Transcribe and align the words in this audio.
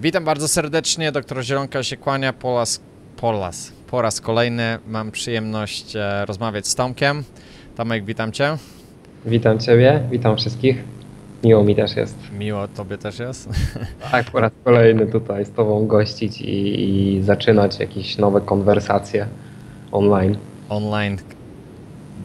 Witam 0.00 0.24
bardzo 0.24 0.48
serdecznie, 0.48 1.12
doktor 1.12 1.42
Zielonka 1.42 1.82
się 1.82 1.96
kłania 1.96 2.32
po 2.32 2.58
raz, 2.58 2.80
po 3.16 3.32
raz, 3.32 3.72
po 3.90 4.02
raz 4.02 4.20
kolejny 4.20 4.78
mam 4.88 5.10
przyjemność 5.10 5.96
e, 5.96 6.24
rozmawiać 6.26 6.66
z 6.66 6.74
Tomkiem. 6.74 7.24
Tomek, 7.76 8.04
witam 8.04 8.32
Cię. 8.32 8.56
Witam 9.26 9.58
Ciebie, 9.58 10.02
witam 10.10 10.36
wszystkich. 10.36 10.84
Miło 11.44 11.64
mi 11.64 11.76
też 11.76 11.96
jest. 11.96 12.16
Miło 12.38 12.68
Tobie 12.68 12.98
też 12.98 13.18
jest. 13.18 13.48
Tak, 14.10 14.30
po 14.30 14.40
raz 14.40 14.52
kolejny 14.64 15.06
tutaj 15.06 15.44
z 15.44 15.50
Tobą 15.50 15.86
gościć 15.86 16.40
i, 16.40 16.84
i 17.18 17.22
zaczynać 17.22 17.80
jakieś 17.80 18.18
nowe 18.18 18.40
konwersacje 18.40 19.26
online. 19.92 20.36
Online 20.68 21.18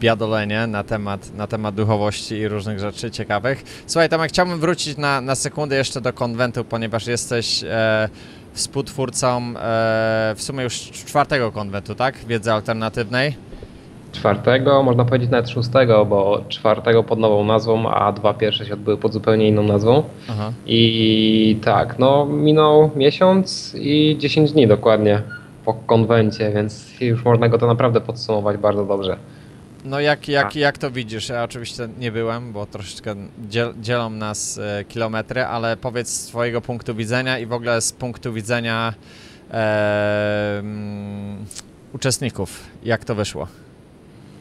biadolenie 0.00 0.66
na 0.66 0.84
temat, 0.84 1.34
na 1.34 1.46
temat 1.46 1.74
duchowości 1.74 2.34
i 2.34 2.48
różnych 2.48 2.78
rzeczy 2.78 3.10
ciekawych. 3.10 3.84
Słuchaj, 3.86 4.08
Tomek, 4.08 4.28
chciałbym 4.28 4.60
wrócić 4.60 4.96
na, 4.96 5.20
na 5.20 5.34
sekundę 5.34 5.76
jeszcze 5.76 6.00
do 6.00 6.12
konwentu, 6.12 6.64
ponieważ 6.64 7.06
jesteś 7.06 7.64
e, 7.64 8.08
współtwórcą 8.52 9.38
e, 9.38 10.34
w 10.36 10.42
sumie 10.42 10.64
już 10.64 10.74
czwartego 10.90 11.52
konwentu, 11.52 11.94
tak? 11.94 12.14
Wiedzy 12.28 12.52
alternatywnej. 12.52 13.34
Czwartego, 14.12 14.82
można 14.82 15.04
powiedzieć 15.04 15.30
nawet 15.30 15.50
szóstego, 15.50 16.04
bo 16.04 16.44
czwartego 16.48 17.04
pod 17.04 17.18
nową 17.18 17.44
nazwą, 17.44 17.90
a 17.90 18.12
dwa 18.12 18.34
pierwsze 18.34 18.66
się 18.66 18.74
odbyły 18.74 18.96
pod 18.96 19.12
zupełnie 19.12 19.48
inną 19.48 19.62
nazwą. 19.62 20.02
Aha. 20.30 20.52
I 20.66 21.58
tak, 21.64 21.98
no 21.98 22.26
minął 22.26 22.90
miesiąc 22.96 23.76
i 23.78 24.16
10 24.18 24.52
dni 24.52 24.66
dokładnie 24.66 25.22
po 25.64 25.74
konwencie, 25.74 26.52
więc 26.54 27.00
już 27.00 27.24
można 27.24 27.48
go 27.48 27.58
to 27.58 27.66
naprawdę 27.66 28.00
podsumować 28.00 28.56
bardzo 28.56 28.84
dobrze. 28.84 29.16
No 29.84 30.00
jak, 30.00 30.28
jak, 30.28 30.56
jak 30.56 30.78
to 30.78 30.90
widzisz? 30.90 31.28
Ja 31.28 31.44
oczywiście 31.44 31.88
nie 31.98 32.12
byłem, 32.12 32.52
bo 32.52 32.66
troszeczkę 32.66 33.14
dziel, 33.48 33.74
dzielą 33.80 34.10
nas 34.10 34.58
e, 34.58 34.84
kilometry, 34.84 35.42
ale 35.42 35.76
powiedz 35.76 36.08
z 36.08 36.26
twojego 36.26 36.60
punktu 36.60 36.94
widzenia 36.94 37.38
i 37.38 37.46
w 37.46 37.52
ogóle 37.52 37.80
z 37.80 37.92
punktu 37.92 38.32
widzenia 38.32 38.94
e, 39.50 40.58
mm, 40.58 41.44
uczestników, 41.92 42.66
jak 42.84 43.04
to 43.04 43.14
wyszło? 43.14 43.46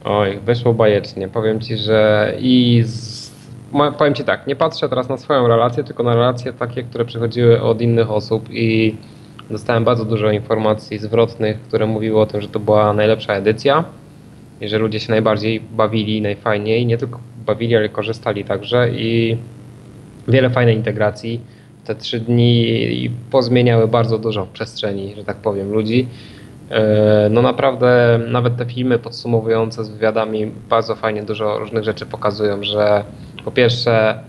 Oj, 0.04 0.40
wyszło 0.46 0.73
bajecznie. 0.73 1.28
Powiem 1.28 1.62
ci, 1.62 1.78
że 1.78 2.34
i 2.40 2.84
z... 2.86 3.31
powiem 3.98 4.14
ci 4.14 4.24
tak, 4.24 4.48
nie 4.48 4.56
patrzę 4.56 4.90
teraz 4.90 5.09
na 5.09 5.18
swoją 5.18 5.48
relację, 5.48 5.84
tylko 5.84 6.03
na 6.03 6.16
relacje 6.16 6.53
takie, 6.53 6.84
które 6.84 7.06
przychodziły 7.06 7.62
od 7.62 7.81
innych 7.81 8.12
osób 8.12 8.50
i 8.52 8.96
dostałem 9.50 9.84
bardzo 9.84 10.06
dużo 10.06 10.31
informacji 10.31 11.00
zwrotnych, 11.00 11.62
które 11.62 11.86
mówiły 11.86 12.20
o 12.22 12.26
tym, 12.26 12.42
że 12.42 12.48
to 12.48 12.59
była 12.59 12.94
najlepsza 12.94 13.34
edycja 13.34 13.84
i 14.62 14.68
że 14.68 14.78
ludzie 14.78 15.00
się 15.00 15.12
najbardziej 15.12 15.60
bawili, 15.60 16.22
najfajniej, 16.22 16.86
nie 16.86 16.98
tylko 16.98 17.20
bawili, 17.46 17.76
ale 17.76 17.90
korzystali 17.90 18.46
także 18.46 18.90
i 18.90 19.38
wiele 20.28 20.50
fajnej 20.50 20.76
integracji. 20.76 21.42
Te 21.86 21.96
trzy 21.96 22.20
dni 22.20 23.10
pozmieniały 23.32 23.88
bardzo 23.88 24.18
dużo 24.18 24.48
przestrzeni, 24.54 25.16
że 25.16 25.24
tak 25.24 25.38
powiem, 25.38 25.72
ludzi. 25.72 26.08
E, 26.70 27.30
No 27.32 27.42
naprawdę 27.42 28.20
nawet 28.28 28.58
te 28.58 28.66
filmy 28.66 29.00
podsumowujące 29.00 29.86
z 29.86 29.90
wywiadami 29.90 30.52
bardzo 30.70 30.96
fajnie 30.96 31.24
dużo 31.24 31.60
różnych 31.60 31.84
rzeczy 31.84 32.06
pokazują, 32.06 32.64
że 32.64 33.04
po 33.46 33.52
pierwsze 33.52 34.20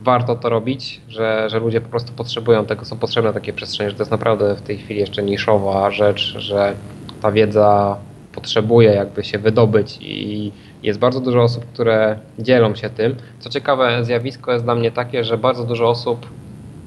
warto 0.00 0.36
to 0.36 0.48
robić, 0.48 1.00
że, 1.08 1.46
że 1.50 1.58
ludzie 1.58 1.80
po 1.80 1.88
prostu 1.88 2.12
potrzebują 2.12 2.66
tego, 2.66 2.84
są 2.84 2.98
potrzebne 2.98 3.32
takie 3.32 3.52
przestrzenie, 3.52 3.90
że 3.90 3.96
to 3.96 4.02
jest 4.02 4.10
naprawdę 4.10 4.54
w 4.54 4.62
tej 4.62 4.78
chwili 4.78 5.00
jeszcze 5.00 5.22
niszowa 5.22 5.90
rzecz, 5.90 6.34
że 6.38 6.74
ta 7.22 7.32
wiedza 7.32 7.96
potrzebuje 8.36 8.90
jakby 8.90 9.24
się 9.24 9.38
wydobyć 9.38 9.98
i 10.00 10.52
jest 10.82 10.98
bardzo 10.98 11.20
dużo 11.20 11.42
osób, 11.42 11.64
które 11.72 12.18
dzielą 12.38 12.74
się 12.74 12.90
tym. 12.90 13.16
Co 13.38 13.50
ciekawe, 13.50 14.04
zjawisko 14.04 14.52
jest 14.52 14.64
dla 14.64 14.74
mnie 14.74 14.90
takie, 14.90 15.24
że 15.24 15.38
bardzo 15.38 15.64
dużo 15.64 15.88
osób 15.88 16.26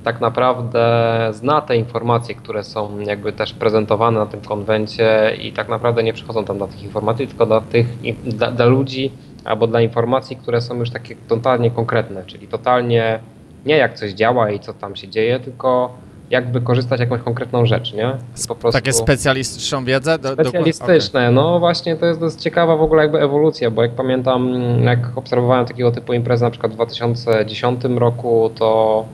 tak 0.03 0.21
naprawdę 0.21 0.83
zna 1.31 1.61
te 1.61 1.77
informacje, 1.77 2.35
które 2.35 2.63
są 2.63 2.99
jakby 2.99 3.33
też 3.33 3.53
prezentowane 3.53 4.19
na 4.19 4.25
tym 4.25 4.41
konwencie 4.41 5.37
i 5.41 5.51
tak 5.51 5.69
naprawdę 5.69 6.03
nie 6.03 6.13
przychodzą 6.13 6.45
tam 6.45 6.57
dla 6.57 6.67
tych 6.67 6.83
informacji, 6.83 7.27
tylko 7.27 7.45
dla 7.45 7.61
tych 7.61 7.87
dla, 8.23 8.51
dla 8.51 8.65
ludzi 8.65 9.11
albo 9.45 9.67
dla 9.67 9.81
informacji, 9.81 10.35
które 10.35 10.61
są 10.61 10.75
już 10.75 10.89
takie 10.89 11.15
totalnie 11.15 11.71
konkretne, 11.71 12.23
czyli 12.25 12.47
totalnie 12.47 13.19
nie 13.65 13.77
jak 13.77 13.93
coś 13.93 14.11
działa 14.11 14.51
i 14.51 14.59
co 14.59 14.73
tam 14.73 14.95
się 14.95 15.07
dzieje, 15.07 15.39
tylko 15.39 15.93
jak 16.29 16.51
wykorzystać 16.51 16.99
jakąś 16.99 17.21
konkretną 17.21 17.65
rzecz, 17.65 17.93
nie? 17.93 18.17
I 18.43 18.47
Po 18.47 18.55
prostu 18.55 18.79
Takie 18.79 18.93
specjalistyczną 18.93 19.85
wiedzę? 19.85 20.19
Do, 20.19 20.33
specjalistyczne. 20.33 21.31
No 21.31 21.59
właśnie, 21.59 21.95
to 21.95 22.05
jest 22.05 22.19
dość 22.19 22.35
ciekawa 22.35 22.77
w 22.77 22.81
ogóle 22.81 23.01
jakby 23.01 23.21
ewolucja, 23.21 23.71
bo 23.71 23.81
jak 23.81 23.91
pamiętam, 23.91 24.53
jak 24.83 24.99
obserwowałem 25.15 25.65
takiego 25.65 25.91
typu 25.91 26.13
imprezy 26.13 26.43
na 26.43 26.51
przykład 26.51 26.71
w 26.71 26.75
2010 26.75 27.83
roku, 27.83 28.51
to 28.55 29.05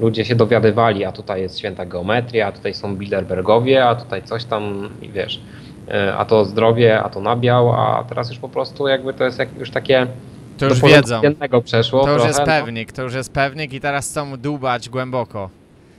ludzie 0.00 0.24
się 0.24 0.34
dowiadywali, 0.34 1.04
a 1.04 1.12
tutaj 1.12 1.42
jest 1.42 1.58
święta 1.58 1.86
geometria, 1.86 2.46
a 2.46 2.52
tutaj 2.52 2.74
są 2.74 2.96
Bilderbergowie, 2.96 3.84
a 3.84 3.94
tutaj 3.94 4.22
coś 4.22 4.44
tam, 4.44 4.90
i 5.02 5.08
wiesz, 5.08 5.40
e, 5.88 6.16
a 6.16 6.24
to 6.24 6.44
zdrowie, 6.44 7.02
a 7.02 7.08
to 7.08 7.20
nabiał, 7.20 7.72
a 7.72 8.04
teraz 8.08 8.30
już 8.30 8.38
po 8.38 8.48
prostu 8.48 8.88
jakby 8.88 9.14
to 9.14 9.24
jest 9.24 9.38
jak, 9.38 9.58
już 9.58 9.70
takie 9.70 10.06
To 10.58 10.66
już 10.66 10.80
wiedzą. 10.80 11.20
To 12.04 12.12
już 12.12 12.22
trochę, 12.22 12.26
jest 12.26 12.38
no. 12.38 12.46
pewnik, 12.46 12.92
to 12.92 13.02
już 13.02 13.14
jest 13.14 13.32
pewnik 13.32 13.72
i 13.72 13.80
teraz 13.80 14.10
chcą 14.10 14.36
dłubać 14.36 14.88
głęboko. 14.88 15.50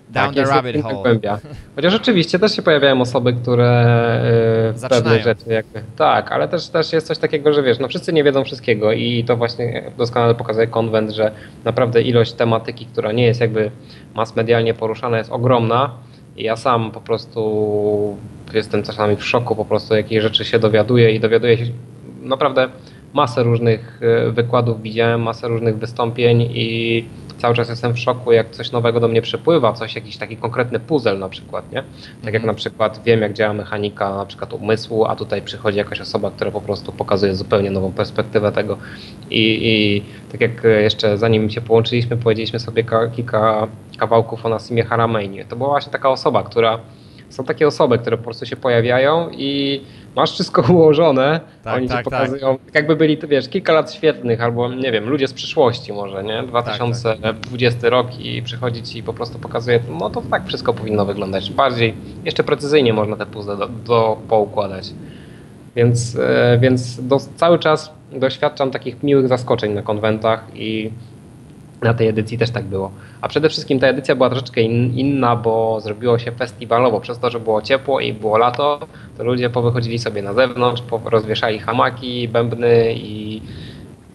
Down 0.10 0.34
Tak, 0.34 0.46
the 0.46 0.52
rabbit 0.52 0.82
hole. 0.84 0.96
głębia. 0.96 1.40
Chociaż 1.76 1.94
rzeczywiście 1.94 2.40
też 2.40 2.56
się 2.56 2.62
pojawiają 2.62 3.02
osoby, 3.02 3.34
które 3.34 4.22
yy, 4.74 4.78
Zaczynają. 4.80 5.04
pewnych 5.04 5.24
rzeczy 5.24 5.50
jakby. 5.50 5.82
Tak, 5.98 6.32
ale 6.32 6.48
też, 6.48 6.68
też 6.68 6.94
jest 6.94 7.08
coś 7.08 7.18
takiego, 7.18 7.54
że 7.54 7.64
wiesz, 7.64 7.80
no 7.80 7.88
wszyscy 7.88 8.14
nie 8.14 8.24
wiedzą 8.24 8.44
wszystkiego 8.44 8.92
i 8.92 9.24
to 9.24 9.38
właśnie 9.38 9.84
doskonale 9.98 10.36
pokazuje 10.36 10.68
konwent, 10.68 11.12
że 11.12 11.32
naprawdę 11.66 12.02
ilość 12.02 12.34
tematyki, 12.34 12.86
która 12.86 13.12
nie 13.12 13.26
jest 13.26 13.42
jakby 13.42 13.72
mass 14.16 14.36
medialnie 14.36 14.74
poruszana 14.74 15.18
jest 15.18 15.32
ogromna. 15.32 15.92
I 16.38 16.44
ja 16.44 16.56
sam 16.56 16.92
po 16.92 17.02
prostu 17.02 18.18
jestem 18.54 18.84
czasami 18.84 19.16
w 19.16 19.26
szoku 19.26 19.56
po 19.56 19.66
prostu, 19.66 19.96
jakie 19.96 20.22
rzeczy 20.22 20.46
się 20.46 20.60
dowiaduję 20.60 21.12
i 21.12 21.20
dowiaduję 21.20 21.58
się 21.58 21.66
naprawdę 22.22 22.70
masę 23.18 23.44
różnych 23.44 24.00
e, 24.28 24.32
wykładów 24.32 24.82
widziałem, 24.82 25.22
masę 25.22 25.48
różnych 25.48 25.78
wystąpień 25.78 26.42
i 26.42 27.06
cały 27.38 27.56
czas 27.56 27.70
jestem 27.70 27.94
w 27.94 28.00
szoku, 28.00 28.32
jak 28.32 28.50
coś 28.50 28.72
nowego 28.72 29.00
do 29.00 29.08
mnie 29.08 29.22
przepływa, 29.22 29.74
coś, 29.74 29.96
jakiś 29.96 30.18
taki 30.18 30.38
konkretny 30.38 30.80
puzzle 30.80 31.18
na 31.18 31.30
przykład, 31.30 31.72
nie? 31.72 31.84
Tak 32.24 32.34
jak 32.34 32.36
Mhm. 32.36 32.46
na 32.48 32.54
przykład 32.54 33.02
wiem, 33.06 33.22
jak 33.22 33.34
działa 33.34 33.54
mechanika 33.54 34.16
na 34.16 34.26
przykład 34.26 34.54
umysłu, 34.54 35.06
a 35.06 35.16
tutaj 35.16 35.42
przychodzi 35.42 35.78
jakaś 35.78 36.02
osoba, 36.02 36.32
która 36.32 36.52
po 36.52 36.62
prostu 36.62 36.92
pokazuje 36.92 37.36
zupełnie 37.36 37.72
nową 37.72 37.92
perspektywę 37.92 38.52
tego 38.52 38.78
i, 39.30 39.60
i 39.62 40.04
tak 40.32 40.42
jak 40.42 40.66
e, 40.66 40.82
jeszcze 40.82 41.18
zanim 41.18 41.50
się 41.50 41.62
połączyliśmy, 41.62 42.18
powiedzieliśmy 42.18 42.60
sobie 42.60 42.84
ka- 42.84 43.08
kilka 43.08 43.68
kawałków 43.98 44.46
o 44.46 44.50
Nassimie 44.50 44.84
Harameinie. 44.84 45.46
To 45.46 45.56
była 45.56 45.70
właśnie 45.70 45.92
taka 45.92 46.10
osoba, 46.10 46.44
która 46.44 46.80
są 47.30 47.44
takie 47.44 47.68
osoby, 47.68 47.98
które 47.98 48.18
po 48.18 48.24
prostu 48.24 48.46
się 48.46 48.56
pojawiają 48.56 49.30
i 49.32 49.82
masz 50.18 50.32
wszystko 50.32 50.74
ułożone, 50.74 51.40
Tak, 51.64 51.76
oni 51.76 51.88
tak, 51.88 51.98
ci 51.98 52.04
pokazują, 52.04 52.58
tak 52.66 52.76
jakby 52.76 52.96
byli, 52.96 53.18
to 53.18 53.28
wiesz, 53.28 53.50
kilka 53.50 53.74
lat 53.74 53.94
świetnych, 53.94 54.42
albo 54.42 54.76
nie 54.76 54.92
wiem, 54.92 55.10
ludzie 55.10 55.28
z 55.28 55.34
przyszłości 55.34 55.94
może, 55.94 56.24
nie? 56.24 56.44
2020 56.44 57.90
rok 57.90 58.20
i 58.20 58.42
przychodzi 58.42 58.84
ci 58.84 59.00
i 59.00 59.04
po 59.04 59.14
prostu 59.14 59.40
pokazuje, 59.40 59.80
no 60.00 60.10
to 60.10 60.22
tak 60.32 60.48
wszystko 60.48 60.74
powinno 60.74 61.06
wyglądać. 61.06 61.52
Bardziej, 61.52 61.94
jeszcze 62.26 62.44
precyzyjnie 62.44 62.94
można 62.94 63.16
te 63.16 63.26
puzzle 63.26 63.58
do, 63.58 63.68
do 63.68 64.18
poukładać. 64.30 64.94
Więc, 65.76 66.16
e, 66.16 66.58
więc 66.62 67.08
do, 67.08 67.18
cały 67.36 67.60
czas 67.60 67.92
doświadczam 68.12 68.72
takich 68.72 69.04
miłych 69.04 69.28
zaskoczeń 69.28 69.74
na 69.74 69.82
konwentach 69.82 70.44
i 70.56 70.92
na 71.82 71.94
tej 71.94 72.08
edycji 72.08 72.38
też 72.38 72.52
tak 72.52 72.66
było. 72.66 72.92
A 73.22 73.28
przede 73.28 73.50
wszystkim 73.50 73.80
ta 73.80 73.88
edycja 73.88 74.16
była 74.16 74.30
troszeczkę 74.30 74.62
in, 74.62 74.98
inna, 74.98 75.36
bo 75.36 75.82
zrobiło 75.82 76.20
się 76.20 76.32
festiwalowo. 76.32 77.00
Przez 77.00 77.20
to, 77.20 77.30
że 77.30 77.40
było 77.40 77.62
ciepło 77.62 78.00
i 78.00 78.14
było 78.14 78.38
lato, 78.38 78.80
to 79.18 79.24
ludzie 79.24 79.50
powychodzili 79.50 80.00
sobie 80.00 80.22
na 80.22 80.34
zewnątrz, 80.34 80.84
rozwieszali 81.06 81.60
hamaki, 81.60 82.28
bębny 82.28 82.94
i, 82.94 83.42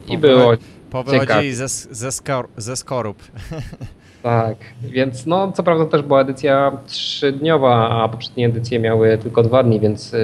i 0.08 0.18
było 0.18 0.52
Powychodzili 0.92 1.52
ze, 1.52 1.68
ze, 1.68 2.12
skor, 2.12 2.48
ze 2.56 2.76
skorup. 2.76 3.22
tak. 4.22 4.56
Więc 4.82 5.26
no, 5.26 5.52
co 5.52 5.62
prawda 5.62 5.86
też 5.86 6.02
była 6.02 6.20
edycja 6.20 6.72
trzydniowa, 6.86 7.90
a 7.90 8.08
poprzednie 8.08 8.46
edycje 8.46 8.78
miały 8.78 9.18
tylko 9.18 9.42
dwa 9.42 9.62
dni, 9.62 9.80
więc 9.80 10.14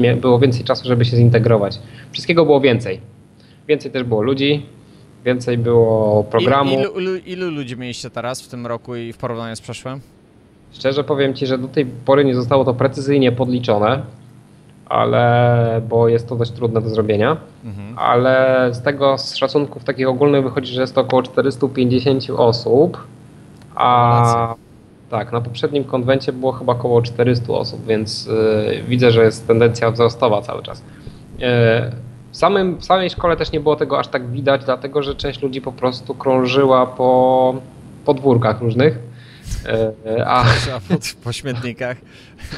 mia- 0.00 0.16
było 0.16 0.38
więcej 0.38 0.64
czasu, 0.64 0.88
żeby 0.88 1.04
się 1.04 1.16
zintegrować. 1.16 1.78
Wszystkiego 2.12 2.44
było 2.44 2.60
więcej. 2.60 3.00
Więcej 3.68 3.90
też 3.90 4.04
było 4.04 4.22
ludzi, 4.22 4.66
więcej 5.24 5.58
było 5.58 6.24
programu. 6.24 6.70
Ilu, 6.70 7.00
ilu, 7.00 7.16
ilu 7.16 7.50
ludzi 7.50 7.76
mieliście 7.76 8.10
teraz 8.10 8.42
w 8.42 8.48
tym 8.48 8.66
roku 8.66 8.96
i 8.96 9.12
w 9.12 9.16
porównaniu 9.16 9.56
z 9.56 9.60
przeszłym? 9.60 10.00
Szczerze 10.72 11.04
powiem 11.04 11.34
Ci, 11.34 11.46
że 11.46 11.58
do 11.58 11.68
tej 11.68 11.86
pory 11.86 12.24
nie 12.24 12.34
zostało 12.34 12.64
to 12.64 12.74
precyzyjnie 12.74 13.32
podliczone, 13.32 14.02
ale 14.86 15.82
bo 15.88 16.08
jest 16.08 16.28
to 16.28 16.36
dość 16.36 16.50
trudne 16.50 16.80
do 16.80 16.88
zrobienia. 16.88 17.36
Mhm. 17.64 17.98
Ale 17.98 18.68
z 18.72 18.82
tego 18.82 19.18
z 19.18 19.36
szacunków 19.36 19.84
takich 19.84 20.08
ogólnych 20.08 20.44
wychodzi, 20.44 20.72
że 20.72 20.80
jest 20.80 20.94
to 20.94 21.00
około 21.00 21.22
450 21.22 22.30
osób, 22.30 22.98
a 23.74 24.54
tak, 25.10 25.32
na 25.32 25.40
poprzednim 25.40 25.84
konwencie 25.84 26.32
było 26.32 26.52
chyba 26.52 26.72
około 26.72 27.02
400 27.02 27.52
osób, 27.52 27.86
więc 27.86 28.26
y, 28.26 28.82
widzę, 28.88 29.10
że 29.10 29.24
jest 29.24 29.46
tendencja 29.46 29.90
wzrostowa 29.90 30.42
cały 30.42 30.62
czas. 30.62 30.78
Y, 30.80 31.42
w, 32.32 32.36
samym, 32.36 32.76
w 32.76 32.84
samej 32.84 33.10
szkole 33.10 33.36
też 33.36 33.52
nie 33.52 33.60
było 33.60 33.76
tego 33.76 33.98
aż 33.98 34.08
tak 34.08 34.30
widać, 34.30 34.64
dlatego 34.64 35.02
że 35.02 35.14
część 35.14 35.42
ludzi 35.42 35.60
po 35.60 35.72
prostu 35.72 36.14
krążyła 36.14 36.86
po 36.86 37.54
podwórkach 38.04 38.60
różnych 38.60 38.98
E, 40.06 40.26
a 40.26 40.40
A 40.74 40.80
po, 40.88 40.94
po 41.24 41.32
śmietnikach. 41.32 41.96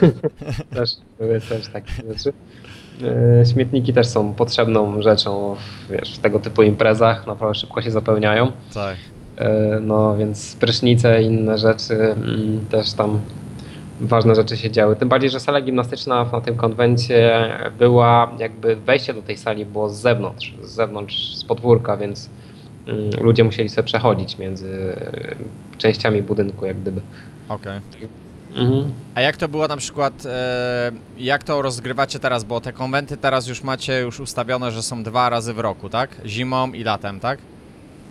też 0.74 0.90
były 1.18 1.40
też 1.40 1.68
takie 1.68 1.92
rzeczy. 2.08 2.32
E, 3.40 3.46
Śmietniki 3.46 3.92
też 3.92 4.06
są 4.06 4.34
potrzebną 4.34 5.02
rzeczą 5.02 5.54
w, 5.54 5.90
wiesz, 5.92 6.16
w 6.16 6.18
tego 6.18 6.38
typu 6.40 6.62
imprezach, 6.62 7.26
naprawdę 7.26 7.54
szybko 7.54 7.82
się 7.82 7.90
zapełniają. 7.90 8.52
Tak. 8.74 8.96
E, 9.36 9.80
No 9.80 10.16
więc 10.16 10.56
prysznice 10.56 11.22
i 11.22 11.26
inne 11.26 11.58
rzeczy 11.58 11.94
mm, 11.94 12.66
też 12.70 12.92
tam 12.92 13.20
ważne 14.00 14.34
rzeczy 14.34 14.56
się 14.56 14.70
działy. 14.70 14.96
Tym 14.96 15.08
bardziej, 15.08 15.30
że 15.30 15.40
sala 15.40 15.60
gimnastyczna 15.60 16.26
na 16.32 16.40
tym 16.40 16.56
konwencie 16.56 17.48
była 17.78 18.32
jakby 18.38 18.76
wejście 18.76 19.14
do 19.14 19.22
tej 19.22 19.36
sali 19.36 19.66
było 19.66 19.88
z 19.88 20.00
zewnątrz, 20.00 20.54
z 20.62 20.70
zewnątrz, 20.70 21.36
z 21.36 21.44
podwórka, 21.44 21.96
więc 21.96 22.30
mm, 22.86 23.10
ludzie 23.20 23.44
musieli 23.44 23.68
sobie 23.68 23.86
przechodzić 23.86 24.38
między 24.38 24.96
e, 24.96 25.34
częściami 25.78 26.22
budynku 26.22 26.66
jak 26.66 26.80
gdyby. 26.80 27.00
Okej. 27.48 27.80
Mhm. 28.54 28.92
A 29.14 29.20
jak 29.20 29.36
to 29.36 29.48
było 29.48 29.68
na 29.68 29.76
przykład, 29.76 30.26
e, 30.26 30.92
jak 31.18 31.44
to 31.44 31.62
rozgrywacie 31.62 32.18
teraz, 32.18 32.44
bo 32.44 32.60
te 32.60 32.72
konwenty 32.72 33.16
teraz 33.16 33.46
już 33.46 33.62
macie 33.62 34.00
już 34.00 34.20
ustawione, 34.20 34.72
że 34.72 34.82
są 34.82 35.02
dwa 35.02 35.30
razy 35.30 35.54
w 35.54 35.58
roku, 35.58 35.88
tak? 35.88 36.10
Zimą 36.26 36.72
i 36.72 36.84
latem, 36.84 37.20
tak? 37.20 37.38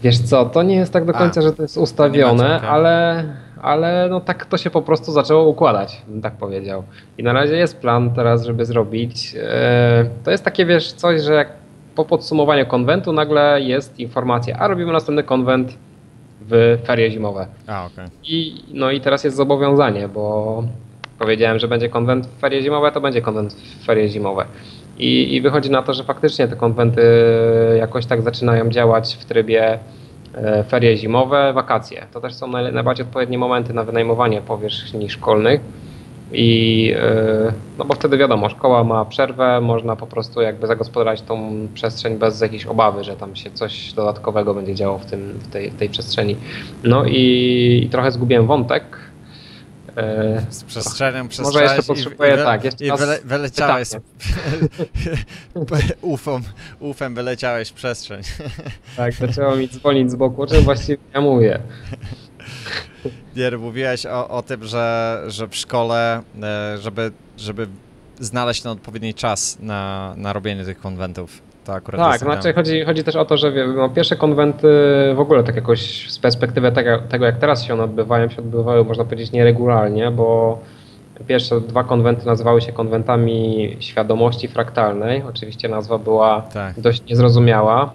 Wiesz 0.04 0.20
co, 0.20 0.46
to 0.46 0.64
nie 0.64 0.76
jest 0.76 0.94
tak 0.94 1.06
do 1.06 1.16
A, 1.16 1.18
końca, 1.18 1.42
że 1.42 1.54
to 1.54 1.62
jest 1.62 1.78
ustawione, 1.78 2.58
okej. 2.58 2.70
ale, 2.70 3.26
ale 3.62 4.08
no 4.10 4.22
tak 4.22 4.46
to 4.46 4.58
się 4.58 4.70
po 4.70 4.82
prostu 4.82 5.12
zaczęło 5.12 5.48
układać, 5.48 6.02
bym 6.08 6.22
tak 6.22 6.34
powiedział. 6.34 6.84
I 7.18 7.24
na 7.24 7.34
razie 7.34 7.56
jest 7.56 7.78
plan 7.82 8.12
teraz, 8.14 8.46
żeby 8.46 8.66
zrobić. 8.66 9.36
E, 9.40 10.06
to 10.24 10.32
jest 10.32 10.44
takie, 10.44 10.66
wiesz, 10.66 10.94
coś, 10.94 11.22
że 11.22 11.34
jak 11.34 11.50
po 11.96 12.06
podsumowaniu 12.06 12.66
konwentu 12.66 13.14
nagle 13.14 13.62
jest 13.62 14.00
informacja, 14.00 14.58
a 14.60 14.68
robimy 14.68 14.92
następny 14.92 15.24
konwent 15.24 15.78
w 16.50 16.78
ferie 16.86 17.12
zimowe. 17.12 17.48
A, 17.68 17.86
okej. 17.86 18.08
I, 18.24 18.64
no 18.74 18.92
i 18.92 19.02
teraz 19.02 19.24
jest 19.24 19.38
zobowiązanie, 19.38 20.08
bo 20.08 20.64
powiedziałem, 21.20 21.60
że 21.60 21.68
będzie 21.68 21.90
konwent 21.90 22.28
w 22.28 22.40
ferie 22.40 22.62
zimowe, 22.62 22.92
to 22.92 23.02
będzie 23.02 23.22
konwent 23.22 23.54
w 23.54 23.86
ferie 23.86 24.10
zimowe. 24.10 24.46
I, 24.98 25.36
I 25.36 25.42
wychodzi 25.42 25.72
na 25.72 25.82
to, 25.82 25.94
że 25.94 26.04
faktycznie 26.04 26.48
te 26.48 26.56
konwenty 26.56 27.02
jakoś 27.78 28.06
tak 28.06 28.22
zaczynają 28.22 28.70
działać 28.70 29.18
w 29.20 29.26
trybie 29.26 29.80
e, 30.36 30.64
ferie 30.64 30.98
zimowe, 30.98 31.54
wakacje. 31.54 32.06
To 32.14 32.22
też 32.22 32.34
są 32.34 32.48
naj, 32.48 32.74
najbardziej 32.74 33.06
odpowiednie 33.06 33.38
momenty 33.38 33.74
na 33.74 33.84
wynajmowanie 33.84 34.42
powierzchni 34.42 35.10
szkolnych. 35.10 35.62
I 36.34 36.94
e, 36.98 37.54
no 37.78 37.86
bo 37.86 37.94
wtedy 37.94 38.18
wiadomo, 38.18 38.50
szkoła 38.50 38.84
ma 38.84 39.06
przerwę, 39.06 39.62
można 39.62 39.96
po 39.96 40.08
prostu 40.08 40.42
jakby 40.42 40.68
zagospodarować 40.68 41.22
tą 41.22 41.68
przestrzeń 41.74 42.18
bez 42.18 42.42
jakiejś 42.42 42.66
obawy, 42.66 43.04
że 43.04 43.16
tam 43.16 43.36
się 43.36 43.52
coś 43.52 43.94
dodatkowego 43.94 44.54
będzie 44.54 44.76
działo 44.76 44.98
w, 44.98 45.06
tym, 45.06 45.40
w, 45.40 45.48
tej, 45.48 45.72
w 45.72 45.76
tej 45.76 45.90
przestrzeni. 45.90 46.36
No 46.84 47.06
i, 47.06 47.82
i 47.86 47.90
trochę 47.90 48.12
zgubiłem 48.12 48.48
wątek. 48.48 48.84
E, 49.98 50.46
Z 50.50 50.64
przestrzenią, 50.64 51.24
jeszcze 51.24 51.44
przestrzeń 51.44 51.84
potrzebuję, 51.88 52.38
wy- 52.38 52.44
tak, 52.44 52.64
jeszcze 52.64 52.86
I 52.86 52.92
wyle, 52.98 53.20
wyleciałeś, 53.24 53.90
pytanie. 53.90 55.18
ufem, 56.80 57.16
wyleciałeś 57.16 57.70
w 57.70 57.74
przestrzeń. 57.74 58.22
Tak, 58.98 59.14
zaczęło 59.14 59.56
mi 59.56 59.70
dzwonić 59.70 60.12
z 60.12 60.16
boku, 60.16 60.42
o 60.42 60.48
czym 60.48 60.64
właściwie 60.64 60.98
ja 61.14 61.22
mówię. 61.22 61.60
Nie, 63.36 63.52
mówiłeś 63.58 64.06
o, 64.06 64.30
o 64.30 64.42
tym, 64.42 64.64
że, 64.64 65.22
że 65.28 65.48
w 65.48 65.56
szkole, 65.56 66.22
e, 66.44 66.78
żeby, 66.78 67.12
żeby 67.38 67.68
znaleźć 68.20 68.62
ten 68.62 68.72
odpowiedni 68.72 69.14
czas 69.14 69.58
na, 69.60 70.14
na 70.18 70.34
robienie 70.34 70.66
tych 70.66 70.80
konwentów. 70.80 71.42
To 71.66 71.74
akurat 71.74 72.02
Tak, 72.02 72.12
doceniam. 72.20 72.34
znaczy 72.42 72.54
chodzi, 72.56 72.84
chodzi 72.86 73.04
też 73.04 73.16
o 73.16 73.26
to, 73.26 73.38
że 73.38 73.52
no, 73.76 73.90
pierwsze 73.90 74.16
konwenty 74.16 74.68
w 75.16 75.20
ogóle 75.20 75.44
tak 75.44 75.56
jakoś 75.56 76.12
z 76.12 76.20
perspektywy 76.20 76.72
tego, 76.72 77.00
tego, 77.10 77.26
jak 77.26 77.38
teraz 77.38 77.64
się 77.64 77.74
one 77.74 77.84
odbywają, 77.84 78.30
się 78.30 78.38
odbywały 78.38 78.84
można 78.86 79.04
powiedzieć 79.06 79.32
nieregularnie, 79.32 80.12
bo 80.12 80.60
pierwsze 81.28 81.62
dwa 81.62 81.84
konwenty 81.84 82.26
nazywały 82.26 82.62
się 82.62 82.72
konwentami 82.72 83.78
świadomości 83.80 84.48
fraktalnej. 84.48 85.24
Oczywiście 85.30 85.70
nazwa 85.70 85.98
była 85.98 86.42
Tak. 86.42 86.80
dość 86.80 87.04
niezrozumiała. 87.10 87.94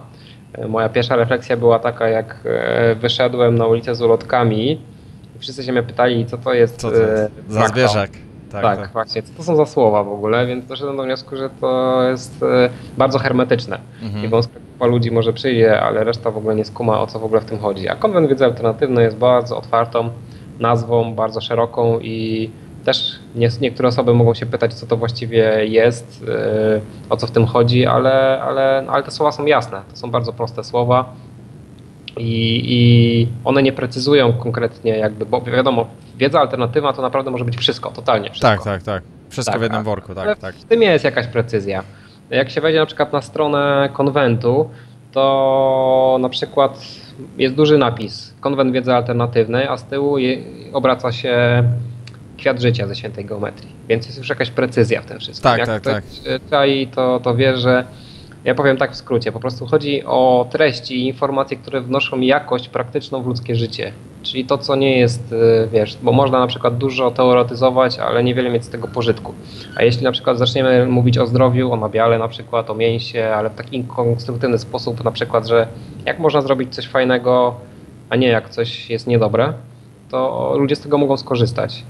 Moja 0.69 0.89
pierwsza 0.89 1.17
refleksja 1.17 1.57
była 1.57 1.79
taka, 1.79 2.09
jak 2.09 2.37
e, 2.45 2.95
wyszedłem 2.95 3.55
na 3.59 3.67
ulicę 3.67 3.95
z 3.95 4.03
ulotkami 4.03 4.73
i 5.37 5.39
wszyscy 5.39 5.65
się 5.65 5.73
mnie 5.73 5.83
pytali, 5.83 6.27
co 6.27 6.39
to 6.39 6.55
jest 6.55 6.77
Co 6.77 6.91
to 6.91 6.97
jest? 6.97 7.13
e, 7.13 7.53
Za 7.53 7.69
zwierzak. 7.69 8.11
Tak, 8.53 8.63
Tak, 8.63 8.79
tak. 8.79 8.93
właśnie. 8.93 9.23
Co 9.23 9.33
to 9.37 9.43
są 9.43 9.57
za 9.57 9.67
słowa 9.67 10.05
w 10.05 10.13
ogóle? 10.13 10.47
Więc 10.47 10.67
doszedłem 10.67 10.97
do 10.97 11.03
wniosku, 11.03 11.37
że 11.37 11.51
to 11.61 12.03
jest 12.03 12.43
e, 12.43 12.71
bardzo 12.99 13.19
hermetyczne. 13.19 13.79
Mhm. 14.03 14.25
I 14.25 14.29
wąska 14.29 14.55
grupa 14.55 14.87
ludzi 14.87 15.11
może 15.11 15.33
przyjdzie, 15.33 15.81
ale 15.81 16.05
reszta 16.05 16.31
w 16.31 16.37
ogóle 16.37 16.55
nie 16.55 16.65
skuma, 16.65 17.01
o 17.01 17.07
co 17.07 17.19
w 17.19 17.25
ogóle 17.25 17.41
w 17.41 17.45
tym 17.45 17.59
chodzi. 17.59 17.89
A 17.89 17.97
konwent 17.97 18.29
wiedzy 18.29 18.45
alternatywnej 18.45 19.05
jest 19.05 19.17
bardzo 19.17 19.59
otwartą 19.59 20.11
nazwą, 20.61 21.15
bardzo 21.15 21.41
szeroką 21.41 21.99
i 22.01 22.51
też 22.85 23.19
nie, 23.35 23.49
niektóre 23.61 23.89
osoby 23.89 24.15
mogą 24.15 24.35
się 24.35 24.47
pytać, 24.47 24.75
co 24.75 24.87
to 24.87 24.97
właściwie 24.97 25.67
jest, 25.67 26.25
e, 26.29 26.81
o 27.11 27.17
co 27.17 27.27
w 27.27 27.31
tym 27.31 27.47
chodzi, 27.47 27.87
ale, 27.87 28.43
ale, 28.43 28.85
ale 28.89 29.03
te 29.03 29.11
słowa 29.11 29.33
są 29.33 29.47
jasne. 29.47 29.83
To 29.91 29.97
są 29.97 30.11
bardzo 30.11 30.33
proste 30.33 30.65
słowa. 30.65 31.13
I, 32.17 32.63
I 32.67 33.29
one 33.45 33.63
nie 33.63 33.73
precyzują 33.73 34.33
konkretnie, 34.33 34.99
jakby, 34.99 35.27
bo 35.27 35.41
wiadomo, 35.41 35.87
wiedza 36.19 36.41
alternatywna 36.41 36.93
to 36.93 37.03
naprawdę 37.03 37.31
może 37.31 37.45
być 37.45 37.57
wszystko, 37.57 37.91
totalnie 37.91 38.31
wszystko. 38.31 38.49
tak, 38.49 38.65
tak, 38.65 38.83
tak. 38.83 39.03
Wszystko 39.29 39.53
Tak, 39.53 39.61
w 39.61 39.63
jednym 39.63 39.85
worku, 39.85 40.15
tak, 40.15 40.39
tak. 40.39 40.55
w 40.55 40.65
tym 40.65 40.83
jest 40.83 41.05
jakaś 41.05 41.27
precyzja. 41.27 41.83
Jak 42.31 42.51
się 42.51 42.61
wejdzie 42.61 42.79
na 42.81 42.87
przykład 42.87 43.13
na 43.13 43.23
stronę 43.23 43.89
konwentu, 43.93 44.71
to 45.13 46.19
na 46.21 46.29
przykład 46.29 46.85
jest 47.39 47.55
duży 47.55 47.79
napis 47.79 48.35
Konwent 48.41 48.73
Wiedzy 48.73 48.93
Alternatywnej, 48.95 49.67
a 49.67 49.77
z 49.77 49.85
tyłu 49.85 50.19
je, 50.19 50.39
obraca 50.73 51.13
się 51.13 51.63
kwiat 52.39 52.61
życia 52.61 52.87
ze 52.87 52.97
świętej 52.97 53.25
geometrii. 53.25 53.73
Więc 53.89 54.07
jest 54.07 54.19
już 54.19 54.29
jakaś 54.29 54.51
precyzja 54.51 55.03
w 55.03 55.07
tym 55.07 55.19
wszystkim. 55.19 55.43
Tak, 55.51 55.59
Jak 55.59 55.69
tak, 55.69 55.81
ktoś 55.83 55.95
tak. 55.95 56.33
e, 56.33 56.51
czai, 56.51 56.87
to, 56.95 57.21
to 57.21 57.35
wie, 57.35 57.57
że 57.57 57.85
ja 58.45 58.55
powiem 58.55 58.77
tak 58.77 58.93
w 58.93 58.97
skrócie, 58.97 59.33
po 59.33 59.41
prostu 59.41 59.67
chodzi 59.67 60.05
o 60.05 60.47
treści 60.51 60.97
i 60.97 61.07
informacje, 61.07 61.57
które 61.57 61.81
wnoszą 61.81 62.21
jakość 62.21 62.69
praktyczną 62.69 63.23
w 63.23 63.27
ludzkie 63.27 63.57
życie. 63.57 63.93
Czyli 64.23 64.45
to, 64.45 64.59
co 64.59 64.77
nie 64.77 64.99
jest, 64.99 65.33
y, 65.33 65.69
wiesz, 65.73 65.99
bo 66.03 66.13
można 66.13 66.41
na 66.41 66.47
przykład 66.47 66.79
dużo 66.79 67.11
teoretyzować, 67.11 67.99
ale 67.99 68.25
niewiele 68.25 68.51
mieć 68.51 68.65
z 68.65 68.69
tego 68.69 68.89
pożytku. 68.89 69.35
A 69.77 69.83
jeśli 69.83 70.05
na 70.05 70.13
przykład 70.13 70.39
zaczniemy 70.39 70.87
mówić 70.87 71.19
o 71.19 71.27
zdrowiu, 71.27 71.73
o 71.73 71.77
nabiale 71.77 72.19
na 72.19 72.29
przykład, 72.29 72.71
o 72.71 72.75
mięsie, 72.75 73.27
ale 73.27 73.51
w 73.51 73.55
taki 73.55 73.85
konstruktywny 73.85 74.59
sposób, 74.59 75.05
na 75.05 75.11
przykład, 75.11 75.47
że 75.47 75.67
jak 76.07 76.19
można 76.19 76.43
zrobić 76.43 76.75
coś 76.75 76.89
fajnego, 76.89 77.55
a 78.11 78.17
nie 78.17 78.29
jak 78.29 78.49
coś 78.49 78.91
jest 78.91 79.07
niedobre, 79.07 79.53
to 80.11 80.53
ludzie 80.59 80.77
z 80.77 80.81
tego 80.81 80.99
mogą 80.99 81.17
skorzystać. 81.17 81.83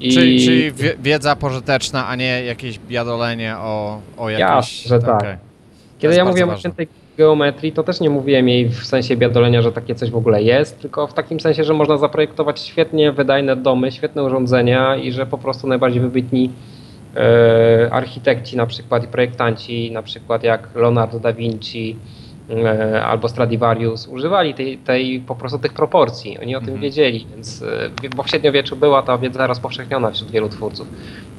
I 0.00 0.12
Czyli, 0.12 0.44
czyli 0.44 0.72
wie- 0.72 0.94
wiedza 1.02 1.36
pożyteczna, 1.36 2.08
a 2.08 2.16
nie 2.16 2.44
jakieś 2.44 2.78
biadolenie 2.78 3.56
o, 3.58 4.00
o 4.18 4.30
jakieś... 4.30 4.84
Jasne, 4.84 4.88
że 4.88 5.06
tak. 5.06 5.38
Kiedy 5.98 6.14
ja 6.14 6.18
bardzo 6.24 6.30
mówiłem 6.30 6.48
o 6.48 6.52
ważne. 6.52 6.60
świętej 6.60 6.88
geometrii, 7.18 7.72
to 7.72 7.82
też 7.82 8.00
nie 8.00 8.10
mówiłem 8.10 8.48
jej 8.48 8.68
w 8.68 8.86
sensie 8.86 9.16
biadolenia, 9.16 9.62
że 9.62 9.72
takie 9.72 9.94
coś 9.94 10.10
w 10.10 10.16
ogóle 10.16 10.42
jest, 10.42 10.80
tylko 10.80 11.06
w 11.06 11.14
takim 11.14 11.40
sensie, 11.40 11.64
że 11.64 11.74
można 11.74 11.98
zaprojektować 11.98 12.60
świetnie 12.60 13.12
wydajne 13.12 13.56
domy, 13.56 13.92
świetne 13.92 14.24
urządzenia 14.24 14.96
i 14.96 15.12
że 15.12 15.26
po 15.26 15.38
prostu 15.38 15.66
najbardziej 15.66 16.00
wybitni 16.00 16.50
e, 17.16 17.88
architekci 17.92 18.56
na 18.56 18.66
przykład 18.66 19.04
i 19.04 19.08
projektanci, 19.08 19.90
na 19.92 20.02
przykład 20.02 20.42
jak 20.42 20.68
Leonardo 20.74 21.20
da 21.20 21.32
Vinci 21.32 21.96
e, 22.50 23.04
albo 23.04 23.28
Stradivarius 23.28 24.06
używali 24.08 24.54
tej, 24.54 24.78
tej 24.78 25.20
po 25.20 25.34
prostu 25.34 25.58
tych 25.58 25.72
proporcji. 25.72 26.38
Oni 26.38 26.56
o 26.56 26.60
tym 26.60 26.68
Mhm. 26.68 26.82
wiedzieli, 26.82 27.26
więc 27.34 27.62
e, 27.62 28.08
bo 28.16 28.22
w 28.22 28.28
średniowieczu 28.30 28.76
była 28.76 29.02
ta 29.02 29.18
wiedza 29.18 29.46
rozpowszechniona 29.46 30.10
wśród 30.10 30.30
wielu 30.30 30.48
twórców. 30.48 30.88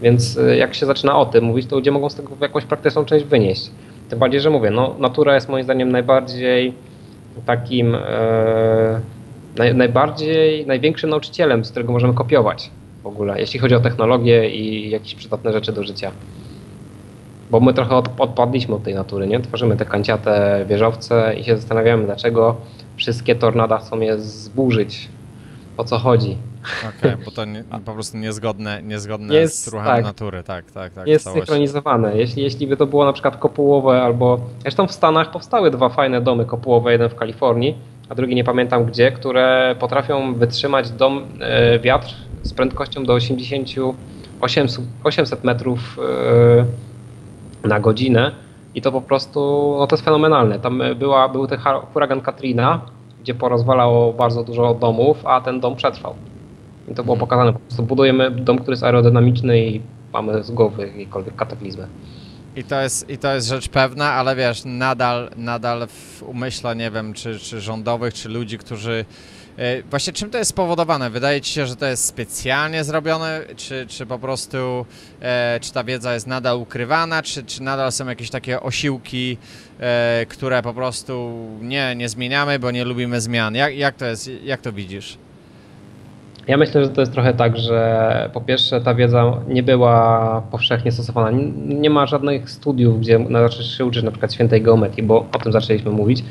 Więc 0.02 0.38
e, 0.38 0.58
jak 0.58 0.74
się 0.76 0.86
zaczyna 0.86 1.18
o 1.18 1.26
tym 1.26 1.44
mówić, 1.44 1.68
to 1.68 1.76
ludzie 1.76 1.92
mogą 1.92 2.10
z 2.10 2.16
tego 2.16 2.30
jakąś 2.42 2.66
praktyczną 2.66 3.06
część 3.06 3.26
wynieść. 3.26 3.72
Tym 4.10 4.20
bardziej, 4.20 4.42
że 4.42 4.50
mówię, 4.50 4.72
no, 4.72 4.96
natura 5.00 5.36
jest 5.36 5.50
moim 5.50 5.64
zdaniem 5.64 5.92
najbardziej 5.92 6.74
takim 7.46 7.96
e, 7.96 9.02
naj, 9.58 9.76
najbardziej, 9.76 10.66
największym 10.66 11.10
nauczycielem, 11.10 11.66
z 11.66 11.72
którego 11.72 11.94
możemy 11.94 12.14
kopiować 12.14 12.70
w 13.04 13.08
ogóle, 13.08 13.40
jeśli 13.40 13.60
chodzi 13.60 13.76
o 13.76 13.80
technologię 13.80 14.50
i 14.50 14.90
jakieś 14.90 15.16
przydatne 15.16 15.54
rzeczy 15.54 15.74
do 15.74 15.84
życia. 15.84 16.12
Bo 17.52 17.60
my 17.60 17.74
trochę 17.74 17.96
od, 17.96 18.10
odpadliśmy 18.18 18.76
od 18.76 18.84
tej 18.84 18.96
natury, 18.96 19.28
nie? 19.28 19.40
Tworzymy 19.40 19.78
te 19.78 19.86
kanciate 19.86 20.66
wieżowce 20.70 21.36
i 21.40 21.44
się 21.44 21.58
zastanawiamy, 21.58 22.06
dlaczego 22.06 22.56
wszystkie 22.96 23.36
tornada 23.36 23.78
chcą 23.78 24.00
je 24.00 24.20
zburzyć. 24.20 25.10
O 25.78 25.84
co 25.84 25.98
chodzi? 25.98 26.38
Okej, 26.90 27.12
bo 27.26 27.32
to 27.32 27.46
nie, 27.46 27.64
po 27.86 27.94
prostu 27.94 28.18
niezgodne, 28.18 28.84
niezgodne 28.84 29.34
Jest, 29.34 29.64
z 29.64 29.68
ruchem 29.68 29.86
tak. 29.88 30.04
natury, 30.04 30.44
tak, 30.44 30.72
tak, 30.72 30.94
tak. 30.94 31.08
jest 31.08 31.32
synchronizowane. 31.34 32.18
Jeśli, 32.18 32.44
jeśli 32.44 32.68
by 32.68 32.78
to 32.78 32.88
było 32.88 33.06
na 33.06 33.14
przykład 33.14 33.38
kopułowe 33.38 34.02
albo... 34.02 34.40
Zresztą 34.62 34.88
w 34.88 34.92
Stanach 34.92 35.32
powstały 35.32 35.72
dwa 35.72 35.90
fajne 35.90 36.22
domy 36.22 36.46
kopułowe, 36.46 36.92
jeden 36.92 37.10
w 37.10 37.16
Kalifornii, 37.16 37.76
a 38.10 38.16
drugi 38.16 38.36
nie 38.36 38.44
pamiętam 38.44 38.86
gdzie, 38.86 39.12
które 39.12 39.76
potrafią 39.80 40.34
wytrzymać 40.34 40.92
dom, 40.92 41.26
e, 41.40 41.80
wiatr 41.80 42.16
z 42.44 42.54
prędkością 42.54 43.04
do 43.04 43.14
80, 43.14 43.70
800, 44.42 44.86
800 45.04 45.44
metrów 45.44 46.00
e, 47.64 47.68
na 47.68 47.80
godzinę 47.80 48.32
i 48.76 48.82
to 48.82 48.92
po 48.92 49.02
prostu, 49.02 49.76
no 49.80 49.88
to 49.88 49.96
jest 49.96 50.06
fenomenalne. 50.06 50.60
Tam 50.60 50.82
e, 50.82 50.96
była, 50.96 51.30
był 51.30 51.48
ten 51.48 51.60
huragan 51.94 52.22
Katrina, 52.22 52.82
gdzie 53.22 53.36
porozwalało 53.36 54.14
bardzo 54.14 54.44
dużo 54.44 54.74
domów, 54.74 55.26
a 55.26 55.42
ten 55.42 55.60
dom 55.60 55.76
przetrwał. 55.76 56.16
I 56.88 56.94
to 56.96 57.04
było 57.04 57.16
Mhm. 57.16 57.20
pokazane. 57.20 57.54
Po 57.54 57.60
prostu 57.60 57.84
budujemy 57.84 58.32
dom, 58.32 58.58
który 58.60 58.72
jest 58.74 58.84
aerodynamiczny 58.84 59.60
i 59.60 59.82
mamy 60.14 60.44
z 60.44 60.52
głowy 60.52 60.88
jakiekolwiek 60.88 61.36
kataklizmy. 61.36 61.88
I 62.56 62.64
to, 62.64 62.82
jest, 62.82 63.10
I 63.10 63.18
to 63.18 63.34
jest 63.34 63.48
rzecz 63.48 63.70
pewna, 63.70 64.12
ale 64.14 64.36
wiesz, 64.36 64.62
nadal, 64.66 65.30
nadal 65.36 65.88
w 65.88 66.24
umyśle, 66.24 66.76
nie 66.76 66.92
wiem, 66.92 67.14
czy, 67.14 67.40
czy 67.40 67.62
rządowych, 67.62 68.14
czy 68.14 68.30
ludzi, 68.30 68.58
którzy. 68.58 69.06
e, 69.58 69.84
Właśnie 69.84 70.14
czym 70.14 70.30
to 70.30 70.38
jest 70.38 70.50
spowodowane? 70.50 71.10
Wydaje 71.10 71.42
ci 71.42 71.54
się, 71.54 71.68
że 71.68 71.76
to 71.76 71.86
jest 71.86 72.06
specjalnie 72.06 72.84
zrobione, 72.84 73.42
czy, 73.56 73.86
czy 73.90 74.06
po 74.06 74.20
prostu 74.20 74.86
e, 75.22 75.60
czy 75.62 75.74
ta 75.74 75.84
wiedza 75.84 76.14
jest 76.14 76.28
nadal 76.28 76.58
ukrywana, 76.58 77.22
czy, 77.24 77.44
czy 77.44 77.64
nadal 77.64 77.92
są 77.92 78.08
jakieś 78.08 78.30
takie 78.30 78.62
osiłki, 78.62 79.38
e, 79.80 80.26
które 80.30 80.62
po 80.64 80.74
prostu 80.74 81.34
nie, 81.62 81.96
nie 81.96 82.10
zmieniamy, 82.10 82.60
bo 82.60 82.72
nie 82.72 82.86
lubimy 82.86 83.22
zmian. 83.22 83.56
Jak, 83.56 83.76
jak 83.76 83.96
to 83.96 84.06
jest, 84.06 84.30
jak 84.44 84.62
to 84.62 84.72
widzisz? 84.74 85.18
Ja 86.48 86.58
myślę, 86.58 86.84
że 86.84 86.90
to 86.90 87.02
jest 87.02 87.14
trochę 87.14 87.34
tak, 87.34 87.58
że 87.58 88.30
po 88.34 88.42
pierwsze 88.42 88.82
ta 88.82 88.96
wiedza 88.96 89.34
nie 89.48 89.64
była 89.64 90.42
powszechnie 90.52 90.92
stosowana. 90.92 91.38
Nie- 91.68 91.90
ma 91.90 92.06
żadnych 92.06 92.50
studiów, 92.50 93.00
gdzie 93.00 93.20
zaczniesz 93.32 93.78
się 93.78 93.86
uczyć 93.86 94.04
na 94.04 94.12
przykład 94.12 94.34
świętej 94.34 94.62
geometrii, 94.62 95.04
bo 95.04 95.26
o 95.34 95.40
tym 95.44 95.52
zaczęliśmy 95.52 95.92
mówić. 95.92 96.24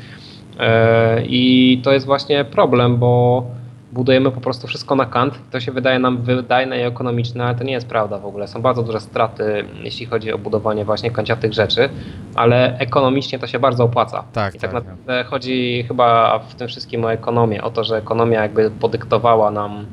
E, 0.59 1.23
I 1.25 1.81
to 1.83 1.93
jest 1.93 2.05
właśnie 2.05 2.45
problem, 2.45 2.97
bo 2.97 3.43
budujemy 3.91 4.31
po 4.31 4.41
prostu 4.41 4.67
wszystko 4.67 4.95
na 4.95 5.05
kant. 5.05 5.33
To 5.51 5.59
się 5.59 5.71
wydaje 5.71 5.99
nam 5.99 6.21
wydajne 6.21 6.79
i 6.79 6.81
ekonomiczne, 6.81 7.45
ale 7.45 7.55
to 7.55 7.63
nie 7.63 7.73
jest 7.73 7.87
prawda 7.87 8.19
w 8.19 8.25
ogóle. 8.25 8.47
Są 8.47 8.61
bardzo 8.61 8.83
duże 8.83 8.99
straty, 8.99 9.65
jeśli 9.83 10.05
chodzi 10.05 10.33
o 10.33 10.37
budowanie 10.37 10.85
właśnie 10.85 11.11
kanciatych 11.11 11.53
rzeczy, 11.53 11.89
ale 12.35 12.79
ekonomicznie 12.79 13.39
to 13.39 13.47
się 13.47 13.59
bardzo 13.59 13.83
opłaca. 13.83 14.23
Tak, 14.33 14.55
I 14.55 14.59
tak, 14.59 14.71
tak, 14.71 14.73
naprawdę 14.73 15.23
chodzi 15.23 15.85
chyba 15.87 16.39
w 16.39 16.55
tym 16.55 16.67
wszystkim 16.67 17.05
o 17.05 17.11
ekonomię, 17.11 17.63
o 17.63 17.69
to, 17.69 17.83
że 17.83 17.97
ekonomia 17.97 18.41
jakby 18.41 18.71
podyktowała 18.71 19.51
nam 19.51 19.85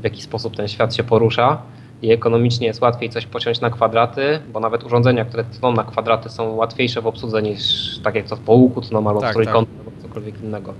w 0.00 0.04
jaki 0.04 0.22
sposób 0.22 0.56
ten 0.56 0.68
świat 0.68 0.94
się 0.94 1.04
porusza 1.04 1.58
i 2.02 2.12
ekonomicznie 2.12 2.66
jest 2.66 2.82
łatwiej 2.82 3.10
coś 3.10 3.26
pociąć 3.26 3.60
na 3.60 3.70
kwadraty, 3.70 4.40
bo 4.52 4.60
nawet 4.60 4.84
urządzenia, 4.84 5.24
które 5.24 5.44
tną 5.44 5.72
na 5.72 5.84
kwadraty 5.84 6.28
są 6.28 6.54
łatwiejsze 6.54 7.00
w 7.00 7.06
obsłudze 7.06 7.42
niż 7.42 7.60
tak 8.04 8.14
jak 8.14 8.26
to 8.26 8.36
w 8.36 8.40
połuku 8.40 8.80
tną 8.80 9.08
albo 9.08 9.20
Tak, 9.20 9.30
w 9.30 9.32
trójkątach 9.32 9.74
albo 9.78 10.02
cokolwiek 10.02 10.42
innego. 10.42 10.74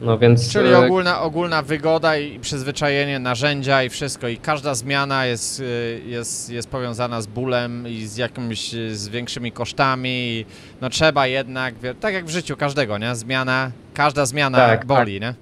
No 0.00 0.18
więc 0.18 0.52
Czyli 0.52 0.68
e, 0.68 0.78
ogólna, 0.78 1.20
ogólna 1.20 1.62
wygoda 1.62 2.16
i 2.16 2.40
przyzwyczajenie, 2.40 3.18
narzędzia 3.18 3.82
i 3.82 3.88
wszystko. 3.88 4.28
I 4.28 4.36
każda 4.36 4.74
zmiana 4.74 5.26
jest, 5.26 5.60
y, 5.60 6.02
jest, 6.06 6.50
jest 6.50 6.68
powiązana 6.68 7.22
z 7.22 7.26
bólem 7.26 7.88
i 7.88 8.06
z 8.06 8.16
jakimiś 8.16 8.74
y, 8.74 8.96
z 8.96 9.08
większymi 9.08 9.52
kosztami. 9.52 10.44
No 10.80 10.90
trzeba 10.90 11.26
jednak, 11.26 11.74
tak 12.00 12.14
jak 12.14 12.24
w 12.24 12.30
życiu 12.30 12.56
każdego, 12.56 12.98
nie? 12.98 13.14
Zmiana, 13.14 13.70
każda 13.94 14.26
zmiana 14.26 14.58
Tak, 14.58 14.86
boli, 14.86 15.20
nie? 15.20 15.34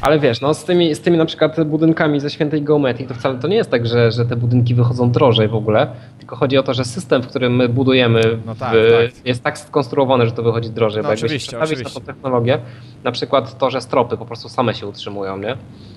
Ale 0.00 0.18
wiesz, 0.18 0.40
no 0.40 0.54
z 0.54 0.64
tymi, 0.64 0.94
z 0.94 1.00
tymi 1.00 1.18
na 1.18 1.24
przykład 1.24 1.64
budynkami 1.64 2.20
ze 2.20 2.30
świętej 2.30 2.62
geometrii, 2.62 3.08
to 3.08 3.14
wcale 3.14 3.38
to 3.38 3.48
nie 3.48 3.56
jest 3.56 3.70
tak, 3.70 3.86
że, 3.86 4.12
że 4.12 4.26
te 4.26 4.36
budynki 4.36 4.74
wychodzą 4.74 5.10
drożej 5.10 5.48
w 5.48 5.54
ogóle, 5.54 5.86
tylko 6.18 6.36
chodzi 6.36 6.58
o 6.58 6.62
to, 6.62 6.74
że 6.74 6.84
system, 6.84 7.22
w 7.22 7.26
którym 7.26 7.56
my 7.56 7.68
budujemy, 7.68 8.20
No 8.46 8.54
tak, 8.54 8.72
w, 8.74 9.12
tak. 9.14 9.26
jest 9.26 9.44
tak 9.44 9.58
skonstruowany, 9.58 10.26
że 10.26 10.32
to 10.32 10.42
wychodzi 10.42 10.70
drożej. 10.70 11.02
No 11.02 11.08
bo 11.08 11.12
jakby 11.12 11.26
oczywiście, 11.26 11.50
się 11.50 11.56
przestawić 11.56 11.94
na 11.94 12.00
tą 12.00 12.06
technologię, 12.06 12.58
na 13.04 13.12
przykład 13.12 13.58
to, 13.58 13.70
że 13.70 13.80
stropy 13.80 14.16
po 14.16 14.26
prostu 14.26 14.48
same 14.48 14.74
się 14.74 14.86
utrzymują, 14.86 15.38
nie? 15.38 15.56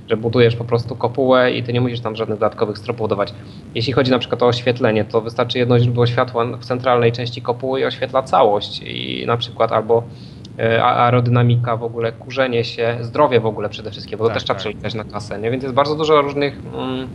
Że 0.10 0.18
budujesz 0.18 0.56
po 0.56 0.66
prostu 0.66 0.96
kopułę 0.96 1.52
i 1.52 1.64
ty 1.64 1.74
nie 1.74 1.82
musisz 1.82 2.00
tam 2.00 2.16
żadnych 2.16 2.40
dodatkowych 2.40 2.78
stropów 2.78 3.04
budować. 3.04 3.34
Jeśli 3.76 3.94
chodzi 3.94 4.12
na 4.12 4.20
przykład 4.20 4.44
o 4.44 4.48
oświetlenie, 4.48 5.06
to 5.06 5.22
wystarczy 5.22 5.58
jedno 5.58 5.80
źródło 5.80 6.08
światła 6.08 6.46
w 6.46 6.66
centralnej 6.66 7.12
części 7.12 7.42
kopuły 7.42 7.80
i 7.80 7.86
oświetla 7.86 8.24
całość. 8.24 8.82
I 8.86 9.24
na 9.28 9.38
przykład 9.38 9.72
albo 9.72 10.04
E, 10.60 10.84
aerodynamika 10.84 11.78
w 11.78 11.84
ogóle, 11.84 12.12
kurzenie 12.12 12.64
się, 12.64 12.98
zdrowie 13.02 13.40
w 13.40 13.46
ogóle 13.46 13.70
przede 13.70 13.92
wszystkim, 13.92 14.20
bo 14.20 14.26
tak, 14.26 14.34
to 14.34 14.34
też 14.34 14.44
trzeba 14.44 14.56
tak. 14.56 14.62
przeliczać 14.62 14.94
na 14.94 15.04
kasę, 15.04 15.40
nie? 15.40 15.52
więc 15.52 15.64
jest 15.64 15.76
bardzo 15.76 15.96
dużo 15.96 16.22
różnych 16.22 16.60
mm, 16.74 17.08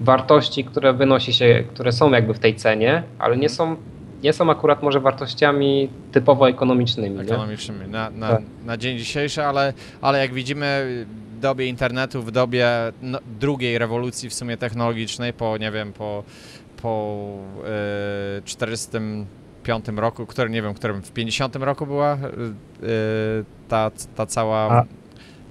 wartości, 0.00 0.64
które 0.64 0.92
wynosi 0.92 1.32
się, 1.32 1.64
które 1.74 1.92
są 1.92 2.10
jakby 2.10 2.34
w 2.34 2.38
tej 2.38 2.54
cenie, 2.54 3.02
ale 3.18 3.36
nie 3.36 3.48
mhm. 3.48 3.56
są 3.56 3.76
nie 4.22 4.32
są 4.32 4.50
akurat 4.50 4.82
może 4.82 5.00
wartościami 5.00 5.88
typowo 6.12 6.48
ekonomicznymi. 6.48 7.20
Ekonomicznymi 7.20 7.88
na, 7.88 8.10
na, 8.10 8.28
tak. 8.28 8.42
na, 8.64 8.76
dzień 8.76 8.98
dzisiejszy, 8.98 9.44
ale, 9.44 9.72
ale 10.00 10.18
jak 10.18 10.34
widzimy 10.34 10.86
w 11.36 11.40
dobie 11.40 11.66
internetu, 11.66 12.22
w 12.22 12.30
dobie 12.30 12.68
no, 13.02 13.18
drugiej 13.40 13.78
rewolucji 13.78 14.30
w 14.30 14.34
sumie 14.34 14.56
technologicznej, 14.56 15.32
po 15.32 15.56
nie 15.56 15.70
wiem, 15.70 15.92
po, 15.92 16.24
po 16.82 17.18
e, 17.66 18.34
yy, 18.34 18.42
400 18.44 18.98
55 19.62 19.98
roku, 19.98 20.26
który 20.26 20.50
nie 20.50 20.62
wiem, 20.62 20.74
którym 20.74 21.02
w 21.02 21.12
50 21.12 21.56
roku 21.56 21.86
była 21.86 22.18
yy, 22.82 22.88
ta, 23.68 23.90
ta 24.16 24.26
cała 24.26 24.58
A, 24.58 24.84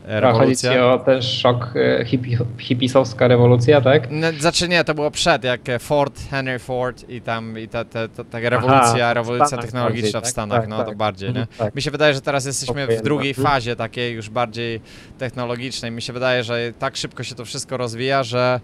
rewolucja. 0.06 0.70
Chodzi 0.70 0.82
o 0.82 1.00
ten 1.06 1.22
szok 1.22 1.76
y, 1.76 2.06
hippie, 2.06 2.38
hipisowska 2.58 3.28
rewolucja, 3.28 3.82
tak? 3.82 4.08
No, 4.12 4.28
znaczy 4.40 4.68
nie, 4.68 4.84
to 4.84 4.94
było 4.94 5.12
przed, 5.12 5.44
jak 5.44 5.70
e, 5.70 5.80
Ford, 5.80 6.20
Henry 6.30 6.60
Ford 6.60 7.10
i 7.10 7.22
tam 7.22 7.60
i 7.60 7.68
ta, 7.68 7.86
ta, 7.86 8.08
ta, 8.08 8.24
ta 8.24 8.40
rewolucja, 8.40 9.06
Aha, 9.06 9.14
rewolucja 9.14 9.58
technologiczna 9.58 10.12
bardziej, 10.12 10.30
w 10.30 10.34
Stanach, 10.34 10.60
tak, 10.62 10.70
no 10.70 10.78
tak, 10.78 10.86
to 10.86 10.92
tak. 10.92 10.98
bardziej, 10.98 11.34
nie? 11.34 11.40
Mhm, 11.40 11.58
tak. 11.58 11.76
Mi 11.76 11.82
się 11.82 11.92
wydaje, 11.92 12.14
że 12.14 12.22
teraz 12.22 12.46
jesteśmy 12.46 12.88
w 12.88 13.02
drugiej 13.02 13.34
no. 13.38 13.42
mhm. 13.42 13.54
fazie 13.54 13.76
takiej 13.76 14.14
już 14.14 14.30
bardziej 14.30 14.82
technologicznej. 15.18 15.92
Mi 15.92 16.02
się 16.02 16.14
wydaje, 16.14 16.44
że 16.44 16.74
tak 16.80 16.98
szybko 16.98 17.24
się 17.24 17.36
to 17.36 17.46
wszystko 17.46 17.78
rozwija, 17.78 18.24
że 18.24 18.60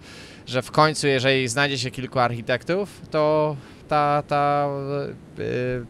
że 0.46 0.62
w 0.62 0.70
końcu, 0.70 1.06
jeżeli 1.06 1.48
znajdzie 1.48 1.78
się 1.78 1.90
kilku 1.90 2.18
architektów, 2.18 3.00
to 3.10 3.56
ta, 3.88 4.22
ta, 4.28 4.68
y, 5.38 5.84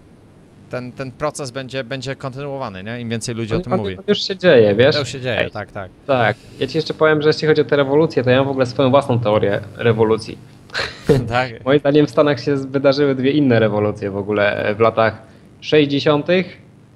ten, 0.70 0.92
ten 0.92 1.10
proces 1.12 1.50
będzie, 1.50 1.84
będzie 1.84 2.16
kontynuowany, 2.16 2.84
nie? 2.84 3.00
Im 3.00 3.08
więcej 3.08 3.34
ludzi 3.34 3.54
o 3.54 3.60
tym 3.60 3.72
On- 3.72 3.78
mówi. 3.78 3.98
on 3.98 4.04
już 4.06 4.22
się 4.22 4.36
dzieje, 4.36 4.74
wiesz? 4.74 4.94
To 4.94 5.00
już 5.00 5.08
się 5.08 5.20
dzieje, 5.20 5.40
Ej, 5.40 5.50
tak, 5.50 5.72
tak. 5.72 5.90
Tak. 6.06 6.36
Ja 6.60 6.66
ci 6.66 6.78
jeszcze 6.78 6.94
powiem, 6.94 7.22
że 7.22 7.28
jeśli 7.28 7.48
chodzi 7.48 7.60
o 7.60 7.64
tę 7.64 7.76
rewolucję, 7.76 8.24
to 8.24 8.30
ja 8.30 8.36
mam 8.36 8.46
w 8.46 8.50
ogóle 8.50 8.66
swoją 8.66 8.90
własną 8.90 9.20
teorię 9.20 9.60
rewolucji. 9.76 10.38
tak. 11.28 11.64
Moim 11.64 11.78
zdaniem 11.80 12.06
w 12.06 12.10
Stanach 12.10 12.40
się 12.40 12.56
wydarzyły 12.56 13.14
dwie 13.14 13.30
inne 13.30 13.58
rewolucje 13.58 14.10
w 14.10 14.16
ogóle 14.16 14.64
e, 14.64 14.74
w 14.74 14.80
latach 14.80 15.22
60. 15.60 16.26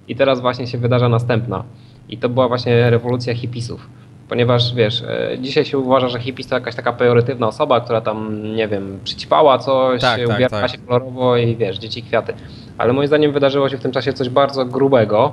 i 0.08 0.16
teraz 0.16 0.40
właśnie 0.40 0.66
się 0.66 0.78
wydarza 0.78 1.08
następna. 1.08 1.64
I 2.08 2.18
to 2.18 2.28
była 2.28 2.48
właśnie 2.48 2.90
rewolucja 2.90 3.34
hipisów. 3.34 3.86
Ponieważ 4.34 4.74
wiesz, 4.74 5.02
e, 5.02 5.38
dzisiaj 5.40 5.64
się 5.64 5.78
uważa, 5.78 6.08
że 6.08 6.20
hipis 6.20 6.46
to 6.48 6.54
jakaś 6.54 6.74
taka 6.74 6.92
pejoratywna 6.92 7.46
osoba, 7.46 7.80
która 7.80 8.00
tam, 8.00 8.42
nie 8.56 8.68
wiem, 8.68 8.98
przyćpała 9.04 9.58
coś, 9.58 10.00
Tak, 10.00 10.20
tak, 10.26 10.36
ubierała 10.36 10.62
tak. 10.62 10.70
się 10.70 10.78
kolorowo 10.78 11.36
i 11.36 11.56
wiesz, 11.56 11.78
dzieci 11.78 12.02
kwiaty. 12.02 12.32
Ale 12.78 12.92
moim 12.92 13.06
zdaniem 13.08 13.32
wydarzyło 13.32 13.68
się 13.68 13.78
w 13.78 13.80
tym 13.82 13.92
czasie 13.92 14.12
coś 14.12 14.28
bardzo 14.28 14.64
grubego, 14.64 15.32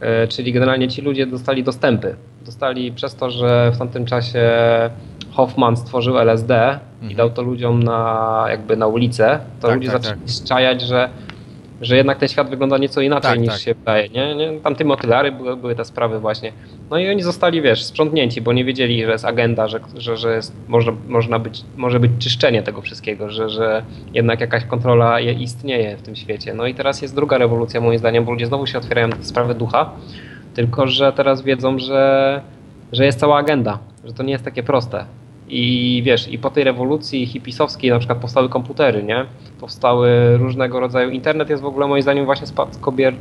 e, 0.00 0.28
czyli 0.28 0.52
generalnie 0.52 0.88
ci 0.88 1.02
ludzie 1.02 1.26
dostali 1.26 1.64
dostępy. 1.64 2.16
Dostali 2.46 2.92
przez 2.92 3.14
to, 3.14 3.30
że 3.30 3.70
w 3.74 3.78
tamtym 3.78 4.06
czasie 4.06 4.50
Hoffman 5.32 5.76
stworzył 5.76 6.18
LSD 6.18 6.78
i 7.02 7.04
Mhm. 7.04 7.16
dał 7.16 7.30
to 7.30 7.42
ludziom 7.42 7.82
na, 7.82 8.44
jakby 8.50 8.76
na 8.76 8.86
ulicę, 8.86 9.38
to 9.60 9.66
Tak, 9.68 9.76
ludzie 9.76 9.90
tak, 9.90 10.02
zaczęli 10.02 10.28
szczajać, 10.28 10.82
że, 10.82 11.08
że 11.80 11.96
jednak 11.96 12.18
ten 12.18 12.28
świat 12.28 12.50
wygląda 12.50 12.78
nieco 12.78 13.00
inaczej 13.00 13.30
Tak, 13.30 13.40
niż 13.40 13.48
tak. 13.48 13.58
się 13.60 13.74
wydaje. 13.74 14.08
Nie? 14.08 14.34
Nie? 14.34 14.60
Tam 14.60 14.74
te 14.74 14.84
motylary 14.84 15.32
były, 15.32 15.56
były 15.56 15.74
te 15.74 15.84
sprawy 15.84 16.20
właśnie. 16.20 16.52
No 16.90 16.98
i 16.98 17.10
oni 17.10 17.22
zostali, 17.22 17.62
wiesz, 17.62 17.84
sprzątnięci, 17.84 18.40
bo 18.40 18.52
nie 18.52 18.64
wiedzieli, 18.64 19.04
że 19.04 19.10
jest 19.10 19.24
agenda, 19.24 19.68
że, 19.68 19.80
że, 19.96 20.16
że 20.16 20.34
jest, 20.34 20.52
można, 20.68 20.92
można 21.08 21.38
być, 21.38 21.62
może 21.76 22.00
być 22.00 22.10
czyszczenie 22.18 22.62
tego 22.62 22.82
wszystkiego, 22.82 23.30
że, 23.30 23.48
że 23.48 23.82
jednak 24.12 24.40
jakaś 24.40 24.64
kontrola 24.64 25.20
je- 25.20 25.32
istnieje 25.32 25.96
w 25.96 26.02
tym 26.02 26.16
świecie. 26.16 26.54
No 26.54 26.66
i 26.66 26.74
teraz 26.74 27.02
jest 27.02 27.14
druga 27.14 27.38
rewolucja 27.38 27.80
moim 27.80 27.98
zdaniem, 27.98 28.24
bo 28.24 28.32
ludzie 28.32 28.46
znowu 28.46 28.66
się 28.66 28.78
otwierają 28.78 29.08
na 29.08 29.16
te 29.16 29.24
sprawy 29.24 29.54
ducha, 29.54 29.90
tylko 30.54 30.86
że 30.86 31.12
teraz 31.12 31.42
wiedzą, 31.42 31.78
że, 31.78 32.40
że 32.92 33.04
jest 33.04 33.18
cała 33.20 33.36
agenda, 33.38 33.78
że 34.04 34.12
to 34.12 34.22
nie 34.22 34.32
jest 34.32 34.44
takie 34.44 34.62
proste. 34.62 35.04
I 35.48 36.02
wiesz, 36.04 36.28
i 36.28 36.38
po 36.38 36.50
tej 36.50 36.64
rewolucji 36.64 37.26
hipisowskiej 37.26 37.90
na 37.90 37.98
przykład 37.98 38.18
powstały 38.18 38.48
komputery, 38.48 39.02
nie? 39.02 39.24
Powstały 39.60 40.36
różnego 40.36 40.80
rodzaju. 40.80 41.10
Internet 41.10 41.50
jest 41.50 41.62
w 41.62 41.66
ogóle 41.66 41.86
moim 41.86 42.02
zdaniem 42.02 42.24
właśnie 42.24 42.46
spadkobier... 42.46 43.14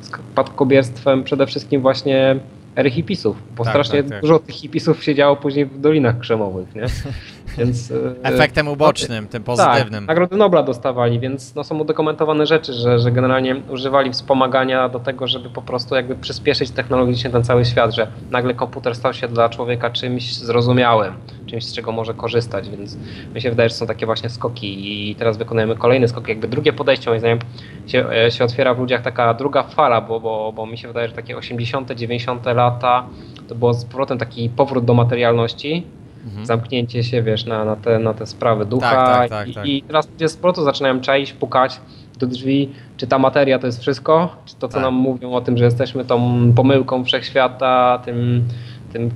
spadkobierstwem 0.00 1.24
przede 1.24 1.46
wszystkim 1.46 1.80
właśnie 1.80 2.36
ery 2.76 2.90
hipisów, 2.90 3.36
bo 3.56 3.64
Tak, 3.64 3.72
strasznie 3.72 4.02
tak, 4.02 4.12
tak. 4.12 4.20
dużo 4.20 4.38
tych 4.38 4.54
hipisów 4.54 5.04
siedziało 5.04 5.36
później 5.36 5.66
w 5.66 5.80
dolinach 5.80 6.18
krzemowych, 6.18 6.74
nie? 6.74 6.82
Więc, 7.58 7.90
e, 7.90 7.94
Efektem 8.22 8.68
ubocznym, 8.68 9.28
tym 9.28 9.42
pozytywnym. 9.42 10.00
tak, 10.00 10.08
Nagrody 10.08 10.36
Nobla 10.36 10.62
dostawali, 10.62 11.20
więc 11.20 11.54
no, 11.54 11.64
są 11.64 11.78
udokumentowane 11.78 12.46
rzeczy, 12.46 12.72
że, 12.72 12.98
że 12.98 13.12
generalnie 13.12 13.56
używali 13.70 14.12
wspomagania 14.12 14.88
do 14.88 15.00
tego, 15.00 15.26
żeby 15.26 15.50
po 15.50 15.62
prostu 15.62 15.94
jakby 15.94 16.16
przyspieszyć 16.16 16.70
technologicznie 16.70 17.30
ten 17.30 17.44
cały 17.44 17.64
świat, 17.64 17.94
że 17.94 18.06
nagle 18.30 18.54
komputer 18.54 18.94
stał 18.94 19.14
się 19.14 19.28
dla 19.28 19.48
człowieka 19.48 19.90
czymś 19.90 20.34
zrozumiałym, 20.34 21.14
czymś 21.46 21.64
z 21.64 21.74
czego 21.74 21.92
może 21.92 22.14
korzystać, 22.14 22.70
więc 22.70 22.96
mi 23.34 23.40
się 23.40 23.50
wydaje, 23.50 23.68
że 23.68 23.74
są 23.74 23.86
takie 23.86 24.06
właśnie 24.06 24.28
skoki 24.28 25.10
i 25.10 25.14
teraz 25.14 25.36
wykonujemy 25.36 25.76
kolejny 25.76 26.08
skok, 26.08 26.28
jakby 26.28 26.48
drugie 26.48 26.72
podejście 26.72 27.10
moim 27.10 27.20
zdaniem 27.20 27.38
się, 27.86 28.10
e, 28.10 28.30
się 28.30 28.44
otwiera 28.44 28.74
w 28.74 28.78
ludziach 28.78 29.02
taka 29.02 29.34
druga 29.34 29.62
fala, 29.62 30.00
bo, 30.00 30.20
bo, 30.20 30.52
bo 30.52 30.66
mi 30.66 30.78
się 30.78 30.88
wydaje, 30.88 31.08
że 31.08 31.14
takie 31.14 31.36
80., 31.36 31.90
90. 31.90 32.46
lata 32.46 33.06
to 33.48 33.54
było 33.54 33.74
z 33.74 33.84
powrotem 33.84 34.18
taki 34.18 34.48
powrót 34.48 34.84
do 34.84 34.94
materialności, 34.94 35.86
Mhm. 36.26 36.46
zamknięcie 36.46 37.04
się, 37.04 37.22
wiesz, 37.22 37.44
na, 37.44 37.64
na, 37.64 37.76
te, 37.76 37.98
na 37.98 38.14
te 38.14 38.26
sprawy 38.26 38.66
ducha. 38.66 38.90
Tak, 38.90 39.18
tak, 39.18 39.30
tak, 39.30 39.48
I, 39.48 39.54
tak. 39.54 39.66
I 39.66 39.82
teraz 39.82 40.10
ludzie 40.10 40.28
z 40.28 40.36
powrotu 40.36 40.64
zaczynają 40.64 41.00
czaić, 41.00 41.32
pukać 41.32 41.80
do 42.18 42.26
drzwi, 42.26 42.72
czy 42.96 43.06
ta 43.06 43.18
materia 43.18 43.58
to 43.58 43.66
jest 43.66 43.80
wszystko, 43.80 44.36
czy 44.46 44.54
to, 44.54 44.68
co 44.68 44.74
Tak. 44.74 44.82
nam 44.82 44.94
mówią 44.94 45.32
o 45.32 45.40
tym, 45.40 45.58
że 45.58 45.64
jesteśmy 45.64 46.04
tą 46.04 46.52
pomyłką 46.52 47.04
wszechświata, 47.04 48.02
tym, 48.04 48.44
tym 48.92 49.10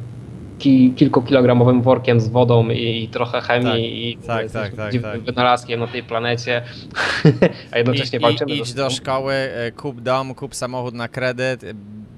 ki, 0.59 0.93
kilkukilogramowym 0.97 1.83
workiem 1.83 2.21
z 2.21 2.29
wodą 2.29 2.69
i, 2.69 3.05
i 3.05 3.09
trochę 3.09 3.41
chemii 3.41 4.17
Tak, 4.27 4.47
i 4.47 4.51
tak, 4.51 4.53
tak, 4.53 4.75
tak, 4.75 4.93
dziwnym 4.93 5.13
tak. 5.13 5.21
wynalazkiem 5.21 5.81
na 5.81 5.87
tej 5.87 6.03
planecie, 6.03 6.63
a 7.73 7.79
jednocześnie 7.79 8.19
I, 8.19 8.23
walczymy 8.23 8.55
i, 8.55 8.61
idź 8.61 8.75
do 8.75 8.91
szkoły, 8.91 9.35
e, 9.35 9.73
kup 9.73 10.01
dom, 10.01 10.35
kup 10.35 10.55
samochód 10.55 10.95
na 10.95 11.09
kredyt, 11.09 11.65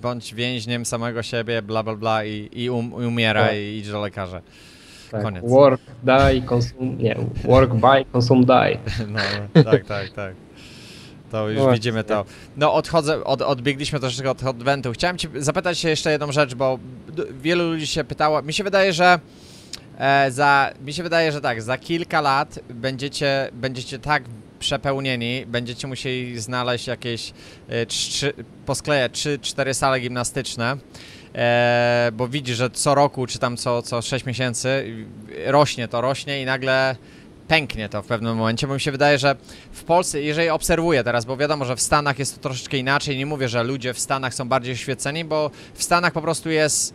bądź 0.03 0.35
więźniem 0.35 0.85
samego 0.85 1.23
siebie, 1.23 1.63
bla 1.63 1.83
bla 1.83 1.95
bla 1.95 2.25
i, 2.25 2.49
i, 2.53 2.71
um, 2.71 2.93
i 3.03 3.07
umieraj 3.07 3.59
i 3.59 3.79
idź 3.79 3.89
do 3.89 4.01
lekarza. 4.01 4.41
Tak, 5.12 5.23
koniec. 5.23 5.45
Work, 5.47 5.81
die, 6.02 6.42
consume, 6.42 6.87
nie, 6.97 7.16
work, 7.45 7.75
buy, 7.75 8.04
consume, 8.12 8.45
die. 8.45 8.78
No, 9.14 9.21
tak, 9.71 9.85
tak, 9.87 10.11
tak. 10.11 10.35
To 11.31 11.49
już 11.49 11.59
No 11.59 11.73
widzimy 11.73 12.04
to. 12.04 12.25
No 12.57 12.75
odchodzę, 12.75 13.25
od, 13.25 13.42
odbiegliśmy 13.42 14.00
troszeczkę 14.00 14.31
od 14.31 14.45
Adventu. 14.45 14.92
Chciałem 14.92 15.19
cię 15.19 15.28
zapytać 15.37 15.78
się 15.78 15.88
jeszcze 15.88 16.11
jedną 16.11 16.33
rzecz, 16.33 16.54
bo 16.54 16.78
wielu 17.40 17.71
ludzi 17.71 17.87
się 17.87 18.04
pytało. 18.04 18.42
Mi 18.42 18.52
się 18.52 18.64
wydaje, 18.64 18.92
że 18.92 19.19
e, 19.99 20.31
za, 20.31 20.71
mi 20.85 20.92
się 20.92 21.02
wydaje, 21.02 21.33
że 21.33 21.40
tak, 21.40 21.62
za 21.62 21.78
kilka 21.78 22.21
lat 22.21 22.59
będziecie, 22.71 23.49
będziecie 23.52 23.99
tak 23.99 24.23
przepełnieni, 24.59 25.47
będziecie 25.47 25.88
musieli 25.88 26.40
znaleźć 26.40 26.87
jakieś, 26.87 27.33
e, 27.69 27.87
trzy, 27.87 28.33
posklejać 28.66 29.12
3-4 29.12 29.75
sale 29.75 30.00
gimnastyczne, 30.00 30.76
e, 31.35 32.11
bo 32.12 32.29
widzisz, 32.29 32.57
że 32.57 32.71
co 32.71 32.95
roku, 32.95 33.27
czy 33.27 33.39
tam 33.39 33.57
co, 33.57 33.83
co 33.83 34.03
6 34.03 34.27
miesięcy 34.27 34.97
rośnie 35.47 35.89
to, 35.89 36.01
rośnie 36.01 36.43
i 36.43 36.45
nagle 36.45 36.97
pęknie 37.49 37.89
to 37.89 38.03
w 38.03 38.07
pewnym 38.07 38.37
momencie, 38.37 38.67
bo 38.67 38.75
mi 38.75 38.81
się 38.81 38.93
wydaje, 38.93 39.19
że 39.19 39.37
w 39.73 39.85
Polsce, 39.85 40.23
jeżeli 40.23 40.49
obserwuję 40.49 41.05
teraz, 41.05 41.25
bo 41.25 41.37
wiadomo, 41.37 41.65
że 41.65 41.77
w 41.77 41.81
Stanach 41.81 42.19
jest 42.19 42.35
to 42.35 42.41
troszeczkę 42.41 42.77
inaczej, 42.77 43.17
nie 43.17 43.27
mówię, 43.27 43.49
że 43.49 43.62
ludzie 43.62 43.95
w 43.95 43.99
Stanach 43.99 44.35
są 44.35 44.49
bardziej 44.49 44.75
oświeceni, 44.75 45.25
bo 45.25 45.51
w 45.75 45.83
Stanach 45.83 46.12
po 46.12 46.23
prostu 46.23 46.51
jest 46.51 46.95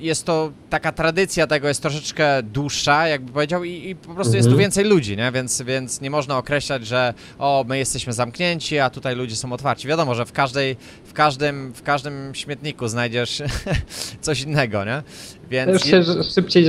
jest 0.00 0.24
to 0.24 0.52
taka 0.70 0.92
tradycja 0.92 1.46
tego 1.46 1.68
jest 1.68 1.82
troszeczkę 1.82 2.42
dłuższa, 2.42 3.08
jakby 3.08 3.32
powiedział, 3.32 3.64
i, 3.64 3.88
i 3.90 3.96
po 3.96 4.14
prostu 4.14 4.36
jest 4.36 4.46
tu 4.48 4.52
Mhm. 4.52 4.60
więcej 4.60 4.84
ludzi, 4.84 5.16
nie? 5.16 5.32
Więc, 5.32 5.62
więc 5.62 6.00
nie 6.00 6.10
można 6.10 6.38
określać, 6.38 6.86
że 6.86 7.14
o, 7.38 7.64
my 7.68 7.78
jesteśmy 7.78 8.12
zamknięci, 8.12 8.78
a 8.78 8.90
tutaj 8.90 9.16
ludzie 9.16 9.36
są 9.36 9.52
otwarci. 9.52 9.88
Wiadomo, 9.88 10.14
że 10.14 10.26
w 10.26 10.32
każdej, 10.32 10.76
w 11.04 11.12
każdym, 11.12 11.72
w 11.74 11.82
każdym 11.82 12.34
śmietniku 12.34 12.88
znajdziesz 12.88 13.42
coś 14.20 14.40
innego, 14.42 14.84
nie? 14.84 15.02
Więc 15.50 15.72
Już 15.72 15.82
się 15.82 16.02
szybciej 16.34 16.64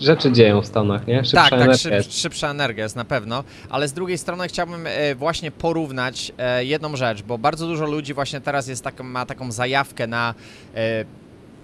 rzeczy 0.00 0.32
dzieją 0.32 0.60
w 0.60 0.66
Stanach, 0.66 1.06
nie? 1.06 1.24
Szybsza 1.24 1.36
tak, 1.36 1.50
tak, 1.50 1.60
energia 1.60 1.76
szyb, 1.78 1.92
jest. 1.92 2.20
szybsza 2.20 2.50
energia 2.50 2.84
jest 2.84 2.96
na 2.96 3.04
pewno, 3.04 3.44
ale 3.70 3.88
z 3.88 3.92
drugiej 3.92 4.18
strony 4.18 4.48
chciałbym 4.48 4.86
e, 4.86 5.14
właśnie 5.14 5.50
porównać 5.50 6.32
e, 6.38 6.64
jedną 6.64 6.96
rzecz, 6.96 7.22
bo 7.22 7.38
bardzo 7.38 7.66
dużo 7.66 7.84
ludzi 7.86 8.14
właśnie 8.14 8.40
teraz 8.40 8.68
jest 8.68 8.84
taką, 8.84 9.04
ma 9.04 9.26
taką 9.26 9.52
zajawkę 9.52 10.06
na 10.06 10.34
e, 10.74 11.04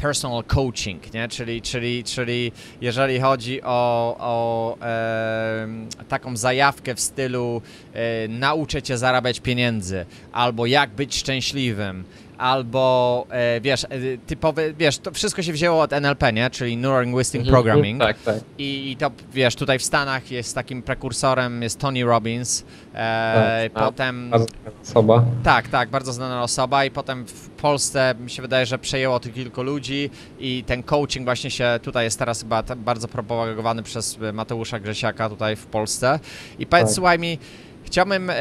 personal 0.01 0.45
coaching, 0.45 1.15
nie? 1.15 1.29
Czyli, 1.29 1.63
czyli, 1.63 2.05
czyli 2.05 2.53
jeżeli 2.81 3.21
chodzi 3.21 3.63
o, 3.63 4.17
o 4.19 4.77
e, 4.83 5.69
taką 6.09 6.37
zajawkę 6.37 6.95
w 6.95 7.01
stylu 7.01 7.63
e, 7.93 8.29
nauczę 8.29 8.83
cię 8.83 8.99
zarabiać 8.99 9.41
pieniędzy, 9.41 10.07
albo 10.33 10.67
jak 10.67 10.91
być 10.91 11.17
szczęśliwym, 11.17 12.05
albo 12.41 13.27
e, 13.31 13.61
wiesz, 13.61 13.85
e, 13.85 13.89
typowe, 14.27 14.73
wiesz, 14.73 14.99
to 14.99 15.11
wszystko 15.13 15.43
się 15.43 15.53
wzięło 15.53 15.83
od 15.83 15.93
NLP, 15.93 16.33
nie? 16.33 16.51
Czyli 16.51 16.77
Neurolinguistic 16.77 17.39
Mhm, 17.41 17.55
Programming. 17.55 18.01
Tak, 18.01 18.19
tak. 18.23 18.37
I, 18.59 18.91
I 18.91 18.97
to 18.97 19.11
wiesz, 19.33 19.57
tutaj 19.57 19.79
w 19.79 19.83
Stanach 19.83 20.31
jest 20.31 20.55
takim 20.55 20.83
prekursorem 20.83 21.63
jest 21.63 21.79
Tony 21.79 22.05
Robbins. 22.05 22.65
E, 22.95 23.69
Tak, 23.75 23.83
a- 23.83 23.85
potem. 23.87 24.31
Bardzo 24.31 24.47
Osoba. 24.83 25.25
Tak, 25.45 25.69
tak, 25.69 25.89
bardzo 25.91 26.13
znana 26.13 26.43
osoba 26.43 26.85
i 26.85 26.91
potem 26.91 27.27
w 27.27 27.49
Polsce 27.49 28.15
mi 28.21 28.31
się 28.31 28.43
wydaje, 28.43 28.67
że 28.67 28.79
przejęło 28.79 29.21
to 29.21 29.29
kilku 29.29 29.63
ludzi 29.63 30.11
i 30.39 30.65
ten 30.67 30.83
coaching 30.83 31.25
właśnie 31.25 31.51
się 31.51 31.81
tutaj 31.83 32.05
jest 32.05 32.19
teraz 32.19 32.41
chyba 32.43 32.63
bardzo 32.63 33.09
propagowany 33.09 33.83
przez 33.83 34.19
e, 34.23 34.33
Mateusza 34.33 34.81
Grzesiaka 34.81 35.29
tutaj 35.29 35.57
w 35.57 35.67
Polsce. 35.67 36.21
I 36.59 36.67
powiedz, 36.67 36.87
Tak. 36.87 36.95
słuchaj 36.95 37.19
mi, 37.19 37.39
chciałbym, 37.85 38.31
e, 38.31 38.35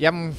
ja 0.00 0.12
bym 0.12 0.34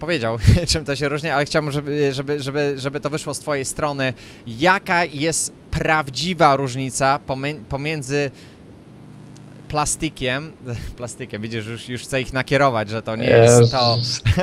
powiedział, 0.00 0.38
czym 0.72 0.84
to 0.84 0.96
się 0.96 1.08
różni, 1.08 1.28
ale 1.28 1.44
chciałbym, 1.44 1.72
żeby, 1.72 2.12
żeby, 2.12 2.40
żeby, 2.40 2.74
żeby 2.76 3.00
to 3.00 3.10
wyszło 3.10 3.34
z 3.34 3.38
twojej 3.38 3.64
strony. 3.64 4.12
Jaka 4.46 5.04
jest 5.04 5.52
prawdziwa 5.70 6.56
różnica 6.56 7.20
pomiędzy 7.68 8.30
plastikiem, 9.68 10.52
plastykiem, 10.96 11.42
widzisz, 11.42 11.66
już, 11.66 11.88
już 11.88 12.02
chcę 12.02 12.20
ich 12.20 12.32
nakierować, 12.32 12.88
że 12.88 13.02
to 13.02 13.16
nie 13.16 13.26
jest 13.26 13.72
to. 13.72 13.98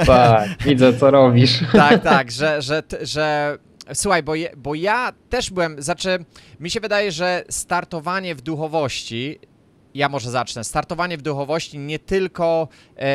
Tak, 0.06 0.50
widzę 0.66 0.94
co 0.94 1.12
robisz. 1.12 1.60
Tak, 1.72 2.04
tak, 2.04 2.32
że, 2.32 2.62
że, 2.62 2.84
że 3.02 3.58
słuchaj, 3.94 4.24
bo, 4.24 4.36
je, 4.36 4.52
bo 4.58 4.76
ja 4.76 5.14
też 5.30 5.50
byłem, 5.50 5.82
znaczy, 5.82 6.26
mi 6.60 6.70
się 6.70 6.80
wydaje, 6.80 7.12
że 7.12 7.44
startowanie 7.50 8.36
w 8.36 8.42
duchowości, 8.42 9.40
ja 9.94 10.10
może 10.10 10.32
zacznę, 10.32 10.64
startowanie 10.64 11.18
w 11.18 11.22
duchowości 11.22 11.80
nie 11.80 12.00
tylko, 12.00 12.68
e, 12.98 13.08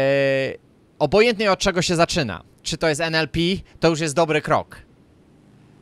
obojętnie 1.03 1.53
od 1.53 1.59
czego 1.59 1.83
się 1.83 1.97
zaczyna, 1.97 2.43
czy 2.63 2.79
to 2.79 2.89
jest 2.89 3.01
NLP, 3.01 3.39
to 3.81 3.89
już 3.89 4.01
jest 4.01 4.15
dobry 4.15 4.43
krok. 4.43 4.77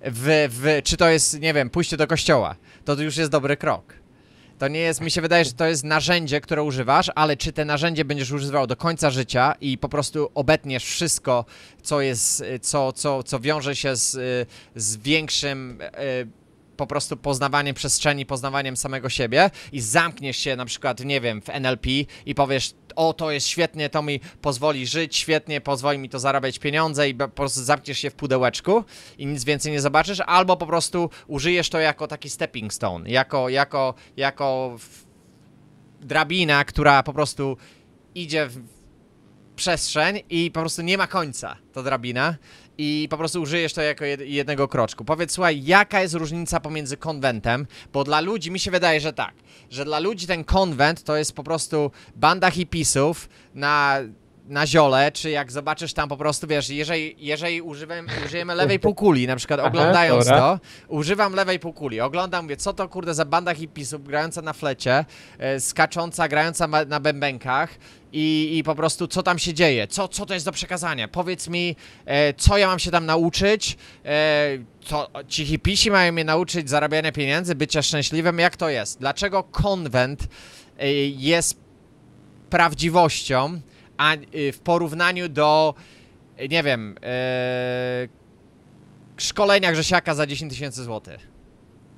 W, 0.04 0.48
w, 0.50 0.82
czy 0.84 0.96
to 0.96 1.08
jest, 1.08 1.40
nie 1.40 1.54
wiem, 1.54 1.70
pójście 1.70 1.96
do 1.96 2.06
kościoła, 2.06 2.56
to 2.84 2.94
już 3.02 3.16
jest 3.16 3.30
dobry 3.30 3.56
krok. 3.56 3.94
To 4.58 4.68
nie 4.68 4.80
jest, 4.80 5.00
mi 5.00 5.10
się 5.10 5.20
wydaje, 5.20 5.44
że 5.44 5.52
to 5.52 5.66
jest 5.66 5.84
narzędzie, 5.84 6.40
które 6.40 6.62
używasz, 6.62 7.10
ale 7.14 7.36
czy 7.36 7.52
te 7.52 7.64
narzędzie 7.64 8.04
będziesz 8.04 8.30
używał 8.30 8.66
do 8.66 8.76
końca 8.76 9.10
życia 9.10 9.54
i 9.60 9.78
po 9.78 9.88
prostu 9.88 10.30
obetniesz 10.34 10.84
wszystko, 10.84 11.44
co 11.82 12.00
jest, 12.00 12.44
co, 12.62 12.92
co, 12.92 13.22
co 13.22 13.40
wiąże 13.40 13.76
się 13.76 13.96
z, 13.96 14.48
z 14.76 14.96
większym 14.96 15.80
y, 15.80 15.86
po 16.76 16.86
prostu 16.86 17.16
poznawaniem 17.16 17.74
przestrzeni, 17.74 18.26
poznawaniem 18.26 18.76
samego 18.76 19.08
siebie 19.08 19.50
i 19.72 19.80
zamkniesz 19.80 20.36
się 20.36 20.56
na 20.56 20.64
przykład, 20.64 21.04
nie 21.04 21.20
wiem, 21.20 21.42
w 21.42 21.48
NLP 21.48 21.88
i 22.26 22.34
powiesz, 22.34 22.74
o 22.96 23.12
to 23.12 23.30
jest 23.30 23.46
świetnie, 23.46 23.90
to 23.90 24.02
mi 24.02 24.20
pozwoli 24.42 24.86
żyć, 24.86 25.16
świetnie, 25.16 25.60
pozwoli 25.60 25.98
mi 25.98 26.08
to 26.08 26.18
zarabiać 26.18 26.58
pieniądze 26.58 27.08
i 27.08 27.14
po 27.14 27.28
prostu 27.28 27.62
zamkniesz 27.62 27.98
się 27.98 28.10
w 28.10 28.14
pudełeczku 28.14 28.84
i 29.18 29.26
nic 29.26 29.44
więcej 29.44 29.72
nie 29.72 29.80
zobaczysz, 29.80 30.20
albo 30.26 30.56
po 30.56 30.66
prostu 30.66 31.10
użyjesz 31.26 31.70
to 31.70 31.78
jako 31.78 32.06
taki 32.06 32.30
stepping 32.30 32.72
stone, 32.72 33.10
jako, 33.10 33.48
jako, 33.48 33.94
jako 34.16 34.76
drabina, 36.00 36.64
która 36.64 37.02
po 37.02 37.12
prostu 37.12 37.56
idzie 38.14 38.46
w 38.46 38.58
przestrzeń 39.56 40.20
i 40.30 40.50
po 40.50 40.60
prostu 40.60 40.82
nie 40.82 40.98
ma 40.98 41.06
końca 41.06 41.56
ta 41.72 41.82
drabina 41.82 42.36
i 42.78 43.06
po 43.10 43.16
prostu 43.16 43.42
użyjesz 43.42 43.72
to 43.72 43.82
jako 43.82 44.04
jed 44.04 44.20
jednego 44.20 44.68
kroczku. 44.68 45.04
Powiedz, 45.04 45.32
słuchaj, 45.32 45.64
jaka 45.64 46.00
jest 46.00 46.14
różnica 46.14 46.60
pomiędzy 46.60 46.96
konwentem, 46.96 47.66
bo 47.92 48.04
dla 48.04 48.20
ludzi 48.20 48.50
mi 48.50 48.58
się 48.58 48.70
wydaje, 48.70 49.00
że 49.00 49.12
tak, 49.12 49.34
że 49.70 49.84
dla 49.84 49.98
ludzi 49.98 50.26
ten 50.26 50.44
konwent 50.44 51.02
to 51.02 51.16
jest 51.16 51.32
po 51.32 51.42
prostu 51.44 51.90
banda 52.16 52.50
hipisów 52.50 53.28
na 53.54 53.98
na 54.50 54.66
ziole, 54.66 55.12
czy 55.12 55.30
jak 55.30 55.52
zobaczysz 55.52 55.92
tam 55.92 56.08
po 56.08 56.16
prostu, 56.16 56.46
wiesz, 56.46 56.70
jeżeli, 56.70 57.14
jeżeli 57.18 57.62
używam, 57.62 58.06
użyjemy 58.26 58.54
lewej 58.54 58.78
półkuli, 58.78 59.26
na 59.26 59.36
przykład 59.36 59.60
Aha, 59.60 59.68
oglądając 59.68 60.24
dobra. 60.24 60.40
to, 60.40 60.58
używam 60.88 61.34
lewej 61.34 61.58
półkuli, 61.58 62.00
oglądam, 62.00 62.44
mówię, 62.44 62.56
co 62.56 62.72
to 62.72 62.88
kurde 62.88 63.14
za 63.14 63.24
banda 63.24 63.54
hipisów 63.54 64.04
grająca 64.04 64.42
na 64.42 64.52
flecie, 64.52 65.04
e, 65.38 65.60
skacząca, 65.60 66.28
grająca 66.28 66.66
ma, 66.68 66.84
na 66.84 67.00
bębenkach 67.00 67.70
i, 68.12 68.58
i 68.58 68.62
po 68.62 68.74
prostu 68.74 69.08
co 69.08 69.22
tam 69.22 69.38
się 69.38 69.54
dzieje, 69.54 69.88
co, 69.88 70.08
co 70.08 70.26
to 70.26 70.34
jest 70.34 70.46
do 70.46 70.52
przekazania, 70.52 71.08
powiedz 71.08 71.48
mi, 71.48 71.76
e, 72.04 72.34
co 72.34 72.58
ja 72.58 72.66
mam 72.66 72.78
się 72.78 72.90
tam 72.90 73.06
nauczyć, 73.06 73.76
e, 74.04 74.58
co, 74.84 75.08
ci 75.28 75.46
hipisi 75.46 75.90
mają 75.90 76.12
mnie 76.12 76.24
nauczyć 76.24 76.70
zarabiania 76.70 77.12
pieniędzy, 77.12 77.54
bycia 77.54 77.82
szczęśliwym, 77.82 78.38
jak 78.38 78.56
to 78.56 78.68
jest, 78.68 79.00
dlaczego 79.00 79.42
konwent 79.42 80.28
e, 80.78 80.92
jest 81.08 81.60
prawdziwością, 82.50 83.60
a 84.00 84.14
y, 84.14 84.52
w 84.52 84.60
porównaniu 84.60 85.28
do, 85.28 85.74
y, 86.40 86.48
nie 86.48 86.62
wiem, 86.62 86.94
e, 87.02 88.08
szkolenia 89.16 89.72
Grzesiaka 89.72 90.14
za 90.14 90.26
10 90.26 90.52
tysięcy 90.52 90.84
złotych. 90.84 91.28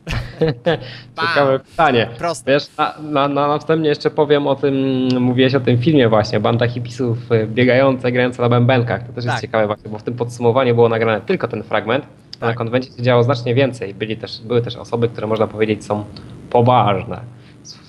Ciekawe 1.20 1.58
pytanie. 1.58 2.08
Proste. 2.18 2.52
Wiesz, 2.52 2.66
na, 2.78 2.94
na, 3.02 3.28
na 3.28 3.48
na 3.48 3.58
wstępnie 3.58 3.88
jeszcze 3.88 4.10
powiem 4.10 4.46
o 4.46 4.54
tym, 4.54 4.74
mówiłeś 5.20 5.54
o 5.54 5.60
tym 5.60 5.78
filmie 5.78 6.08
właśnie, 6.08 6.40
banda 6.40 6.68
hipisów 6.68 7.18
biegające, 7.46 8.12
grające 8.12 8.42
na 8.42 8.48
bębenkach. 8.48 9.06
To 9.06 9.12
też 9.12 9.24
jest 9.24 9.34
Tak. 9.36 9.40
ciekawe 9.40 9.66
właśnie, 9.66 9.90
bo 9.90 9.98
w 9.98 10.02
tym 10.02 10.14
podsumowaniu 10.14 10.74
było 10.74 10.88
nagrane 10.88 11.20
tylko 11.20 11.48
ten 11.48 11.62
fragment, 11.62 12.04
a 12.40 12.44
na 12.44 12.46
Tak. 12.50 12.56
konwencie 12.56 12.92
się 12.96 13.02
działo 13.02 13.22
znacznie 13.22 13.54
więcej. 13.54 13.94
Byli 13.94 14.16
też, 14.16 14.40
były 14.40 14.62
też 14.62 14.76
osoby, 14.76 15.08
które 15.08 15.26
można 15.26 15.46
powiedzieć 15.46 15.84
są 15.84 16.04
poważne 16.50 17.41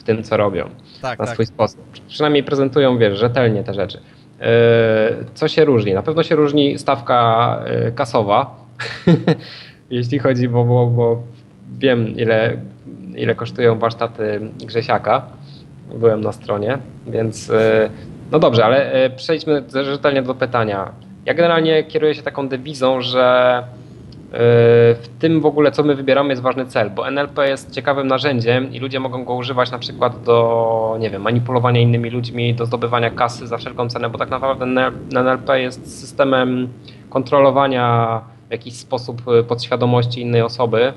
w 0.03 0.05
tym, 0.05 0.23
co 0.23 0.37
robią 0.37 0.69
Tak, 1.01 1.19
na 1.19 1.25
tak. 1.25 1.33
swój 1.33 1.45
sposób. 1.45 1.81
Przynajmniej 2.07 2.43
prezentują, 2.43 2.97
wiesz, 2.97 3.19
rzetelnie 3.19 3.63
te 3.63 3.73
rzeczy. 3.73 3.97
Yy, 4.39 4.45
Co 5.33 5.47
się 5.47 5.65
różni? 5.65 5.93
Na 5.93 6.01
pewno 6.03 6.23
się 6.23 6.35
różni 6.35 6.79
stawka 6.79 7.59
yy, 7.85 7.91
kasowa, 7.91 8.55
jeśli 9.89 10.19
chodzi, 10.19 10.49
bo, 10.49 10.63
bo, 10.65 10.87
bo 10.87 11.21
wiem 11.79 12.07
ile, 12.07 12.57
ile 13.15 13.35
kosztują 13.35 13.79
warsztaty 13.79 14.39
Grzesiaka. 14.65 15.25
Byłem 15.95 16.21
na 16.21 16.31
stronie, 16.31 16.77
więc 17.07 17.47
yy, 17.47 17.55
no 18.31 18.39
dobrze, 18.39 18.65
ale 18.65 19.09
przejdźmy 19.15 19.63
rzetelnie 19.71 20.21
do 20.21 20.35
pytania. 20.35 20.91
Ja 21.25 21.33
generalnie 21.33 21.83
kieruję 21.83 22.15
się 22.15 22.21
taką 22.23 22.47
dewizą, 22.47 23.01
że 23.01 23.63
w 24.33 25.05
tym 25.19 25.41
w 25.41 25.45
ogóle, 25.45 25.71
co 25.71 25.83
my 25.83 25.95
wybieramy, 25.95 26.29
jest 26.29 26.41
ważny 26.41 26.65
cel, 26.65 26.89
bo 26.89 27.07
NLP 27.07 27.49
jest 27.49 27.71
ciekawym 27.71 28.07
narzędziem 28.07 28.73
i 28.73 28.79
ludzie 28.79 28.99
mogą 28.99 29.25
go 29.25 29.33
używać 29.33 29.71
na 29.71 29.79
przykład 29.79 30.23
do, 30.23 30.97
nie 30.99 31.09
wiem, 31.09 31.21
manipulowania 31.21 31.81
innymi 31.81 32.09
ludźmi, 32.09 32.53
do 32.53 32.65
zdobywania 32.65 33.09
kasy 33.09 33.47
za 33.47 33.57
wszelką 33.57 33.89
cenę, 33.89 34.09
bo 34.09 34.17
tak 34.17 34.29
naprawdę 34.29 34.65
NLP 35.15 35.61
jest 35.61 35.99
systemem 35.99 36.67
kontrolowania 37.09 38.21
w 38.47 38.51
jakiś 38.51 38.75
sposób 38.75 39.21
podświadomości 39.47 40.21
innej 40.21 40.41
osoby, 40.41 40.93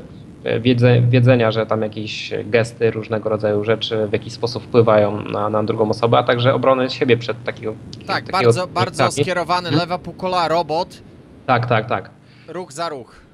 wiedze, 0.61 1.01
wiedzenia, 1.01 1.51
że 1.51 1.66
tam 1.66 1.83
jakieś 1.83 2.33
gesty, 2.44 2.90
różnego 2.90 3.29
rodzaju 3.29 3.64
rzeczy 3.64 4.07
w 4.07 4.12
jakiś 4.12 4.33
sposób 4.33 4.62
wpływają 4.62 5.20
na, 5.20 5.51
na 5.51 5.62
drugą 5.62 5.90
osobę, 5.90 6.18
a 6.18 6.22
także 6.22 6.55
obronę 6.55 6.90
siebie 6.90 7.16
przed 7.16 7.44
takiego. 7.44 7.75
Tak, 8.07 8.25
takiego 8.25 8.33
bardzo, 8.33 8.66
bardzo 8.66 9.11
skierowany, 9.11 9.68
hmm? 9.68 9.81
lewa 9.81 9.99
półkola, 9.99 10.49
robot. 10.49 11.03
Tak, 11.46 11.66
tak, 11.66 11.87
tak. 11.87 12.11
Ruch 12.49 12.72
za 12.72 12.88
ruch. 12.88 13.25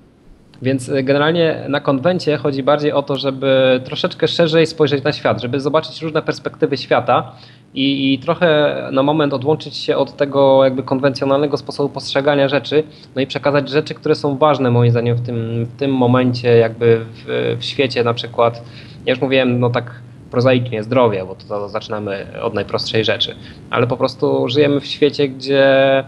Więc 0.62 0.88
y, 0.88 1.03
generalnie 1.03 1.64
na 1.68 1.81
konwencie 1.81 2.37
chodzi 2.37 2.62
bardziej 2.62 2.92
o 2.92 3.03
to, 3.03 3.16
żeby 3.16 3.81
troszeczkę 3.85 4.29
szerzej 4.29 4.66
spojrzeć 4.66 5.05
na 5.05 5.12
świat, 5.12 5.42
żeby 5.42 5.61
zobaczyć 5.61 6.03
różne 6.03 6.22
perspektywy 6.22 6.77
świata 6.77 7.33
i, 7.75 8.14
i, 8.14 8.18
trochę 8.18 8.77
na 8.92 9.03
moment 9.03 9.33
odłączyć 9.33 9.77
się 9.77 9.96
od 9.96 10.16
tego 10.16 10.64
jakby 10.64 10.83
konwencjonalnego 10.83 11.57
sposobu 11.57 11.88
postrzegania 11.88 12.48
rzeczy, 12.48 12.85
no 13.14 13.22
i 13.22 13.27
przekazać 13.27 13.68
rzeczy, 13.68 13.94
które 13.94 14.14
są 14.14 14.38
ważne 14.38 14.70
moim 14.70 14.90
zdaniem 14.90 15.16
w 15.16 15.27
tym, 15.27 15.64
w 15.64 15.77
tym 15.79 15.94
momencie 15.94 16.57
jakby 16.57 17.05
w, 17.05 17.57
w 17.61 17.64
świecie 17.64 18.05
na 18.05 18.14
przykład, 18.14 18.62
ja 19.07 19.12
już 19.12 19.20
mówiłem, 19.22 19.61
no 19.61 19.70
tak 19.70 20.01
prozaicznie, 20.31 20.83
zdrowie, 20.83 21.25
bo 21.25 21.35
to, 21.35 21.48
to 21.48 21.68
zaczynamy 21.68 22.27
od 22.42 22.55
najprostszej 22.55 23.05
rzeczy, 23.05 23.35
ale 23.70 23.87
po 23.87 23.96
prostu 23.96 24.48
żyjemy 24.48 24.81
w 24.81 24.87
świecie, 24.87 25.29
gdzie 25.29 26.05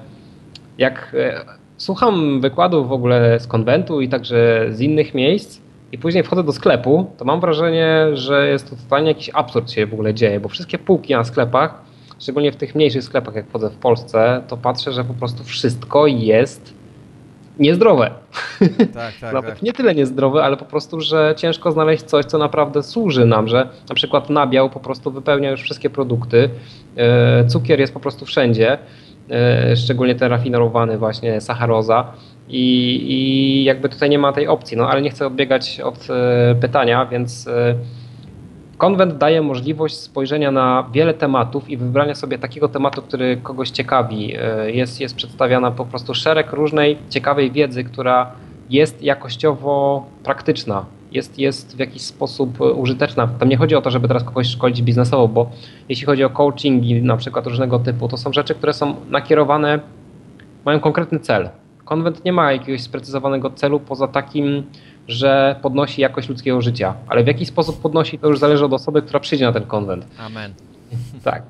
jak 0.79 1.17
e, 1.19 1.64
słucham 1.77 2.41
wykładów 2.41 2.89
w 2.89 2.93
ogóle 2.93 3.41
z 3.41 3.47
konwentu 3.47 4.01
i 4.01 4.09
także 4.09 4.67
z 4.71 4.81
innych 4.81 5.15
miejsc 5.15 5.61
i 5.93 5.99
później 5.99 6.25
wchodzę 6.25 6.45
do 6.45 6.53
sklepu, 6.53 7.11
to 7.17 7.25
mam 7.25 7.41
wrażenie, 7.41 8.07
że 8.13 8.49
jest 8.49 8.71
to 8.71 8.77
totalnie 8.77 9.09
jakiś 9.09 9.31
absurd 9.35 9.71
się 9.71 9.87
w 9.87 9.93
ogóle 9.93 10.15
dzieje, 10.15 10.41
bo 10.41 10.49
wszystkie 10.49 10.79
półki 10.79 11.13
na 11.13 11.25
sklepach, 11.25 11.83
szczególnie 12.21 12.53
w 12.53 12.57
tych 12.57 12.75
mniejszych 12.75 13.05
sklepach, 13.05 13.35
jak 13.35 13.49
wchodzę 13.49 13.71
w 13.71 13.77
Polsce, 13.77 14.43
to 14.49 14.57
patrzę, 14.57 14.93
że 14.93 15.05
po 15.05 15.15
prostu 15.15 15.45
wszystko 15.45 16.07
jest 16.07 16.75
niezdrowe. 17.59 18.11
Tak, 18.95 19.15
tak, 19.21 19.33
Nawet 19.35 19.55
tak. 19.55 19.63
nie 19.63 19.73
tyle 19.73 19.95
niezdrowe, 19.95 20.45
ale 20.45 20.57
po 20.57 20.65
prostu, 20.65 21.01
że 21.01 21.35
ciężko 21.37 21.73
znaleźć 21.73 22.05
coś, 22.05 22.25
co 22.25 22.39
naprawdę 22.39 22.83
służy 22.83 23.27
nam, 23.27 23.49
że 23.49 23.69
na 23.89 23.95
przykład 23.95 24.31
nabiał 24.31 24.71
po 24.71 24.81
prostu 24.81 25.11
wypełnia 25.11 25.51
już 25.51 25.63
wszystkie 25.63 25.91
produkty, 25.91 26.51
e, 26.97 27.45
cukier 27.47 27.81
jest 27.81 27.95
po 27.95 28.01
prostu 28.01 28.27
wszędzie, 28.27 28.79
szczególnie 29.77 30.15
ten 30.15 30.31
rafinerowany 30.31 30.99
właśnie 30.99 31.41
sacharoza 31.41 32.13
i, 32.49 32.63
i 33.09 33.65
jakby 33.65 33.89
tutaj 33.89 34.11
nie 34.11 34.19
ma 34.19 34.33
tej 34.33 34.49
opcji, 34.49 34.77
no 34.77 34.89
ale 34.89 35.03
nie 35.03 35.11
chcę 35.11 35.27
odbiegać 35.27 35.81
od 35.81 36.09
e, 36.11 36.55
pytania, 36.55 37.07
więc 37.07 37.49
Konwent 38.79 39.17
daje 39.17 39.43
możliwość 39.43 39.97
spojrzenia 39.97 40.51
na 40.51 40.89
wiele 40.93 41.15
tematów 41.15 41.71
i 41.71 41.77
wybrania 41.77 42.15
sobie 42.15 42.39
takiego 42.39 42.69
tematu, 42.69 43.03
który 43.03 43.37
kogoś 43.37 43.71
ciekawi. 43.71 44.35
Jest, 44.67 45.01
jest 45.01 45.15
przedstawiana 45.17 45.71
po 45.71 45.85
prostu 45.85 46.15
szereg 46.15 46.53
różnej 46.53 46.99
ciekawej 47.11 47.51
wiedzy, 47.51 47.85
która 47.85 48.33
jest 48.71 49.03
jakościowo 49.03 50.05
praktyczna, 50.25 50.85
jest, 51.15 51.39
jest 51.39 51.77
w 51.77 51.79
jakiś 51.79 52.03
sposób 52.03 52.61
użyteczna. 52.61 53.27
Tam 53.27 53.49
nie 53.49 53.57
chodzi 53.57 53.75
o 53.75 53.83
to, 53.83 53.91
żeby 53.91 54.09
teraz 54.09 54.25
kogoś 54.25 54.47
szkolić 54.47 54.83
biznesowo, 54.83 55.29
bo 55.29 55.51
jeśli 55.89 56.07
chodzi 56.07 56.25
o 56.25 56.31
coachingi 56.31 57.03
na 57.03 57.17
przykład 57.17 57.47
różnego 57.47 57.79
typu, 57.79 58.09
to 58.09 58.17
są 58.17 58.33
rzeczy, 58.33 58.55
które 58.55 58.73
są 58.73 58.97
nakierowane, 59.11 59.81
mają 60.65 60.81
konkretny 60.81 61.19
cel. 61.19 61.51
Konwent 61.85 62.25
nie 62.25 62.33
ma 62.33 62.53
jakiegoś 62.53 62.83
sprecyzowanego 62.83 63.51
celu 63.51 63.81
poza 63.81 64.09
takim, 64.09 64.63
że 65.09 65.57
podnosi 65.63 66.01
jakość 66.01 66.29
ludzkiego 66.29 66.61
życia. 66.61 66.95
Ale 67.09 67.25
w 67.25 67.27
jaki 67.27 67.47
sposób 67.47 67.81
podnosi, 67.81 68.19
to 68.19 68.29
już 68.29 68.39
zależy 68.39 68.65
od 68.65 68.73
osoby, 68.73 69.03
która 69.03 69.21
przyjdzie 69.21 69.45
na 69.45 69.53
ten 69.53 69.67
konwent. 69.67 70.07
Amen. 70.19 70.55
Tak. 71.25 71.43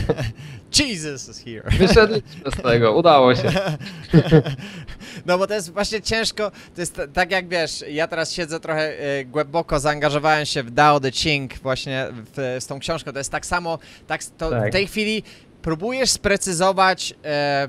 Jesus 0.78 1.28
is 1.28 1.44
here. 1.44 1.62
Wyszedliśmy 1.78 2.50
z 2.50 2.62
tego, 2.62 2.92
udało 2.92 3.34
się. 3.34 3.52
No 5.26 5.38
bo 5.38 5.46
to 5.46 5.54
jest 5.54 5.72
właśnie 5.72 6.02
ciężko, 6.02 6.50
to 6.50 6.80
jest 6.80 7.00
tak 7.14 7.30
jak 7.30 7.48
wiesz, 7.48 7.84
ja 7.90 8.08
teraz 8.08 8.32
siedzę 8.32 8.60
trochę 8.60 8.92
y, 9.20 9.24
głęboko, 9.24 9.80
zaangażowałem 9.80 10.46
się 10.46 10.62
w 10.62 10.70
Dao 10.70 11.00
De 11.00 11.12
Ching 11.12 11.58
właśnie 11.58 12.06
w, 12.10 12.56
z 12.60 12.66
tą 12.66 12.78
książką, 12.78 13.12
to 13.12 13.18
jest 13.18 13.30
tak 13.30 13.46
samo, 13.46 13.78
tak, 14.06 14.24
to 14.24 14.50
Tak. 14.50 14.68
w 14.68 14.72
tej 14.72 14.86
chwili 14.86 15.22
próbujesz 15.62 16.10
sprecyzować 16.10 17.14
e, 17.24 17.28
e, 17.28 17.68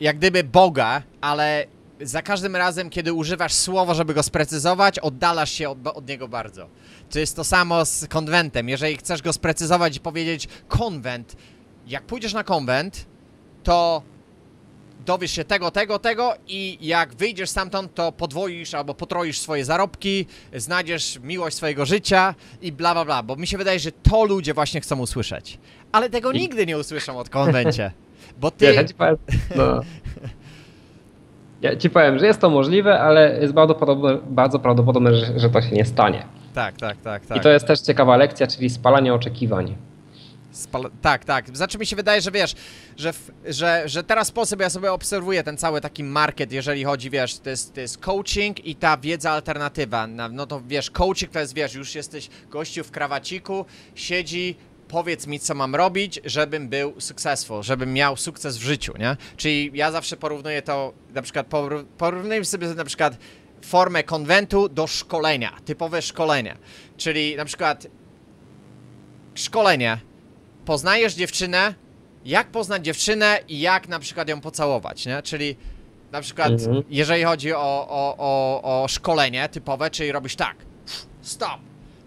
jak 0.00 0.16
gdyby 0.18 0.44
Boga, 0.44 1.02
ale 1.20 1.66
za 2.00 2.22
każdym 2.22 2.56
razem, 2.56 2.90
kiedy 2.90 3.12
używasz 3.12 3.52
słowo, 3.52 3.94
żeby 3.94 4.14
go 4.14 4.22
sprecyzować, 4.22 4.98
oddalasz 4.98 5.50
się 5.52 5.70
od, 5.70 5.78
od 5.86 6.08
niego 6.08 6.28
bardzo. 6.28 6.68
To 7.10 7.18
jest 7.18 7.36
to 7.36 7.44
samo 7.44 7.84
z 7.84 8.06
konwentem. 8.08 8.68
Jeżeli 8.68 8.96
chcesz 8.96 9.22
go 9.22 9.32
sprecyzować 9.32 9.96
i 9.96 10.00
powiedzieć 10.00 10.48
konwent, 10.68 11.36
jak 11.86 12.02
pójdziesz 12.02 12.32
na 12.32 12.44
konwent, 12.44 13.06
to 13.62 14.02
dowiesz 15.10 15.30
się 15.30 15.44
tego, 15.44 15.70
tego, 15.70 15.98
tego 15.98 16.34
i 16.48 16.78
jak 16.80 17.14
wyjdziesz 17.14 17.50
stamtąd, 17.50 17.94
to 17.94 18.12
podwoisz 18.12 18.74
albo 18.74 18.94
potroisz 18.94 19.38
swoje 19.38 19.64
zarobki, 19.64 20.26
znajdziesz 20.54 21.18
miłość 21.22 21.56
swojego 21.56 21.86
życia 21.86 22.34
i 22.62 22.72
bla, 22.72 22.94
bla, 22.94 23.04
bla, 23.04 23.22
bo 23.22 23.36
mi 23.36 23.46
się 23.46 23.58
wydaje, 23.58 23.78
że 23.78 23.92
to 23.92 24.24
ludzie 24.24 24.54
właśnie 24.54 24.80
chcą 24.80 24.98
usłyszeć. 24.98 25.58
Ale 25.92 26.10
tego 26.10 26.32
I- 26.32 26.38
nigdy 26.38 26.66
nie 26.66 26.78
usłyszą 26.78 27.18
od 27.18 27.28
konwencie, 27.28 27.92
bo 28.40 28.52
Wiesz, 28.60 28.76
ja 28.76 28.82
ty... 28.82 28.88
ci 28.88 28.94
powiem, 28.94 29.16
no. 29.56 29.80
Ja 31.62 31.76
ci 31.76 31.90
powiem, 31.90 32.18
że 32.18 32.26
jest 32.26 32.40
to 32.40 32.50
możliwe, 32.50 33.00
ale 33.00 33.38
jest 33.40 33.52
bardzo 33.54 33.74
prawdopodobne, 33.74 34.20
bardzo 34.30 34.58
prawdopodobne 34.58 35.14
że, 35.14 35.38
że 35.38 35.50
to 35.50 35.62
się 35.62 35.70
nie 35.70 35.84
stanie. 35.84 36.26
Tak, 36.54 36.76
tak, 36.76 36.96
tak, 36.96 37.26
tak. 37.26 37.38
I 37.38 37.40
to 37.40 37.48
jest 37.48 37.66
też 37.66 37.80
ciekawa 37.80 38.16
lekcja, 38.16 38.46
czyli 38.46 38.70
spalanie 38.70 39.14
oczekiwań. 39.14 39.76
Tak, 41.02 41.24
tak. 41.24 41.56
Znaczy 41.56 41.78
mi 41.78 41.86
się 41.86 41.96
wydaje, 41.96 42.20
że 42.20 42.30
wiesz, 42.30 42.54
że, 42.96 43.12
że, 43.46 43.82
że 43.86 44.04
teraz 44.04 44.28
sposób 44.28 44.60
ja 44.60 44.70
sobie 44.70 44.92
obserwuję 44.92 45.42
ten 45.42 45.56
cały 45.56 45.80
taki 45.80 46.04
market, 46.04 46.52
jeżeli 46.52 46.84
chodzi, 46.84 47.10
wiesz, 47.10 47.38
to 47.38 47.50
jest, 47.50 47.74
to 47.74 47.80
jest 47.80 47.98
coaching 47.98 48.64
i 48.66 48.74
ta 48.76 48.96
wiedza 48.96 49.30
alternatywa. 49.30 50.06
Na- 50.06 50.28
No 50.28 50.46
to 50.46 50.62
wiesz, 50.66 50.90
coaching 50.90 51.32
to 51.32 51.38
jest, 51.40 51.54
wiesz, 51.54 51.74
już 51.74 51.94
jesteś 51.94 52.28
gościu 52.50 52.84
w 52.84 52.90
krawaciku, 52.90 53.64
siedzi, 53.94 54.56
powiedz 54.88 55.26
mi, 55.26 55.40
co 55.40 55.54
mam 55.54 55.74
robić, 55.74 56.20
żebym 56.24 56.68
był 56.68 56.94
successful, 57.00 57.62
żebym 57.62 57.92
miał 57.92 58.16
sukces 58.16 58.58
w 58.58 58.62
życiu, 58.62 58.92
nie? 58.98 59.16
Czyli 59.36 59.70
ja 59.74 59.92
zawsze 59.92 60.16
porównuję 60.16 60.62
to, 60.62 60.92
na 61.14 61.22
przykład 61.22 61.48
poró- 61.48 61.84
porównujmy 61.98 62.44
sobie 62.44 62.68
na 62.68 62.84
przykład 62.84 63.16
formę 63.64 64.02
konwentu 64.02 64.68
do 64.68 64.86
szkolenia, 64.86 65.56
typowe 65.64 66.02
szkolenie. 66.02 66.56
Czyli 66.96 67.36
na 67.36 67.44
przykład 67.44 67.86
szkolenie, 69.34 69.98
poznajesz 70.70 71.14
dziewczynę, 71.14 71.74
jak 72.24 72.46
poznać 72.46 72.84
dziewczynę 72.84 73.38
i 73.48 73.60
jak 73.60 73.88
na 73.88 73.98
przykład 73.98 74.28
ją 74.28 74.40
pocałować, 74.40 75.06
nie? 75.06 75.22
Czyli 75.22 75.56
na 76.12 76.20
przykład, 76.20 76.50
Mhm. 76.50 76.82
jeżeli 76.90 77.24
chodzi 77.24 77.52
o, 77.52 77.86
o, 77.88 78.14
o, 78.18 78.82
o 78.82 78.88
szkolenie 78.88 79.48
typowe, 79.48 79.90
czyli 79.90 80.12
robisz 80.12 80.36
tak, 80.36 80.56
stop, 81.22 81.60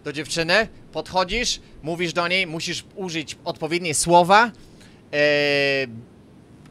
do 0.04 0.14
dziewczyny, 0.14 0.68
podchodzisz, 0.92 1.60
mówisz 1.82 2.14
do 2.14 2.28
niej, 2.28 2.48
musisz 2.48 2.84
użyć 2.96 3.38
odpowiednie 3.46 3.96
słowa, 3.96 4.52
e, 5.14 5.20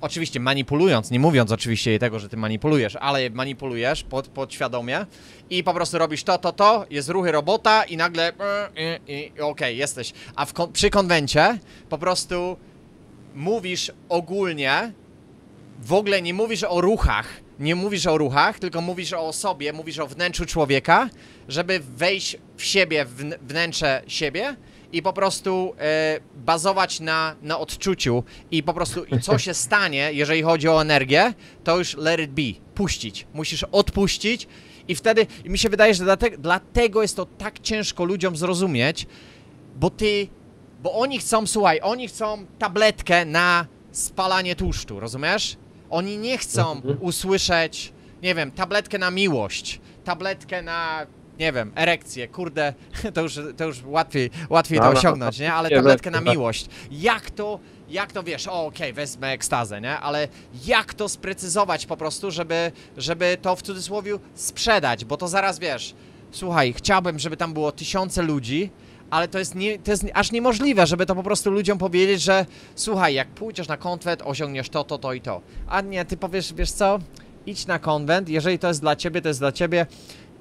oczywiście 0.03 0.41
manipulując, 0.41 1.11
nie 1.11 1.21
mówiąc 1.21 1.53
oczywiście 1.53 1.91
jej 1.91 1.99
tego, 1.99 2.19
że 2.19 2.29
ty 2.29 2.37
manipulujesz, 2.37 2.97
ale 2.97 3.31
manipulujesz 3.31 4.03
pod, 4.03 4.29
podświadomie 4.29 5.07
i 5.51 5.65
po 5.65 5.75
prostu 5.75 5.99
robisz 5.99 6.25
to, 6.25 6.38
to, 6.38 6.53
to, 6.53 6.87
jest 6.91 7.09
ruchy 7.09 7.33
robota 7.33 7.85
i 7.85 7.97
nagle 7.97 8.29
e, 8.29 8.99
i, 9.09 9.33
i, 9.37 9.41
okej, 9.41 9.77
jesteś. 9.77 10.12
A 10.37 10.47
w, 10.47 10.53
przy 10.73 10.91
konwencie 10.91 11.59
po 11.88 11.99
prostu 11.99 12.57
mówisz 13.35 13.93
ogólnie, 14.09 14.93
w 15.83 15.93
ogóle 15.93 16.23
nie 16.23 16.35
mówisz 16.35 16.65
o 16.65 16.81
ruchach, 16.81 17.29
nie 17.59 17.75
mówisz 17.75 18.07
o 18.07 18.19
ruchach, 18.19 18.59
tylko 18.59 18.81
mówisz 18.81 19.12
o 19.12 19.33
sobie, 19.33 19.73
mówisz 19.73 19.99
o 19.99 20.07
wnętrzu 20.07 20.47
człowieka, 20.47 21.09
żeby 21.49 21.81
wejść 21.81 22.37
w 22.57 22.65
siebie, 22.65 23.05
w 23.05 23.17
wn- 23.17 23.38
wnętrze 23.43 24.03
siebie 24.07 24.57
i 24.92 25.02
po 25.02 25.12
prostu 25.12 25.74
e, 25.78 26.20
bazować 26.37 27.00
na, 27.00 27.37
na 27.42 27.59
odczuciu 27.59 28.24
i 28.50 28.62
po 28.62 28.74
prostu 28.74 29.05
i 29.05 29.20
co 29.20 29.38
się 29.38 29.55
stanie, 29.68 30.11
jeżeli 30.12 30.42
chodzi 30.42 30.68
o 30.68 30.83
energię, 30.83 31.35
to 31.64 31.78
już 31.78 31.96
let 31.96 32.20
it 32.20 32.31
be, 32.31 32.61
puścić. 32.74 33.26
Musisz 33.35 33.64
odpuścić 33.64 34.48
i 34.88 34.94
wtedy, 34.94 35.26
i 35.44 35.50
mi 35.50 35.59
się 35.59 35.68
wydaje, 35.68 35.94
że 35.94 36.05
dlatego, 36.05 36.37
dlatego 36.38 37.02
jest 37.02 37.16
to 37.16 37.26
tak 37.26 37.59
ciężko 37.61 38.05
ludziom 38.05 38.37
zrozumieć, 38.37 39.07
bo 39.76 39.90
ty, 39.90 40.28
bo 40.83 40.92
oni 40.94 41.18
chcą, 41.18 41.46
słuchaj, 41.46 41.81
oni 41.83 42.09
chcą 42.09 42.46
tabletkę 42.59 43.24
na 43.24 43.66
spalanie 43.92 44.57
tłuszczu, 44.57 45.00
rozumiesz? 45.00 45.57
Oni 45.90 46.18
nie 46.18 46.38
chcą 46.38 46.72
Mhm. 46.72 46.98
usłyszeć, 47.00 47.92
nie 48.22 48.35
wiem, 48.35 48.50
tabletkę 48.50 48.98
na 48.98 49.11
miłość, 49.11 49.81
tabletkę 50.05 50.62
na, 50.62 51.07
nie 51.38 51.53
wiem, 51.53 51.73
erekcję, 51.75 52.29
kurde, 52.29 52.75
to 53.14 53.21
już, 53.21 53.40
to 53.57 53.64
już 53.64 53.83
łatwiej, 53.85 54.31
łatwiej 54.51 54.79
No, 54.79 54.85
to 54.85 54.92
no, 54.92 54.99
osiągnąć, 54.99 55.38
nie? 55.38 55.53
Ale 55.53 55.71
tabletkę 55.71 56.11
na 56.11 56.21
miłość. 56.21 56.66
Jak 56.90 57.31
to, 57.31 57.59
jak 57.88 58.12
to 58.12 58.23
wiesz, 58.23 58.49
o 58.49 58.66
okej, 58.66 58.92
wezmę 58.92 59.29
ekstazę, 59.33 59.81
nie? 59.81 59.99
Ale 59.99 60.29
jak 60.66 60.95
to 60.95 61.09
sprecyzować 61.09 61.87
po 61.87 61.97
prostu, 61.97 62.31
żeby, 62.31 62.73
żeby 62.97 63.37
to 63.42 63.57
w 63.57 63.62
cudzysłowie 63.62 64.18
sprzedać, 64.35 65.05
bo 65.05 65.16
to 65.16 65.29
zaraz 65.29 65.59
wiesz, 65.59 65.95
słuchaj, 66.31 66.73
chciałbym, 66.73 67.18
żeby 67.18 67.37
tam 67.37 67.53
było 67.53 67.73
tysiące 67.73 68.23
ludzi, 68.23 68.71
ale 69.11 69.29
to 69.29 69.38
jest, 69.38 69.55
nie, 69.55 69.79
to 69.79 69.90
jest 69.90 70.05
aż 70.14 70.33
niemożliwe, 70.33 70.87
żeby 70.87 71.07
to 71.07 71.14
po 71.14 71.23
prostu 71.23 71.51
ludziom 71.51 71.79
powiedzieć, 71.79 72.23
że 72.23 72.47
słuchaj, 72.75 73.14
jak 73.14 73.29
pójdziesz 73.29 73.68
na 73.68 73.77
konwent, 73.77 74.23
osiągniesz 74.25 74.68
to, 74.68 74.85
to, 74.85 74.99
to 74.99 75.12
i 75.12 75.21
to. 75.21 75.40
A 75.68 75.81
nie, 75.81 76.05
ty 76.05 76.16
powiesz, 76.16 76.55
wiesz 76.55 76.71
co, 76.71 76.99
idź 77.47 77.66
na 77.66 77.79
konwent, 77.79 78.29
jeżeli 78.29 78.59
to 78.59 78.68
jest 78.68 78.81
dla 78.81 78.97
ciebie, 78.97 79.23
to 79.23 79.29
jest 79.29 79.40
dla 79.40 79.53
ciebie, 79.53 79.87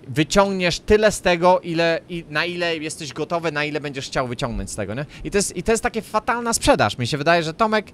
wyciągniesz 0.08 0.80
tyle 0.80 1.12
z 1.12 1.22
tego, 1.22 1.60
ile, 1.60 2.00
i, 2.10 2.26
na 2.30 2.46
ile 2.46 2.78
jesteś 2.78 3.14
gotowy, 3.14 3.52
na 3.52 3.66
ile 3.66 3.80
będziesz 3.80 4.06
chciał 4.06 4.28
wyciągnąć 4.28 4.72
z 4.72 4.76
tego, 4.76 4.94
nie? 4.94 5.06
I 5.24 5.32
to 5.32 5.38
jest, 5.38 5.58
i 5.58 5.64
to 5.64 5.72
jest 5.72 5.84
takie 5.84 6.02
fatalna 6.02 6.54
sprzedaż. 6.54 6.98
Mi 6.98 7.08
się 7.08 7.18
wydaje, 7.18 7.44
że 7.44 7.54
Tomek 7.54 7.86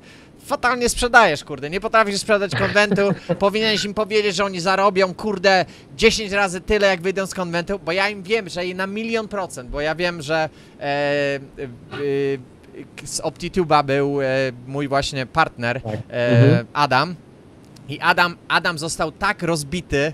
fatalnie 0.46 0.90
sprzedajesz, 0.90 1.44
kurde. 1.44 1.70
Nie 1.70 1.80
potrafisz 1.80 2.18
sprzedać 2.18 2.56
konwentu. 2.56 3.02
Powinieneś 3.40 3.86
im 3.86 3.94
powiedzieć, 3.94 4.36
że 4.36 4.46
oni 4.46 4.60
zarobią, 4.60 5.14
kurde, 5.14 5.66
10 5.98 6.32
razy 6.32 6.62
tyle, 6.62 6.88
jak 6.88 7.02
wyjdą 7.02 7.26
z 7.26 7.34
konwentu, 7.34 7.80
bo 7.80 7.92
ja 7.92 8.10
im 8.10 8.24
wiem, 8.24 8.50
że 8.50 8.66
na 8.76 8.88
milion 8.88 9.28
procent, 9.28 9.70
bo 9.70 9.82
ja 9.82 9.96
wiem, 9.96 10.22
że 10.22 10.50
e, 10.80 10.84
e, 10.84 11.40
e, 13.04 13.08
z 13.08 13.22
OptiTube'a 13.22 13.84
był 13.86 14.22
e, 14.22 14.26
mój 14.68 14.88
właśnie 14.88 15.26
partner 15.26 15.82
Tak. 15.82 15.94
e, 15.94 15.98
Mhm. 16.42 16.66
Adam. 16.74 17.16
I 17.90 18.00
Adam, 18.00 18.36
Adam 18.48 18.78
został 18.78 19.12
tak 19.12 19.44
rozbity 19.44 20.14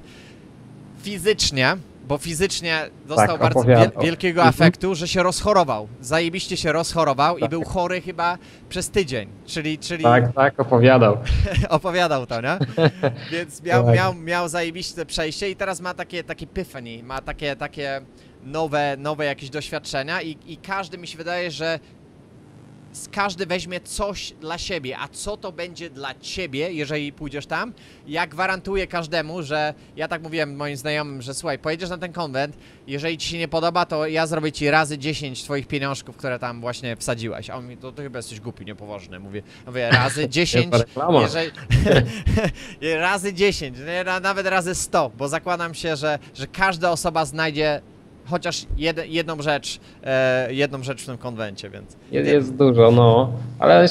fizycznie, 1.04 1.78
bo 2.08 2.18
fizycznie 2.18 2.90
dostał 3.08 3.28
Tak, 3.28 3.40
bardzo 3.40 3.64
wiel, 3.64 3.92
wielkiego 4.02 4.42
Mhm. 4.42 4.50
afektu, 4.56 4.96
że 4.96 5.08
się 5.08 5.24
rozchorował. 5.24 5.88
Zajebiście 6.02 6.58
się 6.58 6.72
rozchorował 6.72 7.38
i 7.38 7.42
Tak. 7.42 7.50
był 7.50 7.64
chory 7.64 8.02
chyba 8.02 8.38
przez 8.70 8.90
tydzień. 8.90 9.30
Czyli, 9.46 9.78
czyli 9.80 10.04
Tak, 10.04 10.34
tak, 10.34 10.60
opowiadał. 10.60 11.18
opowiadał 11.70 12.26
to, 12.26 12.42
nie? 12.42 12.58
Więc 13.32 13.64
miał, 13.64 13.86
Tak. 13.86 13.96
miał, 13.96 14.16
miał 14.16 14.50
zajebiście 14.50 15.06
przejście 15.06 15.50
i 15.50 15.56
teraz 15.56 15.82
ma 15.82 15.94
takie, 15.94 16.24
takie 16.24 16.46
epiphany, 16.46 17.04
ma 17.04 17.22
takie, 17.22 17.56
takie 17.56 18.02
nowe, 18.44 18.96
nowe 18.98 19.26
jakieś 19.26 19.50
doświadczenia 19.50 20.22
i, 20.22 20.38
i 20.46 20.58
każdy 20.58 20.98
mi 20.98 21.08
się 21.08 21.18
wydaje, 21.18 21.52
że 21.52 21.80
każdy 23.12 23.46
weźmie 23.46 23.80
coś 23.82 24.34
dla 24.42 24.58
siebie, 24.58 24.98
a 25.00 25.08
co 25.08 25.38
to 25.38 25.52
będzie 25.52 25.90
dla 25.90 26.14
ciebie, 26.22 26.74
jeżeli 26.74 27.14
pójdziesz 27.14 27.46
tam? 27.46 27.74
Ja 28.08 28.28
gwarantuję 28.28 28.88
każdemu, 28.88 29.44
że 29.44 29.74
ja 29.96 30.08
tak 30.08 30.22
mówiłem 30.22 30.56
moim 30.56 30.78
znajomym, 30.78 31.22
że 31.22 31.34
słuchaj, 31.34 31.60
pojedziesz 31.60 31.90
na 31.90 31.98
ten 31.98 32.14
konwent, 32.14 32.58
jeżeli 32.88 33.18
ci 33.18 33.30
się 33.30 33.38
nie 33.38 33.48
podoba, 33.48 33.86
to 33.86 34.08
ja 34.08 34.28
zrobię 34.28 34.52
ci 34.52 34.70
razy 34.72 34.98
10 34.98 35.44
twoich 35.44 35.68
pieniążków, 35.68 36.18
które 36.18 36.40
tam 36.40 36.62
właśnie 36.62 36.96
wsadziłeś. 36.96 37.50
A 37.50 37.56
on 37.56 37.68
mi, 37.68 37.78
to 37.78 37.92
ty 37.92 38.04
chyba 38.04 38.20
jesteś 38.20 38.40
głupi, 38.40 38.66
niepoważny. 38.66 39.20
Mówię, 39.20 39.44
mówię 39.68 39.90
razy 39.92 40.30
10, 40.40 40.66
Niezła 40.66 40.78
reklama. 40.78 41.22
jeżeli, 41.22 41.52
razy 43.00 43.34
10, 43.34 43.78
nie, 43.88 44.04
na- 44.04 44.20
nawet 44.20 44.48
razy 44.48 44.76
100, 44.76 45.12
bo 45.18 45.28
zakładam 45.28 45.74
się, 45.74 45.96
że, 45.96 46.20
że 46.36 46.48
każda 46.48 46.92
osoba 46.92 47.26
znajdzie 47.26 47.82
chociaż 48.30 48.66
jed, 48.78 49.08
jedną 49.08 49.42
rzecz, 49.42 49.80
e, 50.04 50.54
jedną 50.54 50.84
rzecz 50.84 51.04
w 51.04 51.06
tym 51.06 51.18
konwencie, 51.18 51.70
więc... 51.70 51.98
Jest, 52.12 52.32
jest 52.32 52.56
dużo, 52.56 52.92
no. 52.92 53.30
Ale 53.60 53.86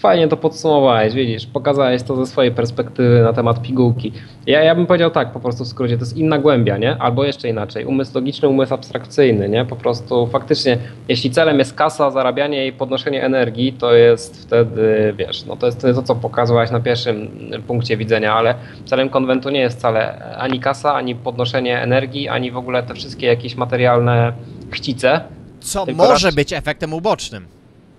fajnie 0.00 0.28
to 0.28 0.36
podsumowałeś, 0.36 1.14
widzisz, 1.14 1.46
pokazałeś 1.46 2.02
to 2.02 2.16
ze 2.16 2.26
swojej 2.26 2.52
perspektywy 2.52 3.22
na 3.22 3.32
temat 3.32 3.62
pigułki. 3.62 4.12
Ja, 4.46 4.62
ja 4.62 4.74
bym 4.74 4.86
powiedział 4.86 5.10
tak, 5.10 5.32
po 5.32 5.40
prostu 5.40 5.64
w 5.64 5.68
skrócie, 5.68 5.96
to 5.96 6.04
jest 6.04 6.16
inna 6.16 6.38
głębia, 6.38 6.76
nie? 6.76 6.96
Albo 6.96 7.24
jeszcze 7.24 7.48
inaczej, 7.48 7.84
umysł 7.84 8.14
logiczny, 8.14 8.48
umysł 8.48 8.74
abstrakcyjny, 8.74 9.48
nie? 9.48 9.64
Po 9.64 9.76
prostu 9.76 10.26
faktycznie, 10.26 10.78
jeśli 11.08 11.30
celem 11.30 11.58
jest 11.58 11.74
kasa, 11.74 12.10
zarabianie 12.10 12.66
i 12.66 12.72
podnoszenie 12.72 13.24
energii, 13.24 13.72
to 13.72 13.94
jest 13.94 14.42
wtedy, 14.42 15.14
wiesz, 15.16 15.44
no 15.46 15.56
to 15.56 15.66
jest 15.66 15.80
to, 15.80 16.02
co 16.02 16.14
pokazywałeś 16.14 16.70
na 16.70 16.80
pierwszym 16.80 17.28
punkcie 17.66 17.96
widzenia, 17.96 18.34
ale 18.34 18.54
celem 18.84 19.08
konwentu 19.08 19.50
nie 19.50 19.60
jest 19.60 19.78
wcale 19.78 20.34
ani 20.36 20.60
kasa, 20.60 20.94
ani 20.94 21.14
podnoszenie 21.14 21.82
energii, 21.82 22.28
ani 22.28 22.50
w 22.50 22.56
ogóle 22.56 22.82
te 22.82 22.94
wszystkie 22.94 23.26
jakieś 23.26 23.56
materialne 23.70 24.32
chcice, 24.70 25.20
Co 25.60 25.86
może 25.94 26.12
raczej- 26.12 26.32
być 26.32 26.52
efektem 26.52 26.94
ubocznym. 26.94 27.46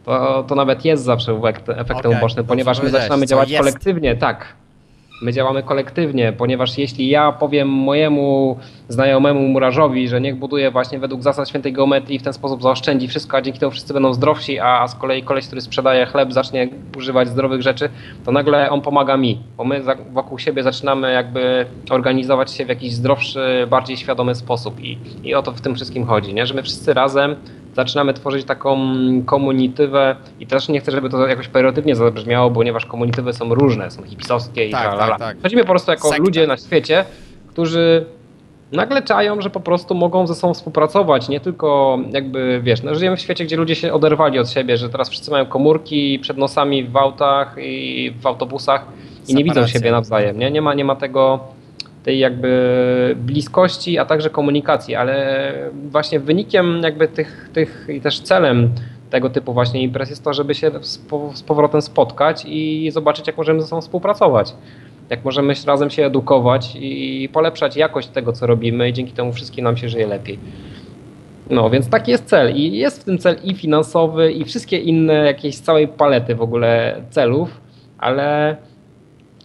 to, 0.06 0.44
to 0.48 0.56
nawet 0.56 0.86
jest 0.86 1.04
zawsze 1.04 1.32
efekt, 1.32 1.70
efektem 1.70 1.98
Okej, 1.98 2.18
ubocznym, 2.18 2.46
ponieważ 2.46 2.82
my 2.84 2.90
zaczynamy 2.90 3.26
działać 3.26 3.50
jest. 3.50 3.60
kolektywnie, 3.64 4.16
tak. 4.16 4.46
My 5.22 5.34
działamy 5.34 5.64
kolektywnie, 5.64 6.34
ponieważ 6.34 6.78
jeśli 6.78 7.10
ja 7.10 7.32
powiem 7.32 7.70
mojemu 7.70 8.58
znajomemu 8.90 9.48
murarzowi, 9.48 10.08
że 10.08 10.22
niech 10.22 10.36
buduje 10.36 10.72
właśnie 10.72 11.00
według 11.00 11.24
zasad 11.24 11.50
świętej 11.50 11.74
geometrii 11.74 12.20
w 12.20 12.24
ten 12.24 12.34
sposób 12.34 12.64
zaoszczędzi 12.64 13.08
wszystko, 13.08 13.38
a 13.38 13.42
dzięki 13.42 13.60
temu 13.60 13.72
wszyscy 13.72 13.94
będą 13.94 14.14
zdrowsi, 14.14 14.60
a, 14.60 14.88
z 14.88 14.96
kolei 14.96 15.24
koleś, 15.24 15.46
który 15.46 15.62
sprzedaje 15.62 16.06
chleb, 16.06 16.34
zacznie 16.34 16.70
używać 16.98 17.28
zdrowych 17.28 17.62
rzeczy, 17.62 17.90
to 18.26 18.32
nagle 18.32 18.70
on 18.70 18.82
pomaga 18.82 19.18
mi, 19.18 19.40
bo 19.58 19.64
my 19.64 19.82
wokół 20.12 20.40
siebie 20.40 20.64
zaczynamy 20.64 21.14
jakby 21.14 21.66
organizować 21.90 22.52
się 22.52 22.66
w 22.66 22.70
jakiś 22.70 22.94
zdrowszy, 22.94 23.68
bardziej 23.70 23.98
świadomy 23.98 24.36
sposób 24.36 24.80
i, 24.80 24.98
i 25.24 25.36
o 25.36 25.42
to 25.44 25.52
w 25.52 25.62
tym 25.62 25.76
wszystkim 25.76 26.06
chodzi, 26.06 26.34
nie? 26.34 26.46
że 26.46 26.54
my 26.54 26.64
wszyscy 26.64 26.94
razem 26.94 27.36
zaczynamy 27.76 28.14
tworzyć 28.14 28.46
taką 28.46 28.78
komunitywę 29.26 30.16
i 30.40 30.48
też 30.48 30.70
nie 30.70 30.80
chcę, 30.80 30.92
żeby 30.92 31.10
to 31.10 31.28
jakoś 31.28 31.48
pejoratywnie 31.48 31.96
zabrzmiało, 31.96 32.52
ponieważ 32.52 32.86
komunitywy 32.86 33.34
są 33.34 33.56
różne, 33.56 33.92
są 33.92 34.04
hipisowskie 34.04 34.68
i 34.68 34.72
Tak, 34.72 34.98
tak, 34.98 35.10
tak, 35.10 35.20
tak. 35.20 35.42
Chodzimy 35.42 35.62
po 35.62 35.70
prostu 35.70 35.92
jako 35.92 36.08
Sekta. 36.08 36.24
ludzie 36.24 36.48
na 36.48 36.58
świecie, 36.58 37.06
którzy 37.48 38.06
nagle 38.72 39.02
czają, 39.02 39.42
że 39.42 39.50
po 39.50 39.60
prostu 39.60 39.96
mogą 39.96 40.28
ze 40.28 40.36
sobą 40.36 40.54
współpracować, 40.54 41.30
nie 41.30 41.40
tylko 41.40 42.00
jakby, 42.12 42.62
wiesz, 42.64 42.84
no, 42.84 42.96
żyjemy 42.96 43.18
w 43.18 43.22
świecie, 43.22 43.46
gdzie 43.46 43.58
ludzie 43.58 43.76
się 43.76 43.94
oderwali 43.94 44.40
od 44.40 44.50
siebie, 44.50 44.78
że 44.78 44.90
teraz 44.90 45.10
wszyscy 45.10 45.32
mają 45.32 45.46
komórki 45.46 46.20
przed 46.20 46.38
nosami 46.38 46.84
w 46.84 46.98
autach 46.98 47.56
i 47.60 48.14
w 48.22 48.28
autobusach 48.28 48.86
i 49.28 49.36
nie 49.36 49.44
widzą 49.44 49.54
Separacja. 49.54 49.80
siebie 49.80 49.92
nawzajem, 49.92 50.40
nie? 50.40 50.52
Nie 50.52 50.62
ma, 50.62 50.74
nie 50.74 50.86
ma 50.86 50.96
tego 50.96 51.40
tej 52.04 52.20
jakby 52.20 53.16
bliskości, 53.20 53.98
a 53.98 54.06
także 54.06 54.30
komunikacji, 54.30 54.96
ale 54.96 55.54
właśnie 55.74 56.20
wynikiem 56.20 56.82
jakby 56.84 57.08
tych, 57.08 57.50
tych 57.54 57.88
i 57.90 58.02
też 58.02 58.20
celem 58.20 58.70
tego 59.10 59.30
typu 59.30 59.54
właśnie 59.54 59.82
imprez 59.82 60.10
jest 60.10 60.24
to, 60.24 60.34
żeby 60.34 60.56
się 60.56 60.72
z, 60.82 60.98
po, 60.98 61.32
z 61.34 61.44
powrotem 61.44 61.82
spotkać 61.82 62.46
i 62.46 62.92
zobaczyć, 62.92 63.28
jak 63.28 63.38
możemy 63.38 63.62
ze 63.62 63.68
sobą 63.68 63.82
współpracować. 63.82 64.54
Jak 65.10 65.26
możemy 65.26 65.54
razem 65.68 65.90
się 65.90 66.06
edukować 66.06 66.76
i 66.76 67.30
polepszać 67.34 67.76
jakość 67.76 68.08
tego, 68.08 68.34
co 68.34 68.48
robimy 68.48 68.90
i 68.90 68.94
dzięki 68.94 69.12
temu 69.12 69.34
wszystkim 69.34 69.64
nam 69.64 69.78
się 69.78 69.90
żyje 69.90 70.08
lepiej. 70.08 70.40
No, 71.50 71.70
więc 71.70 71.90
taki 71.90 72.12
jest 72.12 72.26
cel 72.26 72.56
i 72.56 72.78
jest 72.78 73.02
w 73.02 73.04
tym 73.04 73.18
cel 73.18 73.36
i 73.44 73.56
finansowy 73.56 74.32
i 74.32 74.46
wszystkie 74.46 74.78
inne 74.78 75.14
jakieś 75.14 75.56
z 75.56 75.62
całej 75.62 75.88
palety 75.88 76.36
w 76.36 76.42
ogóle 76.42 77.02
celów, 77.10 77.62
ale 77.98 78.58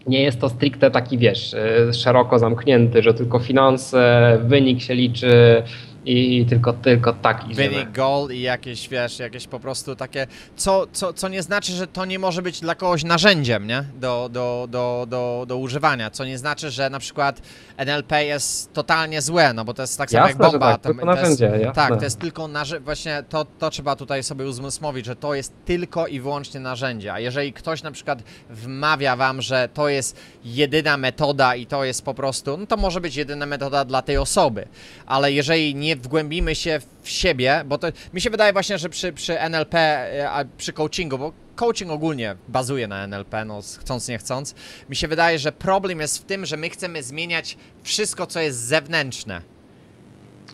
nie 0.06 0.22
jest 0.22 0.40
to 0.40 0.48
stricte 0.48 0.90
taki, 0.90 1.18
wiesz, 1.18 1.54
y, 1.54 1.94
szeroko 1.94 2.38
zamknięty, 2.38 3.02
że 3.02 3.14
tylko 3.14 3.38
finanse, 3.38 4.38
wynik 4.44 4.82
się 4.82 4.94
liczy 4.94 5.62
i 6.06 6.46
tylko, 6.48 6.72
tylko 6.72 7.12
tak 7.12 7.44
idziemy. 7.50 7.68
Wynik, 7.68 7.90
goal 7.92 8.30
i 8.30 8.40
jakieś, 8.40 8.88
wiesz, 8.88 9.18
jakieś 9.18 9.46
po 9.46 9.60
prostu 9.60 9.96
takie, 9.96 10.26
co, 10.56 10.86
co, 10.92 11.12
co 11.12 11.28
nie 11.28 11.42
znaczy, 11.42 11.72
że 11.72 11.86
to 11.86 12.04
nie 12.04 12.18
może 12.18 12.42
być 12.42 12.60
dla 12.60 12.74
kogoś 12.74 13.04
narzędziem, 13.04 13.66
nie? 13.66 13.84
Do, 14.00 14.28
do, 14.32 14.66
do, 14.70 15.06
do, 15.08 15.44
do 15.48 15.56
używania, 15.56 16.10
co 16.10 16.24
nie 16.24 16.38
znaczy, 16.38 16.70
że 16.70 16.90
na 16.90 16.98
przykład 16.98 17.42
NLP 17.76 18.24
jest 18.24 18.72
totalnie 18.72 19.22
złe, 19.22 19.52
no 19.52 19.64
bo 19.64 19.74
to 19.74 19.82
jest 19.82 19.98
tak 19.98 20.10
samo 20.10 20.28
jak 20.28 20.36
bomba. 20.52 20.72
tak, 20.72 20.82
to- 20.82 20.88
tylko 20.88 21.06
to 21.06 21.10
jest, 21.20 21.40
narzędzie, 21.40 21.70
tak, 21.74 21.98
to 21.98 22.04
jest 22.04 22.18
tylko 22.18 22.48
narzędzie, 22.48 22.84
właśnie 22.84 23.22
to, 23.28 23.44
to 23.58 23.70
trzeba 23.70 23.96
tutaj 23.96 24.22
sobie 24.22 24.44
uzmysłowić, 24.44 25.06
że 25.06 25.16
to 25.16 25.34
jest 25.34 25.52
tylko 25.64 26.06
i 26.06 26.20
wyłącznie 26.20 26.60
narzędzie, 26.60 27.12
a 27.12 27.20
jeżeli 27.20 27.52
ktoś 27.52 27.82
na 27.82 27.90
przykład 27.90 28.22
wmawia 28.50 29.16
wam, 29.16 29.42
że 29.42 29.68
to 29.74 29.88
jest 29.88 30.16
jedyna 30.44 30.96
metoda 30.96 31.54
i 31.56 31.66
to 31.66 31.84
jest 31.84 32.04
po 32.04 32.14
prostu, 32.14 32.56
no 32.56 32.66
to 32.66 32.76
może 32.76 33.00
być 33.00 33.16
jedyna 33.16 33.46
metoda 33.46 33.84
dla 33.84 34.02
tej 34.02 34.16
osoby, 34.16 34.68
ale 35.06 35.32
jeżeli 35.32 35.74
nie 35.74 35.95
wgłębimy 35.96 36.54
się 36.54 36.80
w 37.02 37.11
siebie, 37.11 37.62
bo 37.66 37.78
to 37.78 37.87
mi 38.14 38.20
się 38.20 38.30
wydaje 38.30 38.52
właśnie, 38.52 38.78
że 38.78 38.88
przy, 38.88 39.12
przy 39.12 39.40
NLP, 39.40 39.74
e, 39.74 40.30
a 40.30 40.44
przy 40.59 40.72
coachingu, 40.72 41.18
bo 41.18 41.32
coaching 41.56 41.90
ogólnie 41.90 42.37
bazuje 42.48 42.88
na 42.88 43.04
NLP, 43.04 43.44
no 43.44 43.61
chcąc 43.80 44.09
nie 44.09 44.18
chcąc, 44.18 44.54
mi 44.88 44.96
się 44.96 45.09
wydaje, 45.09 45.38
że 45.38 45.52
problem 45.52 46.00
jest 46.00 46.18
w 46.18 46.24
tym, 46.24 46.46
że 46.46 46.56
my 46.56 46.70
chcemy 46.70 47.02
zmieniać 47.02 47.56
wszystko, 47.82 48.26
co 48.26 48.40
jest 48.40 48.59
zewnętrzne. 48.59 49.42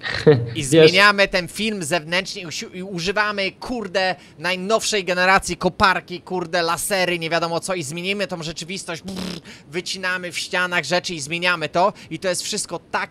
I 0.54 0.64
zmieniamy 0.64 1.28
ten 1.28 1.48
film 1.48 1.84
zewnętrznie 1.84 2.44
i 2.74 2.82
używamy, 2.82 3.52
kurde, 3.52 4.14
najnowszej 4.38 5.04
generacji 5.04 5.56
koparki, 5.56 6.20
kurde, 6.20 6.62
lasery, 6.62 7.18
nie 7.18 7.30
wiadomo 7.30 7.60
co 7.60 7.74
i 7.74 7.82
zmienimy 7.82 8.26
tą 8.26 8.42
rzeczywistość, 8.42 9.02
brrr, 9.02 9.40
wycinamy 9.70 10.32
w 10.32 10.38
ścianach 10.38 10.84
rzeczy 10.84 11.14
i 11.14 11.20
zmieniamy 11.20 11.68
to. 11.68 11.92
I 12.10 12.18
to 12.18 12.28
jest 12.28 12.42
wszystko 12.42 12.80
tak 12.90 13.10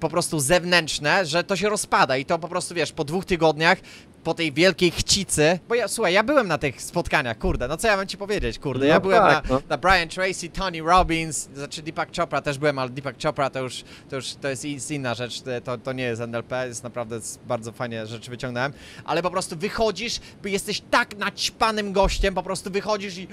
po 0.00 0.08
prostu 0.08 0.40
zewnętrzne, 0.40 1.26
że 1.26 1.44
to 1.44 1.56
się 1.56 1.68
rozpada 1.68 2.16
i 2.16 2.24
to 2.24 2.38
po 2.38 2.48
prostu, 2.48 2.74
wiesz, 2.74 2.92
po 2.92 3.04
dwóch 3.04 3.24
tygodniach 3.24 3.78
po 4.24 4.34
tej 4.34 4.52
wielkiej 4.52 4.90
chcicy, 4.90 5.58
bo 5.68 5.74
ja, 5.74 5.88
słuchaj, 5.88 6.12
ja 6.12 6.22
byłem 6.22 6.48
na 6.48 6.58
tych 6.58 6.82
spotkaniach, 6.82 7.38
kurde, 7.38 7.68
no 7.68 7.76
co 7.76 7.88
ja 7.88 7.96
mam 7.96 8.06
ci 8.06 8.16
powiedzieć, 8.16 8.58
kurde, 8.58 8.86
ja 8.86 8.94
No 8.94 9.00
byłem 9.00 9.22
tak, 9.22 9.48
na, 9.48 9.54
no. 9.54 9.62
na 9.68 9.78
Brian 9.78 10.08
Tracy, 10.08 10.48
Tony 10.48 10.82
Robbins, 10.82 11.48
znaczy 11.54 11.82
Deepak 11.82 12.08
Chopra 12.16 12.42
też 12.42 12.58
byłem, 12.58 12.78
ale 12.78 12.90
Deepak 12.90 13.16
Chopra 13.22 13.50
to 13.50 13.60
już, 13.60 13.84
to 14.10 14.16
już, 14.16 14.34
to 14.34 14.48
jest 14.48 14.90
inna 14.90 15.14
rzecz, 15.14 15.42
to, 15.64 15.78
to 15.78 15.92
nie 15.92 16.04
jest 16.04 16.22
NLP, 16.22 16.66
jest 16.66 16.82
naprawdę 16.82 17.20
bardzo 17.46 17.72
fajnie 17.72 18.06
rzeczy 18.06 18.30
wyciągnąłem, 18.30 18.72
ale 19.04 19.22
po 19.22 19.30
prostu 19.30 19.56
wychodzisz, 19.56 20.20
jesteś 20.44 20.82
tak 20.90 21.16
naćpanym 21.16 21.92
gościem, 21.92 22.34
po 22.34 22.42
prostu 22.42 22.70
wychodzisz 22.70 23.18
i 23.18 23.28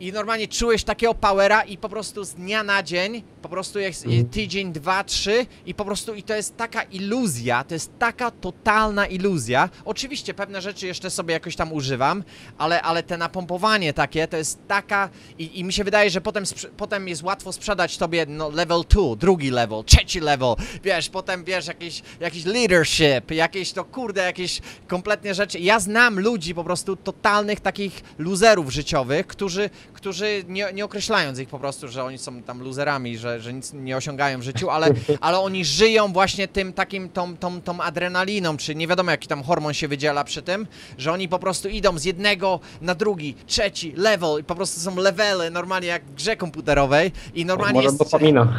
i 0.00 0.12
normalnie 0.12 0.48
czułeś 0.48 0.84
takiego 0.84 1.14
powera 1.14 1.62
i 1.62 1.78
po 1.78 1.88
prostu 1.88 2.24
z 2.24 2.34
dnia 2.34 2.62
na 2.62 2.82
dzień, 2.82 3.22
po 3.42 3.48
prostu 3.48 3.78
jak 3.78 3.94
z- 3.94 4.04
Mhm. 4.04 4.28
tydzień, 4.28 4.72
dwa, 4.72 5.04
trzy 5.04 5.46
i 5.66 5.74
po 5.74 5.84
prostu 5.84 6.14
i 6.14 6.22
to 6.22 6.34
jest 6.34 6.56
taka 6.56 6.82
iluzja, 6.82 7.64
to 7.64 7.74
jest 7.74 7.98
taka 7.98 8.30
totalna 8.30 9.06
iluzja. 9.06 9.68
Oczywiście 9.84 10.34
pewne 10.34 10.62
rzeczy 10.62 10.86
jeszcze 10.86 11.10
sobie 11.10 11.32
jakoś 11.34 11.56
tam 11.56 11.72
używam, 11.72 12.24
ale, 12.58 12.82
ale 12.82 13.02
te 13.02 13.16
napompowanie 13.18 13.92
takie 13.92 14.28
to 14.28 14.36
jest 14.36 14.58
taka 14.68 15.08
i, 15.38 15.58
i 15.60 15.64
mi 15.64 15.72
się 15.72 15.84
wydaje, 15.84 16.10
że 16.10 16.20
potem, 16.20 16.44
potem 16.76 17.08
jest 17.08 17.22
łatwo 17.22 17.52
sprzedać 17.52 17.96
tobie 17.98 18.26
no, 18.28 18.50
level 18.50 18.82
2, 18.88 19.02
drugi 19.16 19.50
level, 19.50 19.84
trzeci 19.84 20.20
level, 20.20 20.54
wiesz, 20.84 21.08
potem 21.08 21.44
wiesz, 21.44 21.66
jakiś, 21.66 22.02
jakiś 22.20 22.44
leadership, 22.44 23.30
jakieś 23.30 23.72
to 23.72 23.84
kurde, 23.84 24.22
jakieś 24.22 24.60
kompletnie 24.88 25.34
rzeczy. 25.34 25.58
Ja 25.58 25.80
znam 25.80 26.20
ludzi 26.20 26.54
po 26.54 26.64
prostu 26.64 26.96
totalnych 26.96 27.60
takich 27.60 28.02
luzerów 28.18 28.70
życiowych, 28.72 29.26
którzy, 29.26 29.70
którzy 29.92 30.44
nie, 30.48 30.72
nie 30.74 30.84
określając 30.84 31.38
ich 31.38 31.48
po 31.48 31.58
prostu, 31.58 31.88
że 31.88 32.04
oni 32.04 32.18
są 32.18 32.42
tam 32.42 32.62
luzerami, 32.62 33.18
że, 33.18 33.40
że 33.40 33.52
nic 33.52 33.72
nie 33.72 33.96
osiągają 33.96 34.38
w 34.38 34.42
życiu, 34.42 34.70
ale, 34.70 34.90
ale 35.20 35.38
oni 35.38 35.64
żyją 35.64 36.12
właśnie 36.12 36.48
tym 36.48 36.72
takim, 36.72 37.08
tą, 37.08 37.36
tą, 37.36 37.60
tą 37.60 37.80
adrenaliną, 37.80 38.56
czy 38.56 38.74
nie 38.74 38.86
wiadomo 38.86 39.10
jaki 39.10 39.28
tam 39.28 39.42
hormon 39.42 39.74
się 39.74 39.88
wydziela 39.88 40.24
przy 40.24 40.42
tym, 40.42 40.66
że 40.98 41.12
oni 41.12 41.28
po 41.28 41.38
prostu 41.38 41.68
idą 41.68 41.98
z 41.98 42.04
jednego 42.04 42.60
na 42.80 42.94
drugi, 42.94 43.34
trzeci 43.46 43.92
level 43.96 44.40
i 44.40 44.44
po 44.44 44.54
prostu 44.54 44.80
są 44.80 44.96
levely 44.96 45.50
normalnie 45.50 45.88
jak 45.88 46.04
w 46.04 46.14
grze 46.14 46.36
komputerowej 46.36 47.12
i 47.34 47.44
normalnie 47.44 47.74
Może 47.74 47.88
jest... 47.88 47.98
dopamina. 47.98 48.52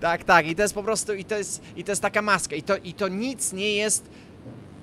Tak, 0.00 0.24
tak, 0.24 0.46
i 0.46 0.56
to 0.56 0.62
jest 0.62 0.74
po 0.74 0.82
prostu, 0.82 1.14
i 1.14 1.24
to 1.24 1.38
jest, 1.38 1.62
i 1.76 1.84
to 1.84 1.92
jest 1.92 2.02
taka 2.02 2.22
maska, 2.22 2.56
i 2.56 2.62
to, 2.62 2.76
i 2.76 2.94
to 2.94 3.08
nic 3.08 3.52
nie 3.52 3.72
jest 3.72 4.04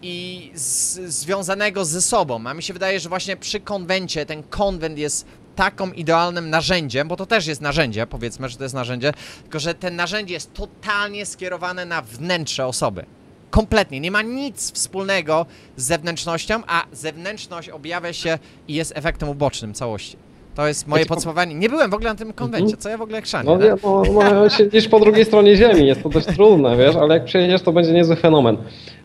i 0.02 0.52
z, 0.56 0.94
związanego 1.00 1.86
ze 1.86 2.02
sobą. 2.02 2.48
A 2.48 2.54
mi 2.54 2.64
się 2.64 2.74
wydaje, 2.74 3.00
że 3.00 3.10
właśnie 3.10 3.38
przy 3.38 3.60
konwencie 3.60 4.26
ten 4.26 4.44
konwent 4.44 4.98
jest 4.98 5.26
taką 5.56 5.92
idealnym 5.92 6.50
narzędziem, 6.50 7.08
bo 7.08 7.16
to 7.16 7.26
też 7.26 7.48
jest 7.48 7.62
narzędzie, 7.62 8.08
powiedzmy, 8.08 8.50
że 8.50 8.58
to 8.58 8.64
jest 8.64 8.76
narzędzie, 8.76 9.12
tylko 9.42 9.60
że 9.60 9.74
ten 9.74 9.96
narzędzie 9.96 10.34
jest 10.34 10.54
totalnie 10.54 11.26
skierowane 11.26 11.86
na 11.86 12.02
wnętrze 12.02 12.66
osoby. 12.66 13.06
Kompletnie, 13.50 14.00
nie 14.00 14.12
ma 14.12 14.22
nic 14.22 14.72
wspólnego 14.72 15.46
z 15.78 15.84
zewnętrznością, 15.86 16.62
a 16.68 16.84
zewnętrzność 16.94 17.70
objawia 17.70 18.14
się 18.14 18.40
i 18.68 18.74
jest 18.74 18.92
efektem 18.96 19.30
ubocznym 19.30 19.74
całości. 19.74 20.18
To 20.56 20.68
jest 20.68 20.88
moje 20.88 21.06
po- 21.06 21.14
podsumowanie. 21.14 21.56
Nie 21.56 21.70
byłem 21.70 21.92
w 21.92 21.94
ogóle 21.94 22.10
na 22.10 22.16
tym 22.16 22.34
konwencie, 22.34 22.64
Mhm. 22.66 22.82
co 22.82 22.90
ja 22.90 22.98
w 22.98 23.02
ogóle 23.02 23.22
chrzanię. 23.22 23.50
No, 23.50 23.58
nie, 23.58 23.76
no, 24.14 24.32
no 24.34 24.50
siedzisz 24.50 24.88
po 24.88 25.00
drugiej 25.00 25.26
stronie 25.26 25.56
ziemi, 25.56 25.88
jest 25.88 26.04
to 26.04 26.10
dość 26.10 26.26
trudne, 26.28 26.78
wiesz, 26.78 26.96
ale 26.96 27.14
jak 27.14 27.26
przyjedziesz, 27.26 27.62
to 27.62 27.72
będzie 27.72 27.92
niezły 27.92 28.16
fenomen. 28.16 28.58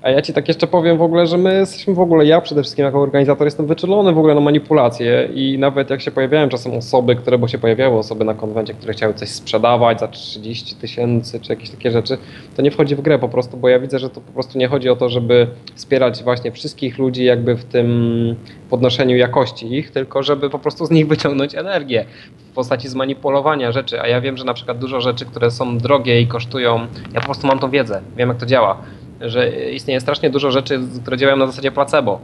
A 0.03 0.11
ja 0.11 0.23
ci 0.23 0.33
tak 0.33 0.49
jeszcze 0.49 0.67
powiem 0.67 0.99
w 0.99 1.03
ogóle, 1.03 1.27
że 1.27 1.39
my 1.39 1.55
jesteśmy 1.55 1.95
w 1.95 2.01
ogóle, 2.01 2.27
ja 2.27 2.41
przede 2.41 2.63
wszystkim 2.63 2.85
jako 2.85 3.03
organizator 3.03 3.47
jestem 3.47 3.67
wyczulony 3.67 4.13
w 4.13 4.19
ogóle 4.19 4.35
na 4.35 4.41
manipulacje 4.41 5.29
i 5.35 5.59
nawet 5.59 5.91
jak 5.91 6.01
się 6.01 6.11
pojawiają 6.11 6.49
czasem 6.49 6.73
osoby, 6.73 7.17
które, 7.17 7.39
bo 7.39 7.49
się 7.49 7.59
pojawiały 7.59 7.99
osoby 7.99 8.25
na 8.25 8.35
konwencie, 8.35 8.75
które 8.75 8.93
chciały 8.93 9.15
coś 9.15 9.29
sprzedawać 9.29 10.01
za 10.01 10.09
30 10.09 10.77
tysięcy 10.77 11.41
czy 11.41 11.53
jakieś 11.53 11.71
takie 11.71 11.91
rzeczy, 11.91 12.19
to 12.57 12.63
nie 12.63 12.71
wchodzi 12.71 12.97
w 12.97 13.01
grę 13.01 13.19
po 13.19 13.29
prostu, 13.29 13.57
bo 13.57 13.69
ja 13.69 13.79
widzę, 13.79 13.99
że 13.99 14.11
to 14.11 14.21
po 14.21 14.33
prostu 14.33 14.59
nie 14.59 14.69
chodzi 14.69 14.89
o 14.89 14.97
to, 14.97 15.09
żeby 15.09 15.47
wspierać 15.75 16.23
właśnie 16.23 16.53
wszystkich 16.53 16.99
ludzi 16.99 17.25
jakby 17.25 17.57
w 17.57 17.65
tym 17.65 18.37
podnoszeniu 18.71 19.17
jakości 19.17 19.75
ich, 19.75 19.91
tylko 19.91 20.23
żeby 20.23 20.51
po 20.51 20.59
prostu 20.59 20.87
z 20.87 20.91
nich 20.91 21.09
wyciągnąć 21.09 21.55
energię 21.55 22.05
w 22.51 22.55
postaci 22.55 22.89
zmanipulowania 22.89 23.73
rzeczy, 23.73 24.01
a 24.01 24.09
ja 24.09 24.21
wiem, 24.21 24.37
że 24.37 24.45
na 24.45 24.55
przykład 24.55 24.79
dużo 24.79 25.01
rzeczy, 25.01 25.25
które 25.25 25.51
są 25.51 25.79
drogie 25.79 26.21
i 26.21 26.27
kosztują, 26.27 26.81
ja 27.15 27.21
po 27.21 27.27
prostu 27.27 27.47
mam 27.47 27.59
tą 27.59 27.71
wiedzę, 27.71 28.01
wiem 28.17 28.29
jak 28.29 28.39
to 28.39 28.47
działa, 28.47 28.83
że 29.23 29.51
istnieje 29.71 30.01
strasznie 30.01 30.31
dużo 30.31 30.51
rzeczy, 30.51 30.81
które 31.03 31.17
działają 31.17 31.37
na 31.37 31.47
zasadzie 31.47 31.73
placebo. 31.73 32.21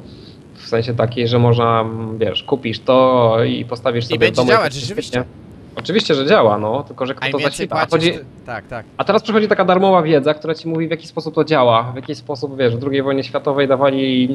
W 0.54 0.66
sensie 0.68 0.94
takiej, 0.94 1.28
że 1.28 1.38
można, 1.38 1.84
wiesz, 2.18 2.42
kupisz 2.42 2.80
to 2.80 3.36
i 3.44 3.64
postawisz 3.64 4.04
sobie 4.06 4.16
w 4.16 4.20
będzie 4.20 4.36
domu. 4.36 4.50
działać, 4.50 4.76
i- 4.76 4.80
rzeczywiście. 4.80 5.24
Oczywiście, 5.76 6.14
że 6.14 6.26
działa, 6.26 6.58
no, 6.58 6.82
tylko 6.82 7.06
że 7.06 7.14
kto 7.14 7.30
to 7.30 7.38
zasila. 7.38 7.76
A, 7.76 7.86
chodzi, 7.86 8.12
ty... 8.12 8.24
tak, 8.46 8.66
tak. 8.66 8.86
a 8.96 9.04
teraz 9.04 9.22
przychodzi 9.22 9.48
taka 9.48 9.64
darmowa 9.64 10.02
wiedza, 10.02 10.34
która 10.34 10.54
ci 10.54 10.68
mówi, 10.68 10.88
w 10.88 10.90
jaki 10.90 11.06
sposób 11.06 11.34
to 11.34 11.44
działa, 11.44 11.82
w 11.92 11.96
jaki 11.96 12.14
sposób, 12.14 12.56
wiesz, 12.58 12.76
w 12.76 12.88
II 12.90 13.02
wojnie 13.02 13.24
światowej 13.24 13.68
dawali 13.68 14.28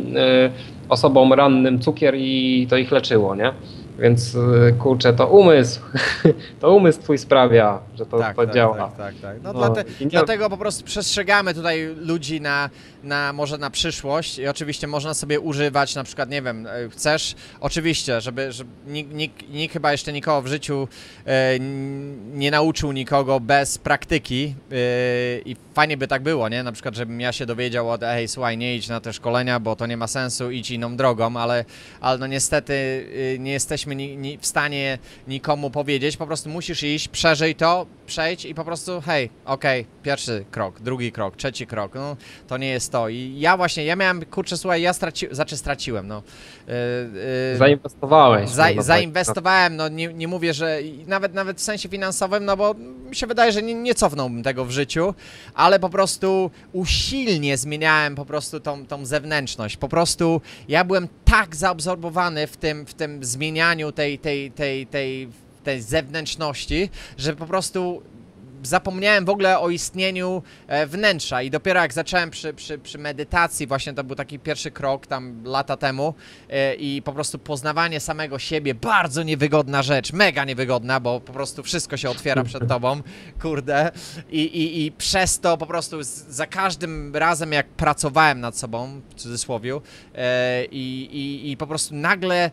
y, 0.47 0.89
osobom 0.89 1.33
rannym 1.33 1.79
cukier 1.79 2.15
i 2.17 2.67
to 2.69 2.77
ich 2.77 2.91
leczyło, 2.91 3.35
nie? 3.35 3.53
Więc 4.03 4.35
y, 4.35 4.39
kurczę, 4.79 5.13
to 5.13 5.27
umysł, 5.27 5.79
to 6.61 6.75
umysł 6.75 7.01
twój 7.01 7.17
sprawia, 7.17 7.79
że 7.95 8.05
to, 8.05 8.19
tak, 8.19 8.35
to 8.35 8.45
tak, 8.45 8.55
działa. 8.55 8.77
Tak, 8.77 8.97
tak, 8.97 9.15
tak. 9.21 9.37
No, 9.43 9.53
No, 9.53 9.59
dlate, 9.59 9.83
i 9.99 10.03
nie- 10.03 10.09
Dlatego 10.11 10.49
po 10.49 10.57
prostu 10.57 10.83
przestrzegamy 10.83 11.53
tutaj 11.53 11.95
ludzi 11.95 12.41
na, 12.41 12.69
na 13.03 13.33
może 13.33 13.57
na 13.57 13.69
przyszłość 13.69 14.39
i 14.39 14.47
oczywiście 14.47 14.87
można 14.87 15.13
sobie 15.13 15.39
używać, 15.39 15.95
na 15.95 16.03
przykład, 16.03 16.29
nie 16.29 16.41
wiem, 16.41 16.67
e, 16.67 16.89
chcesz, 16.89 17.35
oczywiście, 17.59 18.21
żeby, 18.21 18.51
żeby 18.51 18.69
nikt, 18.87 19.13
nikt, 19.13 19.49
nikt 19.49 19.73
chyba 19.73 19.91
jeszcze 19.91 20.13
nikogo 20.13 20.41
w 20.41 20.47
życiu 20.47 20.87
e, 21.25 21.59
nie 22.33 22.51
nauczył 22.51 22.91
nikogo 22.91 23.39
bez 23.39 23.77
praktyki 23.77 24.55
e, 24.71 24.75
i 25.45 25.55
fajnie 25.73 25.97
by 25.97 26.07
tak 26.07 26.23
było, 26.23 26.49
nie? 26.49 26.63
Na 26.63 26.71
przykład, 26.71 26.95
żebym 26.95 27.21
ja 27.21 27.31
się 27.31 27.45
dowiedział 27.45 27.89
od, 27.89 28.03
ej, 28.03 28.27
słuchaj, 28.27 28.57
nie 28.57 28.75
idź 28.75 28.87
na 28.87 28.99
te 28.99 29.13
szkolenia, 29.13 29.59
bo 29.59 29.75
to 29.75 29.85
nie 29.87 29.97
ma 29.97 30.07
sensu, 30.07 30.51
idź 30.51 30.71
inną 30.71 30.95
drogą, 30.97 31.37
ale, 31.37 31.65
ale 32.01 32.17
no 32.17 32.27
niestety 32.27 32.73
y, 32.73 33.37
nie 33.39 33.51
jesteśmy 33.51 33.92
ni, 33.95 34.17
ni 34.17 34.37
w 34.37 34.45
stanie 34.45 34.97
nikomu 35.27 35.69
powiedzieć, 35.69 36.17
po 36.17 36.27
prostu 36.27 36.49
musisz 36.49 36.83
iść, 36.83 37.07
przeżyj 37.07 37.55
to, 37.55 37.85
przejdź 38.05 38.45
i 38.45 38.55
po 38.55 38.65
prostu 38.65 39.01
hej, 39.01 39.29
okej, 39.45 39.85
pierwszy 40.03 40.45
krok, 40.51 40.79
drugi 40.79 41.11
krok, 41.11 41.35
trzeci 41.35 41.67
krok, 41.67 41.95
no 41.95 42.15
to 42.47 42.57
nie 42.57 42.69
jest 42.69 42.91
to. 42.91 43.09
I 43.09 43.35
ja 43.39 43.57
właśnie, 43.57 43.85
ja 43.85 43.95
miałem, 43.95 44.25
kurczę, 44.25 44.57
słuchaj, 44.57 44.81
ja 44.81 44.93
straciłem, 44.93 45.35
znaczy 45.35 45.57
straciłem, 45.57 46.07
no. 46.07 46.23
y, 46.67 46.71
y, 47.53 47.57
Zainwestowałeś. 47.57 48.49
za, 48.49 48.71
no, 48.75 48.83
zainwestowałem, 48.83 49.75
no 49.75 49.89
nie, 49.89 50.13
nie 50.13 50.27
mówię, 50.27 50.53
że 50.53 50.79
nawet 51.07 51.33
nawet 51.33 51.57
w 51.57 51.61
sensie 51.61 51.89
finansowym, 51.89 52.45
no 52.45 52.57
bo 52.57 52.73
mi 53.09 53.15
się 53.15 53.27
wydaje, 53.27 53.51
że 53.51 53.61
nie, 53.61 53.73
nie 53.73 53.95
cofnąłbym 53.95 54.43
tego 54.43 54.65
w 54.65 54.71
życiu, 54.71 55.13
ale 55.53 55.79
po 55.79 55.89
prostu 55.89 56.51
usilnie 56.73 57.57
zmieniałem 57.57 58.15
po 58.15 58.25
prostu 58.25 58.59
tą, 58.59 58.85
tą 58.85 59.05
zewnętrzność. 59.05 59.77
Po 59.77 59.89
prostu 59.89 60.41
ja 60.67 60.83
byłem 60.83 61.07
tak 61.33 61.55
zaabsorbowany 61.55 62.47
w 62.47 62.57
tym, 62.57 62.85
w 62.85 62.93
tym 62.93 63.23
zmienianiu 63.23 63.91
tej, 63.91 64.19
tej, 64.19 64.51
tej, 64.51 64.87
tej, 64.87 65.29
tej 65.63 65.81
zewnętrzności, 65.81 66.89
że 67.17 67.35
po 67.35 67.45
prostu 67.45 68.01
zapomniałem 68.63 69.25
w 69.25 69.29
ogóle 69.29 69.59
o 69.59 69.69
istnieniu 69.69 70.43
e, 70.67 70.87
wnętrza. 70.87 71.41
I 71.41 71.49
dopiero 71.49 71.81
jak 71.81 71.93
zacząłem 71.93 72.29
przy, 72.29 72.53
przy, 72.53 72.77
przy 72.77 72.97
medytacji, 72.97 73.67
właśnie 73.67 73.93
to 73.93 74.03
był 74.03 74.15
taki 74.15 74.39
pierwszy 74.39 74.71
krok 74.71 75.07
tam 75.07 75.43
lata 75.45 75.77
temu 75.77 76.13
e, 76.49 76.75
i 76.75 77.01
po 77.01 77.13
prostu 77.13 77.39
poznawanie 77.39 77.99
samego 77.99 78.39
siebie, 78.39 78.75
bardzo 78.75 79.23
niewygodna 79.23 79.83
rzecz, 79.83 80.13
mega 80.13 80.45
niewygodna, 80.45 80.99
bo 80.99 81.19
po 81.19 81.33
prostu 81.33 81.63
wszystko 81.63 81.97
się 81.97 82.09
otwiera 82.09 82.43
przed 82.43 82.67
tobą, 82.67 83.01
kurde, 83.41 83.91
i, 84.29 84.41
i, 84.41 84.85
i 84.85 84.91
przez 84.91 85.39
to 85.39 85.57
po 85.57 85.65
prostu 85.65 85.97
za 86.29 86.47
każdym 86.47 87.15
razem 87.15 87.51
jak 87.51 87.67
pracowałem 87.67 88.39
nad 88.39 88.57
sobą, 88.57 89.01
w 89.09 89.13
cudzysłowie, 89.13 89.79
e, 90.15 90.65
i, 90.65 91.09
i, 91.11 91.51
i 91.51 91.57
po 91.57 91.67
prostu 91.67 91.95
nagle 91.95 92.51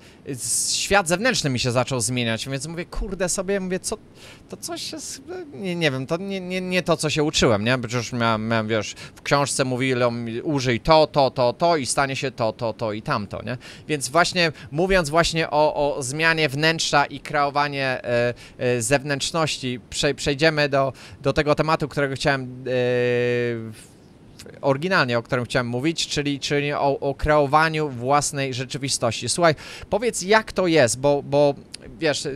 świat 0.73 1.09
zewnętrzny 1.09 1.51
mi 1.51 1.59
się 1.59 1.71
zaczął 1.71 2.01
zmieniać, 2.01 2.49
więc 2.49 2.67
mówię, 2.67 2.85
kurde 2.85 3.29
sobie, 3.29 3.61
mówię, 3.61 3.81
co, 3.81 3.97
to 4.51 4.57
coś 4.57 4.93
jest, 4.93 5.23
nie, 5.53 5.77
nie 5.77 5.91
wiem, 5.91 6.07
to 6.07 6.17
nie, 6.17 6.41
nie, 6.41 6.61
nie 6.61 6.83
to, 6.83 6.97
co 6.97 7.11
się 7.11 7.23
uczyłem, 7.23 7.65
nie? 7.65 7.79
Przecież 7.79 8.13
miałem, 8.13 8.49
miałem, 8.49 8.69
wiesz, 8.69 8.95
w 9.15 9.23
książce 9.23 9.65
mówili, 9.65 10.03
użyj 10.43 10.81
to, 10.81 11.07
to, 11.07 11.31
to, 11.31 11.53
to 11.53 11.77
i 11.77 11.87
stanie 11.87 12.17
się 12.17 12.31
to, 12.31 12.53
to, 12.53 12.73
to 12.73 12.93
i 12.93 13.03
tamto, 13.03 13.43
nie? 13.43 13.59
Więc 13.89 14.09
właśnie 14.09 14.53
mówiąc 14.71 15.11
właśnie 15.11 15.51
o, 15.51 15.97
o 15.97 16.03
zmianie 16.03 16.49
wnętrza 16.49 17.05
i 17.05 17.21
kreowanie 17.21 17.85
e, 17.85 18.35
e, 18.59 18.83
zewnętrzności, 18.83 19.81
prze, 19.91 20.15
przejdziemy 20.15 20.69
do, 20.69 20.93
do 21.23 21.33
tego 21.33 21.55
tematu, 21.55 21.89
którego 21.89 22.15
chciałem 22.15 22.65
e, 22.67 22.71
oryginalnie, 24.61 25.19
o 25.19 25.23
którym 25.23 25.45
chciałem 25.45 25.67
mówić, 25.67 26.09
czyli, 26.09 26.41
czyli 26.41 26.73
o, 26.73 27.01
o 27.01 27.15
kreowaniu 27.15 27.89
własnej 27.89 28.55
rzeczywistości. 28.55 29.29
Słuchaj, 29.29 29.55
powiedz 29.91 30.23
jak 30.23 30.53
to 30.53 30.67
jest, 30.67 31.01
bo, 31.01 31.23
bo 31.23 31.55
wiesz, 32.01 32.29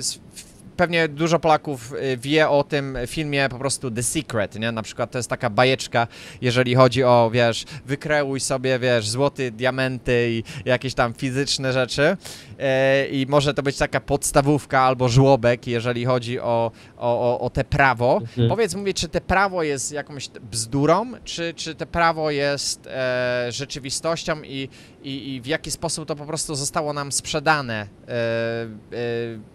pewnie 0.77 1.09
dużo 1.09 1.39
Polaków 1.39 1.93
y, 1.93 2.17
wie 2.17 2.49
o 2.49 2.65
tym 2.65 2.99
filmie 3.07 3.49
po 3.49 3.59
prostu 3.59 3.91
The 3.91 4.03
Secret, 4.03 4.55
nie? 4.59 4.73
Na 4.73 4.83
przykład 4.83 5.11
to 5.11 5.19
jest 5.19 5.31
taka 5.31 5.51
bajeczka, 5.51 6.07
jeżeli 6.41 6.75
chodzi 6.75 7.05
o, 7.05 7.31
wiesz, 7.33 7.65
wykreuj 7.87 8.41
sobie, 8.41 8.79
wiesz, 8.79 9.09
złoty, 9.09 9.51
diamenty 9.51 10.29
i 10.31 10.43
jakieś 10.65 10.95
tam 10.95 11.15
fizyczne 11.15 11.73
rzeczy 11.73 12.17
e, 12.59 13.07
i 13.07 13.27
może 13.27 13.55
to 13.55 13.63
być 13.63 13.77
taka 13.77 14.01
podstawówka 14.01 14.81
albo 14.81 15.09
żłobek, 15.09 15.67
jeżeli 15.67 16.05
chodzi 16.05 16.41
o, 16.41 16.71
o, 16.97 17.33
o, 17.33 17.41
o 17.41 17.51
te 17.51 17.65
prawo. 17.65 18.19
Mhm. 18.21 18.49
Powiedz 18.49 18.75
mi, 18.75 18.95
czy 18.95 19.09
te 19.09 19.21
prawo 19.21 19.63
jest 19.63 19.93
jakąś 19.93 20.29
bzdurą, 20.29 21.13
czy, 21.25 21.55
czy 21.55 21.75
te 21.75 21.87
prawo 21.87 22.31
jest 22.31 22.87
e, 22.87 23.47
rzeczywistością 23.51 24.43
i, 24.43 24.69
i, 25.03 25.35
i 25.35 25.41
w 25.41 25.47
jaki 25.47 25.71
sposób 25.71 26.09
to 26.09 26.17
po 26.17 26.27
prostu 26.27 26.55
zostało 26.55 26.93
nam 26.93 27.13
sprzedane? 27.13 27.87
E, 28.09 28.13
e, 28.13 29.54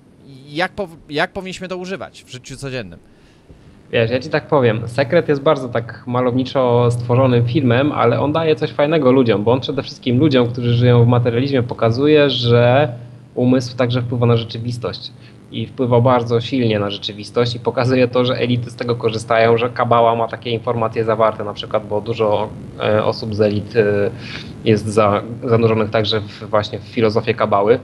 jak, 0.49 0.75
pow- 0.75 0.97
jak 1.09 1.33
powinniśmy 1.33 1.67
to 1.67 1.77
używać 1.77 2.23
w 2.23 2.31
życiu 2.31 2.57
codziennym? 2.57 2.99
Wiesz, 3.91 4.11
ja 4.11 4.19
ci 4.19 4.29
tak 4.29 4.47
powiem, 4.47 4.87
Sekret 4.87 5.29
jest 5.29 5.41
bardzo 5.41 5.69
tak 5.69 6.03
malowniczo 6.07 6.91
stworzonym 6.91 7.45
filmem, 7.45 7.91
ale 7.91 8.19
on 8.19 8.31
daje 8.31 8.55
coś 8.55 8.71
fajnego 8.71 9.11
ludziom, 9.11 9.43
bo 9.43 9.51
on 9.51 9.59
przede 9.59 9.83
wszystkim 9.83 10.19
ludziom, 10.19 10.47
którzy 10.47 10.73
żyją 10.73 11.03
w 11.03 11.07
materializmie, 11.07 11.63
pokazuje, 11.63 12.29
że 12.29 12.93
umysł 13.35 13.77
także 13.77 14.01
wpływa 14.01 14.25
na 14.25 14.37
rzeczywistość. 14.37 15.11
I 15.51 15.67
wpływa 15.67 16.01
bardzo 16.01 16.41
silnie 16.41 16.79
na 16.79 16.89
rzeczywistość 16.89 17.55
i 17.55 17.59
pokazuje 17.59 18.07
to, 18.07 18.25
że 18.25 18.33
elity 18.33 18.71
z 18.71 18.75
tego 18.75 18.95
korzystają, 18.95 19.57
że 19.57 19.69
Kabała 19.69 20.15
ma 20.15 20.27
takie 20.27 20.49
informacje 20.49 21.03
zawarte 21.03 21.43
na 21.43 21.53
przykład, 21.53 21.87
bo 21.87 22.01
dużo 22.01 22.49
e, 22.79 23.03
osób 23.03 23.35
z 23.35 23.41
elit 23.41 23.75
e, 23.75 24.11
jest 24.65 24.85
za, 24.85 25.21
zanurzonych 25.43 25.89
także 25.89 26.21
w, 26.21 26.49
właśnie 26.49 26.79
w 26.79 26.83
filozofię 26.83 27.33
Kabały 27.33 27.79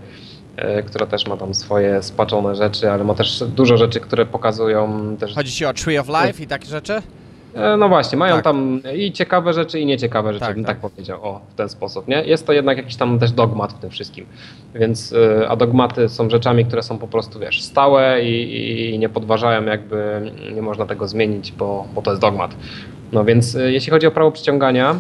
która 0.87 1.05
też 1.05 1.27
ma 1.27 1.37
tam 1.37 1.53
swoje 1.53 2.03
spaczone 2.03 2.55
rzeczy, 2.55 2.91
ale 2.91 3.03
ma 3.03 3.13
też 3.13 3.43
dużo 3.55 3.77
rzeczy, 3.77 3.99
które 3.99 4.25
pokazują 4.25 5.15
też 5.19 5.35
Chodzi 5.35 5.51
ci 5.51 5.65
o 5.65 5.73
Tree 5.73 5.97
of 5.97 6.07
Life 6.07 6.43
i 6.43 6.47
takie 6.47 6.65
rzeczy? 6.67 7.01
E, 7.55 7.77
No 7.77 7.89
właśnie, 7.89 8.17
mają 8.17 8.35
Tak. 8.35 8.43
tam 8.43 8.81
i 8.95 9.11
ciekawe 9.11 9.53
rzeczy, 9.53 9.79
i 9.79 9.85
nieciekawe 9.85 10.33
rzeczy, 10.33 10.45
Tak, 10.45 10.55
bym 10.55 10.65
tak. 10.65 10.79
tak. 10.81 10.91
powiedział, 10.91 11.23
o, 11.23 11.41
w 11.49 11.55
ten 11.55 11.69
sposób, 11.69 12.07
nie? 12.07 12.23
Jest 12.23 12.47
to 12.47 12.53
jednak 12.53 12.77
jakiś 12.77 12.95
tam 12.95 13.19
też 13.19 13.31
dogmat 13.31 13.73
w 13.73 13.79
tym 13.79 13.89
wszystkim, 13.89 14.25
więc, 14.75 15.13
e, 15.41 15.49
a 15.49 15.55
dogmaty 15.55 16.09
są 16.09 16.29
rzeczami, 16.29 16.65
które 16.65 16.83
są 16.83 16.97
po 16.97 17.07
prostu, 17.07 17.39
wiesz, 17.39 17.63
stałe 17.63 18.23
i, 18.23 18.93
i 18.95 18.99
nie 18.99 19.09
podważają 19.09 19.65
jakby, 19.65 20.31
nie 20.55 20.61
można 20.61 20.85
tego 20.85 21.07
zmienić, 21.07 21.51
bo, 21.51 21.85
bo 21.95 22.01
to 22.01 22.11
jest 22.11 22.21
dogmat. 22.21 22.55
No 23.11 23.25
więc 23.25 23.55
e, 23.55 23.71
jeśli 23.71 23.91
chodzi 23.91 24.07
o 24.07 24.11
prawo 24.11 24.31
przyciągania, 24.31 24.95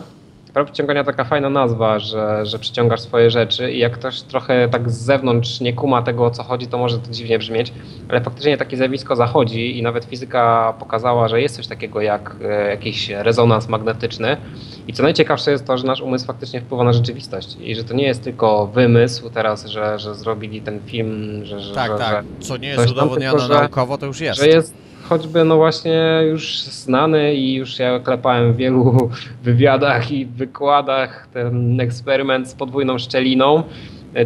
prawo 0.55 0.65
przyciągania 0.65 1.03
taka 1.03 1.23
fajna 1.23 1.49
nazwa, 1.49 1.99
że, 1.99 2.45
że 2.45 2.59
przyciągasz 2.59 3.01
swoje 3.01 3.31
rzeczy 3.31 3.71
i 3.71 3.79
jak 3.79 3.93
ktoś 3.93 4.21
trochę 4.21 4.69
tak 4.69 4.91
z 4.91 4.97
zewnątrz 4.97 5.61
nie 5.61 5.73
kuma 5.73 6.01
tego, 6.01 6.25
o 6.25 6.31
co 6.31 6.43
chodzi, 6.43 6.67
to 6.67 6.77
może 6.77 6.99
to 6.99 7.11
dziwnie 7.11 7.39
brzmieć, 7.39 7.73
ale 8.09 8.21
faktycznie 8.21 8.57
takie 8.57 8.77
zjawisko 8.77 9.15
zachodzi 9.15 9.79
i 9.79 9.83
nawet 9.83 10.05
fizyka 10.05 10.73
pokazała, 10.79 11.27
że 11.27 11.41
jest 11.41 11.55
coś 11.55 11.67
takiego 11.67 12.01
jak 12.01 12.35
e, 12.43 12.69
jakiś 12.69 13.09
rezonans 13.09 13.67
magnetyczny. 13.67 14.37
I 14.87 14.93
co 14.93 15.03
najciekawsze 15.03 15.51
jest 15.51 15.65
to, 15.65 15.77
że 15.77 15.87
nasz 15.87 16.01
umysł 16.01 16.25
faktycznie 16.25 16.61
wpływa 16.61 16.83
na 16.83 16.93
rzeczywistość 16.93 17.57
i 17.61 17.75
że 17.75 17.83
to 17.83 17.93
nie 17.93 18.07
jest 18.07 18.23
tylko 18.23 18.67
wymysł 18.67 19.29
teraz, 19.29 19.65
że, 19.65 19.99
że 19.99 20.15
zrobili 20.15 20.61
ten 20.61 20.79
film, 20.85 21.41
że, 21.45 21.59
że, 21.59 21.75
Tak, 21.75 21.91
że, 21.91 21.97
tak. 21.97 22.25
Co 22.39 22.57
nie 22.57 22.67
jest 22.67 22.91
udowodnione 22.91 23.47
naukowo, 23.47 23.97
to 23.97 24.05
już 24.05 24.21
jest. 24.21 24.39
że 24.39 24.47
jest 24.47 24.73
choćby 25.09 25.43
no 25.43 25.55
właśnie 25.55 26.21
już 26.29 26.59
znany 26.59 27.33
i 27.33 27.53
już 27.53 27.79
ja 27.79 27.99
klepałem 27.99 28.53
w 28.53 28.57
wielu 28.57 29.09
wywiadach 29.43 30.11
i 30.11 30.25
wykładach 30.25 31.27
ten 31.33 31.81
eksperyment 31.81 32.49
z 32.49 32.53
podwójną 32.53 32.97
szczeliną, 32.97 33.63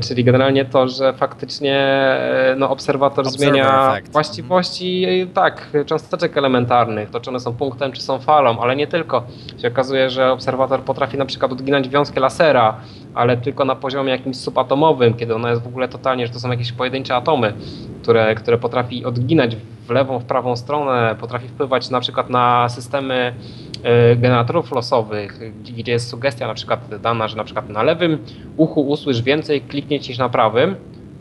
czyli 0.02 0.24
generalnie 0.24 0.66
to, 0.66 0.88
że 0.88 1.14
faktycznie 1.14 1.76
e, 1.76 2.56
no, 2.58 2.70
obserwator 2.70 3.28
Observer 3.28 3.52
zmienia 3.52 3.92
effect. 3.94 4.12
właściwości 4.12 5.06
e, 5.06 5.28
tak, 5.28 5.70
cząsteczek 5.86 6.38
elementarnych, 6.38 7.10
to 7.10 7.20
czy 7.20 7.30
one 7.30 7.40
są 7.40 7.54
punktem, 7.54 7.92
czy 7.92 8.02
są 8.02 8.20
falą, 8.20 8.60
ale 8.60 8.76
nie 8.76 8.88
tylko. 8.88 9.24
Się 9.62 9.68
okazuje, 9.68 10.10
że 10.10 10.32
obserwator 10.32 10.82
potrafi 10.82 11.18
na 11.18 11.26
przykład 11.26 11.52
odginać 11.52 11.90
wiązkę 11.90 12.20
lasera, 12.20 12.78
ale 13.14 13.38
tylko 13.38 13.66
na 13.66 13.76
poziomie 13.76 14.12
jakimś 14.12 14.38
subatomowym, 14.38 15.14
kiedy 15.14 15.36
ona 15.36 15.50
jest 15.50 15.62
w 15.62 15.68
ogóle 15.68 15.88
totalnie, 15.88 16.28
że 16.28 16.34
to 16.34 16.40
są 16.40 16.52
jakieś 16.52 16.72
pojedyncze 16.72 17.16
atomy, 17.16 17.54
które, 18.02 18.36
które 18.36 18.58
potrafi 18.58 19.06
odginać 19.06 19.56
w 19.88 19.90
lewą, 19.90 20.20
w 20.20 20.26
prawą 20.26 20.56
stronę, 20.56 21.16
potrafi 21.20 21.48
wpływać 21.48 21.90
na 21.90 22.00
przykład 22.00 22.30
na 22.30 22.70
systemy 22.70 23.14
e, 23.14 23.69
generatorów 24.16 24.72
losowych, 24.72 25.40
gdzie 25.78 25.92
jest 25.92 26.10
sugestia 26.10 26.48
na 26.48 26.54
przykład 26.54 27.02
dana, 27.02 27.28
że 27.28 27.38
na 27.38 27.44
przykład 27.44 27.70
na 27.70 27.84
lewym 27.84 28.18
uchu 28.58 28.82
usłysz 28.82 29.22
więcej 29.22 29.62
kliknięć 29.62 30.10
niż 30.10 30.18
na 30.18 30.30
prawym. 30.30 30.76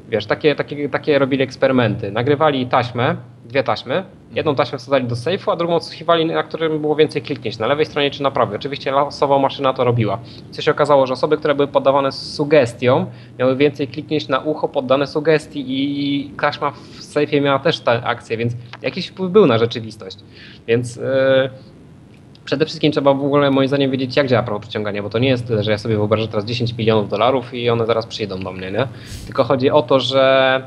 Wiesz, 0.09 0.27
takie, 0.27 0.55
takie, 0.55 0.89
takie 0.89 1.19
robili 1.19 1.43
eksperymenty. 1.43 2.13
Nagrywali 2.13 2.67
taśmę, 2.67 3.17
dwie 3.45 3.63
taśmy, 3.63 4.05
jedną 4.35 4.55
taśmę 4.55 4.79
wsadzali 4.79 5.07
do 5.07 5.17
sejfu, 5.17 5.51
a 5.51 5.57
drugą 5.57 5.75
odsłuchiwali, 5.75 6.27
na 6.27 6.43
którym 6.43 6.81
było 6.81 6.97
więcej 6.97 7.23
kliknięć, 7.23 7.59
na 7.59 7.67
lewej 7.67 7.87
stronie 7.87 8.11
czy 8.11 8.23
na 8.23 8.31
prawej. 8.31 8.57
Oczywiście 8.57 8.91
losowo 8.91 9.39
maszyna 9.39 9.73
to 9.73 9.85
robiła. 9.85 10.19
Co 10.51 10.63
się 10.63 10.71
okazało, 10.71 11.07
że 11.07 11.13
osoby, 11.13 11.37
które 11.37 11.55
były 11.55 11.69
poddawane 11.69 12.13
sugestią, 12.13 13.07
miały 13.39 13.57
więcej 13.57 13.89
kliknięć 13.89 14.29
na 14.29 14.39
ucho 14.39 14.69
poddane 14.69 15.07
sugestii 15.07 15.65
i 15.69 16.31
taśma 16.41 16.71
w 16.71 17.03
sejfie 17.03 17.41
miała 17.41 17.59
też 17.59 17.81
tę 17.81 18.03
akcję, 18.05 18.37
więc 18.37 18.53
jakiś 18.83 19.07
wpływ 19.07 19.33
był 19.33 19.47
na 19.47 19.59
rzeczywistość. 19.59 20.19
Więc 20.67 20.97
yy, 20.97 21.03
przede 22.49 22.67
wszystkim 22.67 22.93
trzeba 22.93 23.15
w 23.15 23.25
ogóle 23.25 23.51
moim 23.51 23.69
zdaniem 23.69 23.91
wiedzieć, 23.91 24.17
jak 24.17 24.27
działa 24.27 24.43
prawo 24.43 24.61
przyciągania, 24.61 25.03
bo 25.03 25.11
to 25.11 25.19
nie 25.19 25.29
jest 25.29 25.47
tyle, 25.47 25.65
że 25.65 25.71
ja 25.71 25.79
sobie 25.79 25.97
wyobrażę 25.97 26.29
teraz 26.29 26.45
10 26.45 26.79
milionów 26.79 27.09
dolarów 27.09 27.55
i 27.55 27.71
one 27.71 27.87
zaraz 27.87 28.07
przyjdą 28.07 28.41
do 28.41 28.53
mnie, 28.53 28.71
nie? 28.71 28.89
Tylko 29.27 29.45
chodzi 29.45 29.71
o 29.71 29.83
to, 29.83 30.01
że 30.01 30.63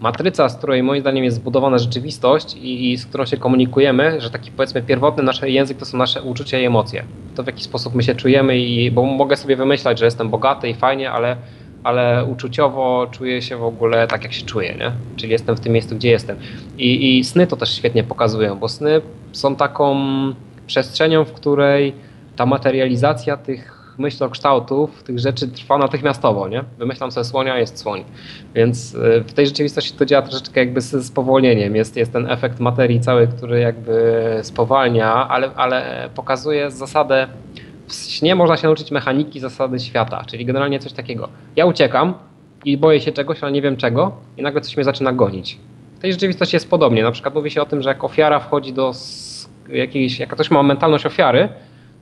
matryca, 0.00 0.48
z 0.48 0.56
której 0.56 0.82
moim 0.82 1.00
zdaniem 1.00 1.24
jest 1.24 1.36
zbudowana 1.36 1.78
rzeczywistość 1.78 2.54
i, 2.54 2.92
i 2.92 2.96
z 2.96 3.06
którą 3.06 3.26
się 3.26 3.36
komunikujemy, 3.36 4.20
że 4.20 4.30
taki 4.30 4.50
powiedzmy 4.50 4.82
pierwotny 4.82 5.22
nasz 5.22 5.42
język 5.42 5.78
to 5.78 5.84
są 5.84 5.98
nasze 5.98 6.22
uczucia 6.22 6.58
i 6.58 6.64
emocje. 6.64 7.04
To 7.34 7.42
w 7.42 7.46
jaki 7.46 7.64
sposób 7.64 7.94
my 7.94 8.02
się 8.02 8.14
czujemy 8.14 8.58
i 8.58 8.90
bo 8.90 9.02
mogę 9.02 9.36
sobie 9.36 9.56
wymyślać, 9.56 9.98
że 9.98 10.04
jestem 10.04 10.30
bogaty 10.30 10.68
i 10.68 10.74
fajnie, 10.74 11.10
ale 11.10 11.36
ale 11.84 12.24
uczuciowo 12.24 13.06
czuję 13.10 13.42
się 13.42 13.56
w 13.56 13.64
ogóle 13.64 14.06
tak, 14.06 14.22
jak 14.22 14.32
się 14.32 14.46
czuję, 14.46 14.74
nie? 14.74 14.92
Czyli 15.16 15.32
jestem 15.32 15.56
w 15.56 15.60
tym 15.60 15.72
miejscu, 15.72 15.96
gdzie 15.96 16.10
jestem. 16.10 16.36
I, 16.78 17.18
I 17.18 17.24
sny 17.24 17.46
to 17.46 17.56
też 17.56 17.74
świetnie 17.74 18.04
pokazują, 18.04 18.58
bo 18.58 18.68
sny 18.68 19.00
są 19.32 19.56
taką 19.56 19.96
przestrzenią, 20.70 21.24
w 21.24 21.32
której 21.32 21.94
ta 22.36 22.46
materializacja 22.46 23.36
tych 23.36 23.94
myślokształtów, 23.98 25.02
tych 25.02 25.18
rzeczy 25.18 25.48
trwa 25.48 25.78
natychmiastowo, 25.78 26.48
nie? 26.48 26.64
Wymyślam 26.78 27.10
sobie 27.10 27.24
słonia, 27.24 27.58
jest 27.58 27.78
słoń. 27.78 28.04
Więc 28.54 28.94
y, 28.94 29.24
w 29.26 29.32
tej 29.32 29.46
rzeczywistości 29.46 29.92
to 29.92 30.06
działa 30.06 30.22
troszeczkę 30.22 30.60
jakby 30.60 30.80
z 30.80 31.06
spowolnieniem. 31.06 31.76
Jest, 31.76 31.96
jest 31.96 32.12
ten 32.12 32.30
efekt 32.30 32.60
materii 32.60 33.00
cały, 33.00 33.26
który 33.28 33.60
jakby 33.60 33.94
spowalnia, 34.42 35.28
ale, 35.28 35.50
ale 35.54 36.08
pokazuje 36.14 36.70
zasadę 36.70 37.28
w 37.88 37.94
śnie 37.94 38.34
można 38.34 38.56
się 38.56 38.66
nauczyć 38.66 38.90
mechaniki 38.90 39.40
zasady 39.40 39.80
świata, 39.80 40.24
czyli 40.26 40.44
generalnie 40.44 40.78
coś 40.78 40.92
takiego. 40.92 41.28
Ja 41.56 41.66
uciekam 41.66 42.14
i 42.64 42.76
boję 42.76 43.00
się 43.00 43.12
czegoś, 43.12 43.42
ale 43.42 43.52
nie 43.52 43.62
wiem 43.62 43.76
czego 43.76 44.12
i 44.36 44.42
nagle 44.42 44.60
coś 44.60 44.76
mnie 44.76 44.84
zaczyna 44.84 45.12
gonić. 45.12 45.58
W 45.96 45.98
tej 46.00 46.12
rzeczywistości 46.12 46.56
jest 46.56 46.70
podobnie. 46.70 47.02
Na 47.02 47.12
przykład 47.12 47.34
mówi 47.34 47.50
się 47.50 47.62
o 47.62 47.66
tym, 47.66 47.82
że 47.82 47.88
jak 47.88 48.04
ofiara 48.04 48.38
wchodzi 48.40 48.72
do 48.72 48.92
jakiejś, 49.72 50.18
jak 50.18 50.30
ktoś 50.34 50.50
ma 50.50 50.62
mentalność 50.62 51.06
ofiary, 51.06 51.48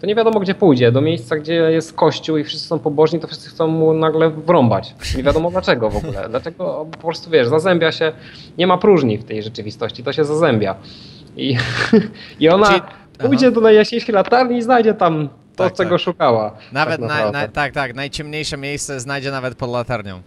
to 0.00 0.06
nie 0.06 0.14
wiadomo 0.14 0.40
gdzie 0.40 0.54
pójdzie. 0.54 0.92
Do 0.92 1.00
miejsca, 1.00 1.36
gdzie 1.36 1.54
jest 1.54 1.92
kościół 1.92 2.36
i 2.36 2.44
wszyscy 2.44 2.68
są 2.68 2.78
pobożni, 2.78 3.20
to 3.20 3.26
wszyscy 3.26 3.50
chcą 3.50 3.66
mu 3.66 3.94
nagle 3.94 4.30
wrąbać. 4.30 4.94
Nie 5.16 5.22
wiadomo 5.22 5.50
dlaczego 5.50 5.90
w 5.90 5.96
ogóle. 5.96 6.28
Dlaczego 6.28 6.86
po 6.92 6.98
prostu 6.98 7.30
wiesz, 7.30 7.48
zazębia 7.48 7.92
się, 7.92 8.12
nie 8.58 8.66
ma 8.66 8.78
próżni 8.78 9.18
w 9.18 9.24
tej 9.24 9.42
rzeczywistości, 9.42 10.02
to 10.02 10.12
się 10.12 10.24
zazębia. 10.24 10.74
I, 11.36 11.56
i 12.40 12.48
ona 12.48 12.66
Czyli- 12.66 12.80
pójdzie 13.18 13.50
do 13.50 13.60
najjaśniejszej 13.60 14.14
latarni 14.14 14.58
i 14.58 14.62
znajdzie 14.62 14.94
tam 14.94 15.28
to, 15.56 15.64
Tak, 15.64 15.74
czego 15.74 15.90
tak. 15.90 16.00
szukała. 16.00 16.56
Nawet 16.72 17.00
tak, 17.00 17.08
na, 17.08 17.30
na, 17.30 17.48
tak, 17.48 17.72
tak, 17.72 17.94
najciemniejsze 17.94 18.56
miejsce 18.56 19.00
znajdzie 19.00 19.30
nawet 19.30 19.54
pod 19.54 19.70
latarnią. 19.70 20.20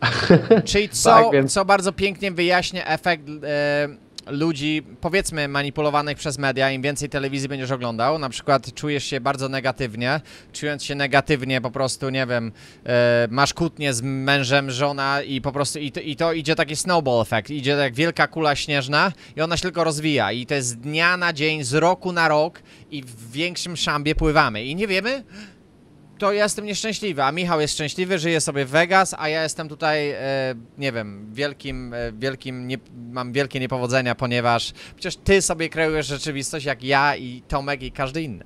Czyli 0.64 0.88
co, 0.88 1.10
Tak, 1.10 1.24
więc- 1.32 1.52
co 1.52 1.64
bardzo 1.64 1.92
pięknie 1.92 2.30
wyjaśnia 2.32 2.86
efekt 2.86 3.24
e, 3.28 3.88
ludzi, 4.26 4.82
powiedzmy, 5.00 5.48
manipulowanych 5.48 6.18
przez 6.18 6.38
media. 6.38 6.70
Im 6.70 6.82
więcej 6.82 7.08
telewizji 7.08 7.48
będziesz 7.48 7.70
oglądał, 7.70 8.18
na 8.18 8.28
przykład 8.28 8.74
czujesz 8.74 9.04
się 9.04 9.20
bardzo 9.20 9.48
negatywnie, 9.48 10.20
czując 10.52 10.84
się 10.84 10.94
negatywnie, 10.94 11.60
po 11.60 11.70
prostu, 11.70 12.10
nie 12.10 12.26
wiem, 12.26 12.52
e, 12.86 13.28
masz 13.30 13.54
kłótnię 13.54 13.94
z 13.94 14.02
mężem, 14.02 14.70
żona 14.70 15.22
i 15.22 15.40
po 15.40 15.52
prostu, 15.52 15.78
i 15.78 15.92
to, 15.92 16.00
i 16.00 16.16
to 16.16 16.32
idzie 16.32 16.54
taki 16.54 16.76
snowball 16.76 17.22
efekt, 17.22 17.50
idzie 17.50 17.70
jak 17.70 17.94
wielka 17.94 18.26
kula 18.26 18.56
śnieżna 18.56 19.12
i 19.36 19.40
ona 19.40 19.56
się 19.56 19.62
tylko 19.62 19.84
rozwija 19.84 20.32
i 20.32 20.46
to 20.46 20.54
jest 20.54 20.68
z 20.68 20.76
dnia 20.76 21.16
na 21.16 21.32
dzień, 21.32 21.64
z 21.64 21.74
roku 21.74 22.12
na 22.12 22.28
rok 22.28 22.62
i 22.90 23.02
w 23.02 23.32
większym 23.32 23.76
szambie 23.76 24.14
pływamy 24.14 24.64
i 24.64 24.74
nie 24.74 24.86
wiemy, 24.86 25.24
to 26.20 26.32
ja 26.32 26.42
jestem 26.44 26.64
nieszczęśliwy, 26.64 27.22
a 27.24 27.32
Michał 27.32 27.60
jest 27.60 27.74
szczęśliwy, 27.74 28.18
żyje 28.18 28.40
sobie 28.40 28.64
w 28.64 28.70
Vegas, 28.70 29.14
a 29.18 29.28
ja 29.28 29.42
jestem 29.42 29.68
tutaj, 29.68 30.10
e, 30.10 30.18
nie 30.78 30.92
wiem, 30.92 31.26
wielkim, 31.32 31.94
e, 31.94 32.12
wielkim, 32.12 32.68
nie, 32.68 32.78
mam 33.12 33.32
wielkie 33.32 33.60
niepowodzenia, 33.60 34.14
ponieważ 34.14 34.72
przecież 34.96 35.16
ty 35.16 35.42
sobie 35.42 35.68
kreujesz 35.68 36.06
rzeczywistość 36.06 36.66
jak 36.66 36.84
ja 36.84 37.16
i 37.16 37.42
Tomek 37.48 37.82
i 37.82 37.92
każdy 37.92 38.22
inny. 38.22 38.44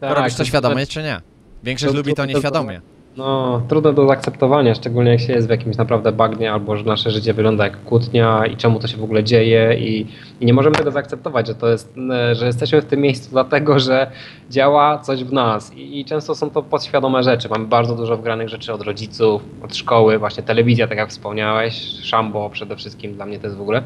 Tak, 0.00 0.16
Robisz 0.16 0.32
to 0.32 0.38
to 0.38 0.44
świadomie 0.44 0.86
czy 0.86 1.02
nie? 1.02 1.20
Większość 1.62 1.92
to- 1.92 1.96
lubi 1.96 2.12
to 2.12 2.16
to- 2.16 2.22
to- 2.22 2.32
nieświadomie. 2.34 2.80
No, 3.18 3.62
trudne 3.68 3.92
do 3.92 4.06
zaakceptowania, 4.06 4.74
szczególnie 4.74 5.10
jak 5.10 5.20
się 5.20 5.32
jest 5.32 5.46
w 5.46 5.50
jakimś 5.50 5.76
naprawdę 5.76 6.12
bagnie, 6.12 6.52
albo 6.52 6.76
że 6.76 6.84
nasze 6.84 7.10
życie 7.10 7.34
wygląda 7.34 7.64
jak 7.64 7.84
kłótnia 7.84 8.46
i 8.46 8.56
czemu 8.56 8.78
to 8.78 8.88
się 8.88 8.96
w 8.96 9.04
ogóle 9.04 9.24
dzieje 9.24 9.74
i, 9.78 10.06
i 10.40 10.46
nie 10.46 10.54
możemy 10.54 10.76
tego 10.76 10.90
zaakceptować, 10.90 11.46
że 11.46 11.54
to 11.54 11.68
jest, 11.68 11.94
e, 12.10 12.34
że 12.34 12.46
jesteśmy 12.46 12.82
w 12.82 12.84
tym 12.84 13.00
miejscu 13.00 13.30
dlatego, 13.30 13.78
że 13.78 14.10
działa 14.50 14.98
coś 14.98 15.24
w 15.24 15.32
nas 15.32 15.74
I, 15.74 16.00
i 16.00 16.04
często 16.04 16.34
są 16.34 16.50
to 16.50 16.62
podświadome 16.62 17.22
rzeczy. 17.22 17.48
Mamy 17.48 17.66
bardzo 17.66 17.94
dużo 17.94 18.16
wgranych 18.16 18.48
rzeczy 18.48 18.72
od 18.72 18.82
rodziców, 18.82 19.42
od 19.62 19.76
szkoły, 19.76 20.18
właśnie 20.18 20.42
telewizja, 20.42 20.88
tak 20.88 20.98
jak 20.98 21.10
wspomniałeś, 21.10 21.74
Szambo 22.02 22.50
przede 22.50 22.76
wszystkim, 22.76 23.14
dla 23.14 23.26
mnie 23.26 23.38
to 23.38 23.46
jest 23.46 23.56
w 23.56 23.62
ogóle. 23.62 23.82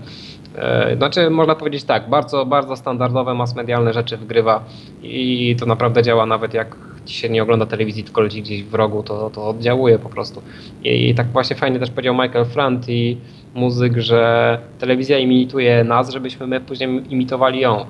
E, 0.57 0.97
znaczy, 0.97 1.31
można 1.31 1.55
powiedzieć 1.55 1.85
tak, 1.85 2.09
bardzo, 2.09 2.47
bardzo 2.47 2.77
standardowe, 2.77 3.35
mass 3.35 3.55
medialne 3.55 3.93
rzeczy 3.93 4.17
wgrywa 4.17 4.65
i 5.03 5.57
to 5.61 5.67
naprawdę 5.67 6.03
działa 6.03 6.27
nawet 6.27 6.55
jak 6.55 6.92
się 7.07 7.29
nie 7.29 7.43
ogląda 7.43 7.67
telewizji, 7.67 8.05
tylko 8.05 8.21
leci 8.21 8.43
gdzieś 8.43 8.65
w 8.65 8.75
rogu, 8.75 9.03
to, 9.03 9.31
to 9.31 9.49
oddziałuje 9.49 9.99
po 9.99 10.09
prostu. 10.09 10.43
I, 10.85 11.09
I 11.09 11.15
tak 11.15 11.27
właśnie 11.27 11.57
fajnie 11.57 11.79
też 11.79 11.91
powiedział 11.91 12.15
Michael 12.15 12.45
Frant 12.45 12.89
i 12.89 13.17
muzyk, 13.55 13.99
że 13.99 14.59
telewizja 14.79 15.19
imituje 15.19 15.85
nas, 15.85 16.11
żebyśmy 16.11 16.47
my 16.47 16.61
później 16.61 17.03
imitowali 17.11 17.61
ją. 17.61 17.87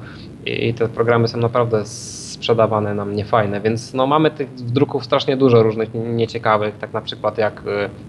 I 0.47 0.75
te 0.75 0.89
programy 0.89 1.29
są 1.29 1.39
naprawdę 1.39 1.87
sprzedawane 1.87 2.95
nam 2.95 3.17
niefajne, 3.17 3.61
więc 3.61 3.95
no 3.95 4.07
mamy 4.07 4.31
tych 4.31 4.55
druków 4.55 5.05
strasznie 5.05 5.37
dużo 5.37 5.63
różnych 5.63 5.89
nieciekawych, 5.95 6.79
tak 6.79 6.93
na 6.93 7.01
przykład 7.01 7.39
jak, 7.39 7.63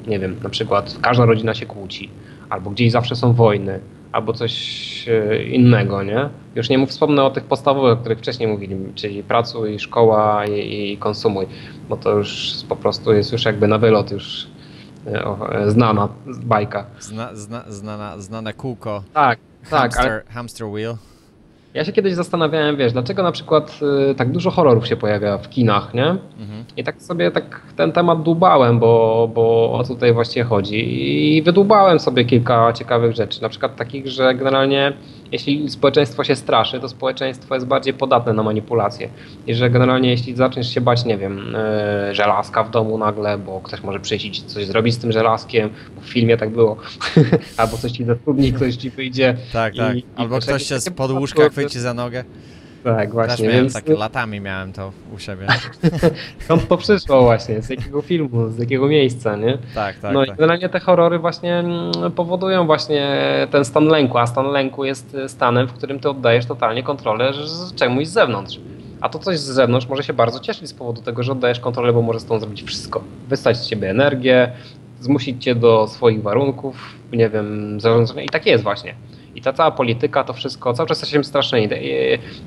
y, 0.07 0.09
nie 0.09 0.19
wiem, 0.19 0.35
na 0.43 0.49
przykład 0.49 0.97
każda 1.01 1.25
rodzina 1.25 1.53
się 1.53 1.65
kłóci, 1.65 2.09
albo 2.49 2.69
gdzieś 2.69 2.91
zawsze 2.91 3.15
są 3.15 3.33
wojny, 3.33 3.79
albo 4.13 4.33
coś 4.33 5.05
e, 5.07 5.43
innego, 5.43 6.03
nie? 6.03 6.29
Już 6.55 6.69
nie 6.69 6.77
mów, 6.77 6.89
wspomnę 6.89 7.23
o 7.23 7.29
tych 7.29 7.43
podstawowych, 7.43 7.93
o 7.93 7.97
których 7.97 8.19
wcześniej 8.19 8.49
mówiliśmy, 8.49 8.93
czyli 8.93 9.23
pracuj, 9.23 9.79
szkoła 9.79 10.45
i, 10.45 10.91
i 10.91 10.97
konsumuj, 10.97 11.45
bo 11.89 11.97
to 11.97 12.11
już 12.11 12.53
po 12.69 12.75
prostu 12.75 13.13
jest 13.13 13.31
już 13.31 13.45
jakby 13.45 13.67
na 13.67 13.77
wylot 13.77 14.11
już 14.11 14.47
e, 15.07 15.25
e, 15.51 15.71
znana 15.71 16.09
bajka. 16.25 16.85
Zna, 16.99 17.35
zna, 17.35 17.63
znana, 17.67 18.19
znane 18.19 18.53
kółko. 18.53 19.03
Tak, 19.13 19.39
tak. 19.69 19.81
Hamster, 19.81 20.11
ale... 20.11 20.23
hamster 20.29 20.67
wheel. 20.67 20.95
Ja 21.73 21.85
się 21.85 21.91
kiedyś 21.91 22.13
zastanawiałem, 22.13 22.77
wiesz, 22.77 22.93
dlaczego 22.93 23.23
na 23.23 23.31
przykład 23.31 23.79
y, 24.11 24.15
tak 24.15 24.31
dużo 24.31 24.51
horrorów 24.51 24.87
się 24.87 24.95
pojawia 24.95 25.37
w 25.37 25.49
kinach, 25.49 25.93
nie? 25.93 26.05
Mhm. 26.05 26.63
I 26.77 26.83
tak 26.83 27.01
sobie 27.01 27.31
tak 27.31 27.61
ten 27.75 27.91
temat 27.91 28.23
dłubałem, 28.23 28.79
bo, 28.79 29.29
bo 29.33 29.73
o 29.73 29.83
co 29.83 29.93
tutaj 29.93 30.13
właściwie 30.13 30.43
chodzi. 30.43 31.37
I 31.37 31.41
wydłubałem 31.41 31.99
sobie 31.99 32.25
kilka 32.25 32.73
ciekawych 32.73 33.15
rzeczy. 33.15 33.41
Na 33.41 33.49
przykład 33.49 33.75
takich, 33.75 34.07
że 34.07 34.35
generalnie 34.35 34.93
jeśli 35.33 35.69
społeczeństwo 35.69 36.23
się 36.23 36.35
straszy, 36.35 36.79
to 36.79 36.89
społeczeństwo 36.89 37.55
jest 37.55 37.67
bardziej 37.67 37.93
podatne 37.93 38.33
na 38.33 38.43
manipulacje. 38.43 39.09
I 39.47 39.55
że 39.55 39.69
generalnie 39.69 40.09
jeśli 40.09 40.35
zaczniesz 40.35 40.73
się 40.73 40.81
bać, 40.81 41.05
nie 41.05 41.17
wiem, 41.17 41.55
yy, 42.07 42.15
żelazka 42.15 42.63
w 42.63 42.71
domu 42.71 42.97
nagle, 42.97 43.37
bo 43.37 43.61
ktoś 43.61 43.83
może 43.83 43.99
przyjść 43.99 44.25
i 44.25 44.43
coś 44.43 44.65
zrobić 44.65 44.93
z 44.93 44.97
tym 44.97 45.11
żelazkiem, 45.11 45.69
bo 45.95 46.01
w 46.01 46.05
filmie 46.05 46.37
tak 46.37 46.49
było, 46.49 46.77
albo 47.57 47.77
coś 47.77 47.91
ci 47.91 48.05
zatrudni, 48.05 48.53
ktoś 48.53 48.75
ci 48.75 48.89
wyjdzie. 48.89 49.37
Tak, 49.53 49.75
tak. 49.75 49.97
I, 49.97 50.05
Albo 50.15 50.37
i 50.37 50.41
ktoś 50.41 50.63
się 50.63 50.79
z 50.79 50.89
podłóżka 50.89 51.49
chwyci 51.49 51.79
za 51.79 51.93
nogę. 51.93 52.23
Tak, 52.83 53.11
właśnie. 53.11 53.31
Też 53.31 53.45
miałem 53.45 53.63
więc... 53.63 53.73
tak, 53.73 53.87
latami 53.87 54.39
miałem 54.39 54.73
to 54.73 54.91
u 55.15 55.19
siebie. 55.19 55.47
Skąd 56.39 56.67
to 56.69 56.77
przyszło 56.77 57.21
właśnie? 57.21 57.61
Z 57.61 57.69
jakiego 57.69 58.01
filmu, 58.01 58.49
z 58.49 58.59
jakiego 58.59 58.87
miejsca, 58.87 59.35
nie? 59.35 59.57
Tak, 59.75 59.99
tak. 59.99 60.13
No 60.13 60.25
tak. 60.25 60.29
i 60.29 60.37
generalnie 60.37 60.69
te 60.69 60.79
horrory 60.79 61.19
właśnie 61.19 61.55
mm, 61.55 62.11
powodują 62.15 62.65
właśnie 62.65 63.17
ten 63.51 63.65
stan 63.65 63.85
lęku, 63.85 64.17
a 64.17 64.27
stan 64.27 64.45
lęku 64.45 64.85
jest 64.85 65.17
stanem, 65.27 65.67
w 65.67 65.73
którym 65.73 65.99
ty 65.99 66.09
oddajesz 66.09 66.45
totalnie 66.45 66.83
kontrolę 66.83 67.31
czemuś 67.75 68.07
z 68.07 68.11
zewnątrz. 68.11 68.59
A 69.01 69.09
to 69.09 69.19
coś 69.19 69.39
z 69.39 69.45
zewnątrz 69.45 69.87
może 69.87 70.03
się 70.03 70.13
bardzo 70.13 70.39
cieszyć 70.39 70.69
z 70.69 70.73
powodu 70.73 71.01
tego, 71.01 71.23
że 71.23 71.31
oddajesz 71.31 71.59
kontrolę, 71.59 71.93
bo 71.93 72.01
może 72.01 72.19
z 72.19 72.25
tą 72.25 72.39
zrobić 72.39 72.63
wszystko. 72.63 73.03
Wystać 73.29 73.57
z 73.57 73.67
ciebie 73.67 73.89
energię, 73.89 74.51
zmusić 74.99 75.43
cię 75.43 75.55
do 75.55 75.87
swoich 75.87 76.21
warunków, 76.21 76.95
nie 77.13 77.29
wiem, 77.29 77.79
zarządzania. 77.79 78.23
I 78.23 78.29
tak 78.29 78.45
jest 78.45 78.63
właśnie. 78.63 78.95
I 79.35 79.41
ta 79.41 79.53
cała 79.53 79.71
polityka, 79.71 80.23
to 80.23 80.33
wszystko, 80.33 80.73
cały 80.73 80.89
czas 80.89 81.01
jesteśmy 81.01 81.23
straszeni. 81.23 81.69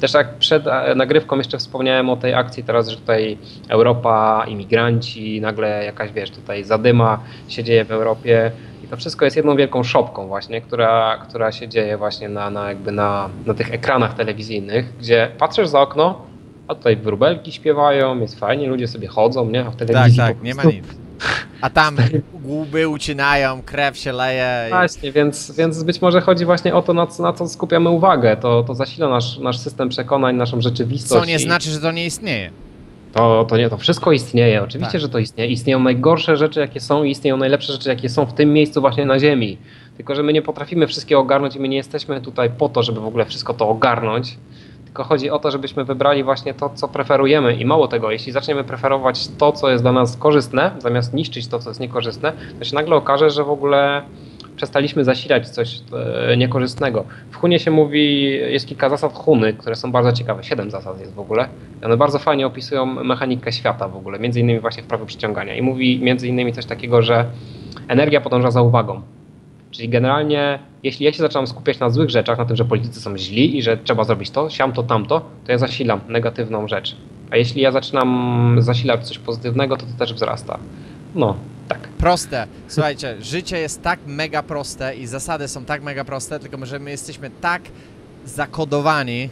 Też 0.00 0.14
jak 0.14 0.34
przed 0.34 0.66
e, 0.66 0.94
nagrywką 0.94 1.36
jeszcze 1.36 1.58
wspomniałem 1.58 2.10
o 2.10 2.16
tej 2.16 2.34
akcji 2.34 2.64
teraz, 2.64 2.88
że 2.88 2.96
tutaj 2.96 3.38
Europa, 3.68 4.44
imigranci, 4.48 5.40
nagle 5.40 5.84
jakaś, 5.84 6.12
wiesz, 6.12 6.30
tutaj 6.30 6.64
zadyma 6.64 7.20
się 7.48 7.64
dzieje 7.64 7.84
w 7.84 7.90
Europie. 7.90 8.50
I 8.84 8.88
to 8.88 8.96
wszystko 8.96 9.24
jest 9.24 9.36
jedną 9.36 9.56
wielką 9.56 9.82
szopką 9.82 10.26
właśnie, 10.26 10.60
która, 10.60 11.18
która 11.28 11.52
się 11.52 11.68
dzieje 11.68 11.96
właśnie 11.96 12.28
na, 12.28 12.50
na, 12.50 12.68
jakby 12.68 12.92
na, 12.92 13.28
na 13.46 13.54
tych 13.54 13.74
ekranach 13.74 14.14
telewizyjnych, 14.14 14.96
gdzie 14.98 15.30
patrzysz 15.38 15.68
za 15.68 15.80
okno, 15.80 16.26
a 16.68 16.74
tutaj 16.74 16.96
wróbelki 16.96 17.52
śpiewają, 17.52 18.20
jest 18.20 18.38
fajnie, 18.38 18.68
ludzie 18.68 18.88
sobie 18.88 19.08
chodzą, 19.08 19.50
nie? 19.50 19.66
A 19.66 19.70
w 19.70 19.76
telewizji 19.76 20.18
tak, 20.18 20.34
tak, 20.34 20.42
nie 20.42 20.54
ma 20.54 20.64
nic. 20.64 21.05
A 21.60 21.70
tam 21.70 21.96
łby 22.44 22.88
ucinają, 22.88 23.62
krew 23.62 23.96
się 23.96 24.12
leje. 24.12 24.66
Właśnie, 24.68 25.12
więc, 25.12 25.56
więc 25.56 25.82
być 25.82 26.02
może 26.02 26.20
chodzi 26.20 26.44
właśnie 26.44 26.74
o 26.74 26.82
to, 26.82 26.94
na 26.94 27.06
co, 27.06 27.22
na 27.22 27.32
co 27.32 27.48
skupiamy 27.48 27.90
uwagę. 27.90 28.36
To, 28.36 28.62
to 28.62 28.74
zasila 28.74 29.08
nasz, 29.08 29.38
nasz 29.38 29.58
system 29.58 29.88
przekonań, 29.88 30.36
naszą 30.36 30.60
rzeczywistość. 30.60 31.20
Co 31.20 31.26
nie 31.26 31.36
i... 31.36 31.38
znaczy, 31.38 31.70
że 31.70 31.80
to 31.80 31.92
nie 31.92 32.06
istnieje. 32.06 32.50
To, 33.12 33.46
to 33.48 33.56
nie, 33.56 33.70
to 33.70 33.76
wszystko 33.76 34.12
istnieje. 34.12 34.62
Oczywiście, 34.62 34.92
tak. 34.92 35.00
że 35.00 35.08
to 35.08 35.18
istnieje. 35.18 35.50
Istnieją 35.50 35.80
najgorsze 35.80 36.36
rzeczy, 36.36 36.60
jakie 36.60 36.80
są 36.80 37.04
i 37.04 37.10
istnieją 37.10 37.36
najlepsze 37.36 37.72
rzeczy, 37.72 37.88
jakie 37.88 38.08
są 38.08 38.26
w 38.26 38.32
tym 38.32 38.52
miejscu 38.52 38.80
właśnie 38.80 39.06
na 39.06 39.18
Ziemi. 39.18 39.58
Tylko, 39.96 40.14
że 40.14 40.22
my 40.22 40.32
nie 40.32 40.42
potrafimy 40.42 40.86
wszystkiego 40.86 41.20
ogarnąć 41.20 41.56
i 41.56 41.60
my 41.60 41.68
nie 41.68 41.76
jesteśmy 41.76 42.20
tutaj 42.20 42.50
po 42.58 42.68
to, 42.68 42.82
żeby 42.82 43.00
w 43.00 43.06
ogóle 43.06 43.24
wszystko 43.24 43.54
to 43.54 43.68
ogarnąć 43.68 44.38
tylko 44.96 45.08
chodzi 45.08 45.30
o 45.30 45.38
to, 45.38 45.50
żebyśmy 45.50 45.84
wybrali 45.84 46.24
właśnie 46.24 46.54
to, 46.54 46.70
co 46.74 46.88
preferujemy 46.88 47.56
i 47.56 47.64
mało 47.64 47.88
tego, 47.88 48.10
jeśli 48.10 48.32
zaczniemy 48.32 48.64
preferować 48.64 49.28
to, 49.38 49.52
co 49.52 49.70
jest 49.70 49.84
dla 49.84 49.92
nas 49.92 50.16
korzystne, 50.16 50.70
zamiast 50.78 51.14
niszczyć 51.14 51.48
to, 51.48 51.58
co 51.58 51.70
jest 51.70 51.80
niekorzystne, 51.80 52.32
to 52.58 52.64
się 52.64 52.74
nagle 52.74 52.96
okaże, 52.96 53.30
że 53.30 53.44
w 53.44 53.50
ogóle 53.50 54.02
przestaliśmy 54.56 55.04
zasilać 55.04 55.48
coś 55.48 55.80
e, 56.30 56.36
niekorzystnego. 56.36 57.04
W 57.30 57.36
Hunie 57.36 57.58
się 57.58 57.70
mówi, 57.70 58.30
jest 58.30 58.66
kilka 58.66 58.88
zasad 58.88 59.12
Huny, 59.12 59.52
które 59.52 59.76
są 59.76 59.92
bardzo 59.92 60.12
ciekawe, 60.12 60.44
siedem 60.44 60.70
zasad 60.70 61.00
jest 61.00 61.14
w 61.14 61.20
ogóle. 61.20 61.48
One 61.84 61.96
bardzo 61.96 62.18
fajnie 62.18 62.46
opisują 62.46 62.86
mechanikę 62.86 63.52
świata 63.52 63.88
w 63.88 63.96
ogóle, 63.96 64.18
między 64.18 64.40
innymi 64.40 64.60
właśnie 64.60 64.82
w 64.82 64.86
prawie 64.86 65.06
przyciągania. 65.06 65.54
I 65.54 65.62
mówi 65.62 66.00
między 66.00 66.28
innymi 66.28 66.52
coś 66.52 66.66
takiego, 66.66 67.02
że 67.02 67.24
energia 67.88 68.20
podąża 68.20 68.50
za 68.50 68.62
uwagą. 68.62 69.02
Czyli 69.76 69.88
generalnie, 69.88 70.58
jeśli 70.82 71.06
ja 71.06 71.12
się 71.12 71.18
zaczynam 71.18 71.46
skupiać 71.46 71.78
na 71.78 71.90
złych 71.90 72.10
rzeczach, 72.10 72.38
na 72.38 72.44
tym, 72.44 72.56
że 72.56 72.64
politycy 72.64 73.00
są 73.00 73.18
źli 73.18 73.58
i 73.58 73.62
że 73.62 73.76
trzeba 73.76 74.04
zrobić 74.04 74.30
to, 74.30 74.50
siam 74.50 74.72
to, 74.72 74.82
tamto, 74.82 75.20
to 75.46 75.52
ja 75.52 75.58
zasilam 75.58 76.00
negatywną 76.08 76.68
rzecz. 76.68 76.96
A 77.30 77.36
jeśli 77.36 77.62
ja 77.62 77.72
zaczynam 77.72 78.56
zasilać 78.60 79.08
coś 79.08 79.18
pozytywnego, 79.18 79.76
to 79.76 79.86
to 79.86 79.92
też 79.98 80.14
wzrasta. 80.14 80.58
No, 81.14 81.36
tak. 81.68 81.88
Proste. 81.88 82.46
Słuchajcie, 82.68 83.16
życie 83.32 83.58
jest 83.58 83.82
tak 83.82 84.00
mega 84.06 84.42
proste 84.42 84.96
i 84.96 85.06
zasady 85.06 85.48
są 85.48 85.64
tak 85.64 85.82
mega 85.82 86.04
proste, 86.04 86.40
tylko 86.40 86.66
że 86.66 86.78
my 86.78 86.90
jesteśmy 86.90 87.30
tak 87.40 87.62
zakodowani 88.24 89.28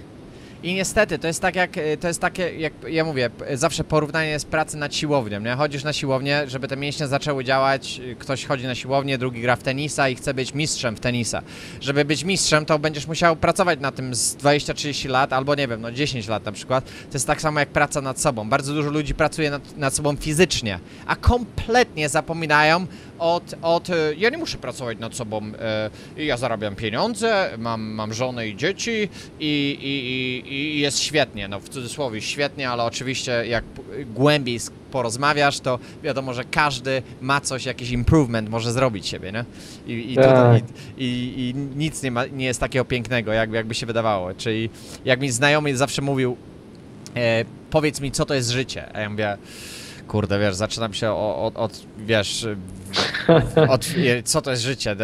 i 0.65 0.75
niestety, 0.75 1.19
to 1.19 1.27
jest 1.27 1.41
tak 1.41 1.57
jak, 1.57 1.79
e, 1.79 1.97
to 1.97 2.09
jest 2.09 2.21
takie, 2.21 2.55
jak 2.57 2.73
ja 2.89 3.05
mówię, 3.05 3.31
zawsze 3.55 3.85
porównanie 3.85 4.29
jest 4.29 4.47
pracy 4.47 4.77
nad 4.77 4.95
siłownią, 4.95 5.41
nie? 5.41 5.55
Chodzisz 5.55 5.85
na 5.85 5.93
siłownię, 5.93 6.45
żeby 6.47 6.69
te 6.69 6.77
mięśnie 6.77 7.07
zaczęły 7.07 7.45
działać, 7.45 8.01
ktoś 8.19 8.45
chodzi 8.45 8.67
na 8.67 8.75
siłownię, 8.75 9.19
drugi 9.19 9.43
gra 9.43 9.57
w 9.57 9.62
tenisa 9.62 10.09
i 10.09 10.15
chce 10.15 10.35
być 10.35 10.55
mistrzem 10.55 10.97
w 10.97 11.01
tenisa. 11.01 11.43
Żeby 11.81 12.05
być 12.05 12.25
mistrzem, 12.25 12.67
to 12.67 12.79
będziesz 12.79 13.07
musiał 13.07 13.37
pracować 13.37 13.81
na 13.81 13.93
tym 13.93 14.15
z 14.15 14.37
20-30 14.37 15.11
lat, 15.11 15.33
albo 15.33 15.55
nie 15.55 15.69
wiem, 15.69 15.81
no 15.81 15.93
10 15.93 16.29
lat 16.29 16.45
na 16.45 16.53
przykład. 16.53 16.85
To 16.85 17.15
jest 17.15 17.27
tak 17.27 17.41
samo 17.41 17.61
jak 17.61 17.69
praca 17.69 18.01
nad 18.01 18.21
sobą. 18.21 18.49
Bardzo 18.49 18.75
dużo 18.75 18.91
ludzi 18.91 19.15
pracuje 19.15 19.51
nad, 19.51 19.77
nad 19.77 19.95
sobą 19.95 20.17
fizycznie, 20.17 20.81
a 21.07 21.17
kompletnie 21.17 22.09
zapominają 22.09 22.87
od, 23.25 23.55
od, 23.62 23.91
e, 23.91 23.95
ja 24.18 24.31
nie 24.31 24.39
muszę 24.39 24.59
pracować 24.59 24.99
nad 24.99 25.14
sobą, 25.14 25.43
e, 26.16 26.25
ja 26.25 26.37
zarabiam 26.37 26.77
pieniądze, 26.77 27.51
mam, 27.59 27.83
mam 27.83 28.14
żonę 28.14 28.49
i 28.49 28.57
dzieci 28.57 29.09
i, 29.41 29.79
i, 29.83 30.53
i, 30.53 30.55
i 30.55 30.81
jest 30.81 30.99
świetnie, 30.99 31.49
no 31.49 31.61
w 31.61 31.68
cudzysłowie 31.68 32.20
świetnie, 32.20 32.70
ale 32.70 32.85
oczywiście 32.85 33.47
jak 33.47 33.64
głębiej 34.14 34.61
porozmawiasz, 34.91 35.61
to 35.61 35.79
wiadomo, 36.03 36.35
że 36.35 36.45
każdy 36.45 37.03
ma 37.20 37.41
coś, 37.41 37.64
jakiś 37.64 37.91
improvement 37.91 38.51
może 38.51 38.72
zrobić 38.72 39.07
siebie, 39.07 39.33
nie? 39.33 39.45
I, 39.87 40.12
i, 40.12 40.16
tak. 40.16 40.62
i, 40.99 41.05
i, 41.05 41.49
i 41.49 41.55
nic 41.55 42.03
nie, 42.03 42.11
ma, 42.11 42.27
nie 42.27 42.45
jest 42.45 42.61
takiego 42.61 42.85
pięknego, 42.85 43.33
jakby, 43.33 43.57
jakby 43.57 43.75
się 43.75 43.87
wydawało. 43.87 44.35
Czyli 44.35 44.70
jak 45.05 45.20
mi 45.20 45.31
znajomy 45.31 45.77
zawsze 45.77 46.03
mówił, 46.03 46.37
e, 47.16 47.45
powiedz 47.70 48.01
mi, 48.01 48.12
co 48.12 48.27
to 48.27 48.35
jest 48.35 48.51
życie, 48.51 48.97
a 48.97 49.01
ja 49.01 49.11
mówię, 49.11 49.37
kurde, 50.09 50.38
wiesz, 50.38 50.55
zaczynam 50.55 50.94
się 50.94 51.12
od, 51.12 51.57
od, 51.57 51.80
wiesz, 51.98 52.46
od, 53.68 53.86
co 54.24 54.42
to 54.42 54.50
jest 54.50 54.62
życie, 54.62 54.96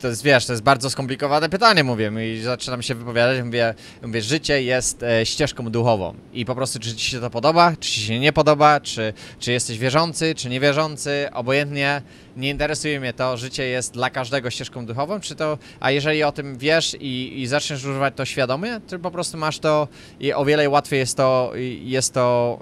to 0.00 0.08
jest, 0.08 0.22
wiesz, 0.22 0.46
to 0.46 0.52
jest 0.52 0.62
bardzo 0.62 0.90
skomplikowane 0.90 1.48
pytanie, 1.48 1.84
mówię, 1.84 2.12
i 2.34 2.40
zaczynam 2.42 2.82
się 2.82 2.94
wypowiadać, 2.94 3.44
mówię, 3.44 3.74
mówię 4.02 4.22
życie 4.22 4.62
jest 4.62 5.02
e, 5.02 5.26
ścieżką 5.26 5.70
duchową. 5.70 6.14
I 6.32 6.44
po 6.44 6.54
prostu, 6.54 6.78
czy 6.78 6.94
ci 6.94 7.10
się 7.10 7.20
to 7.20 7.30
podoba, 7.30 7.72
czy 7.80 7.90
ci 7.90 8.00
się 8.00 8.18
nie 8.18 8.32
podoba, 8.32 8.80
czy, 8.80 9.12
czy 9.38 9.52
jesteś 9.52 9.78
wierzący, 9.78 10.34
czy 10.34 10.48
niewierzący, 10.48 11.28
obojętnie, 11.32 12.02
nie 12.36 12.50
interesuje 12.50 13.00
mnie 13.00 13.12
to, 13.12 13.36
życie 13.36 13.64
jest 13.66 13.94
dla 13.94 14.10
każdego 14.10 14.50
ścieżką 14.50 14.86
duchową, 14.86 15.20
czy 15.20 15.34
to, 15.34 15.58
a 15.80 15.90
jeżeli 15.90 16.22
o 16.22 16.32
tym 16.32 16.58
wiesz 16.58 16.96
i, 17.00 17.40
i 17.42 17.46
zaczniesz 17.46 17.84
używać 17.84 18.14
to 18.16 18.24
świadomie, 18.24 18.80
to 18.88 18.98
po 18.98 19.10
prostu 19.10 19.38
masz 19.38 19.58
to 19.58 19.88
i 20.20 20.32
o 20.32 20.44
wiele 20.44 20.68
łatwiej 20.68 20.98
jest 20.98 21.16
to, 21.16 21.52
jest 21.82 22.14
to, 22.14 22.58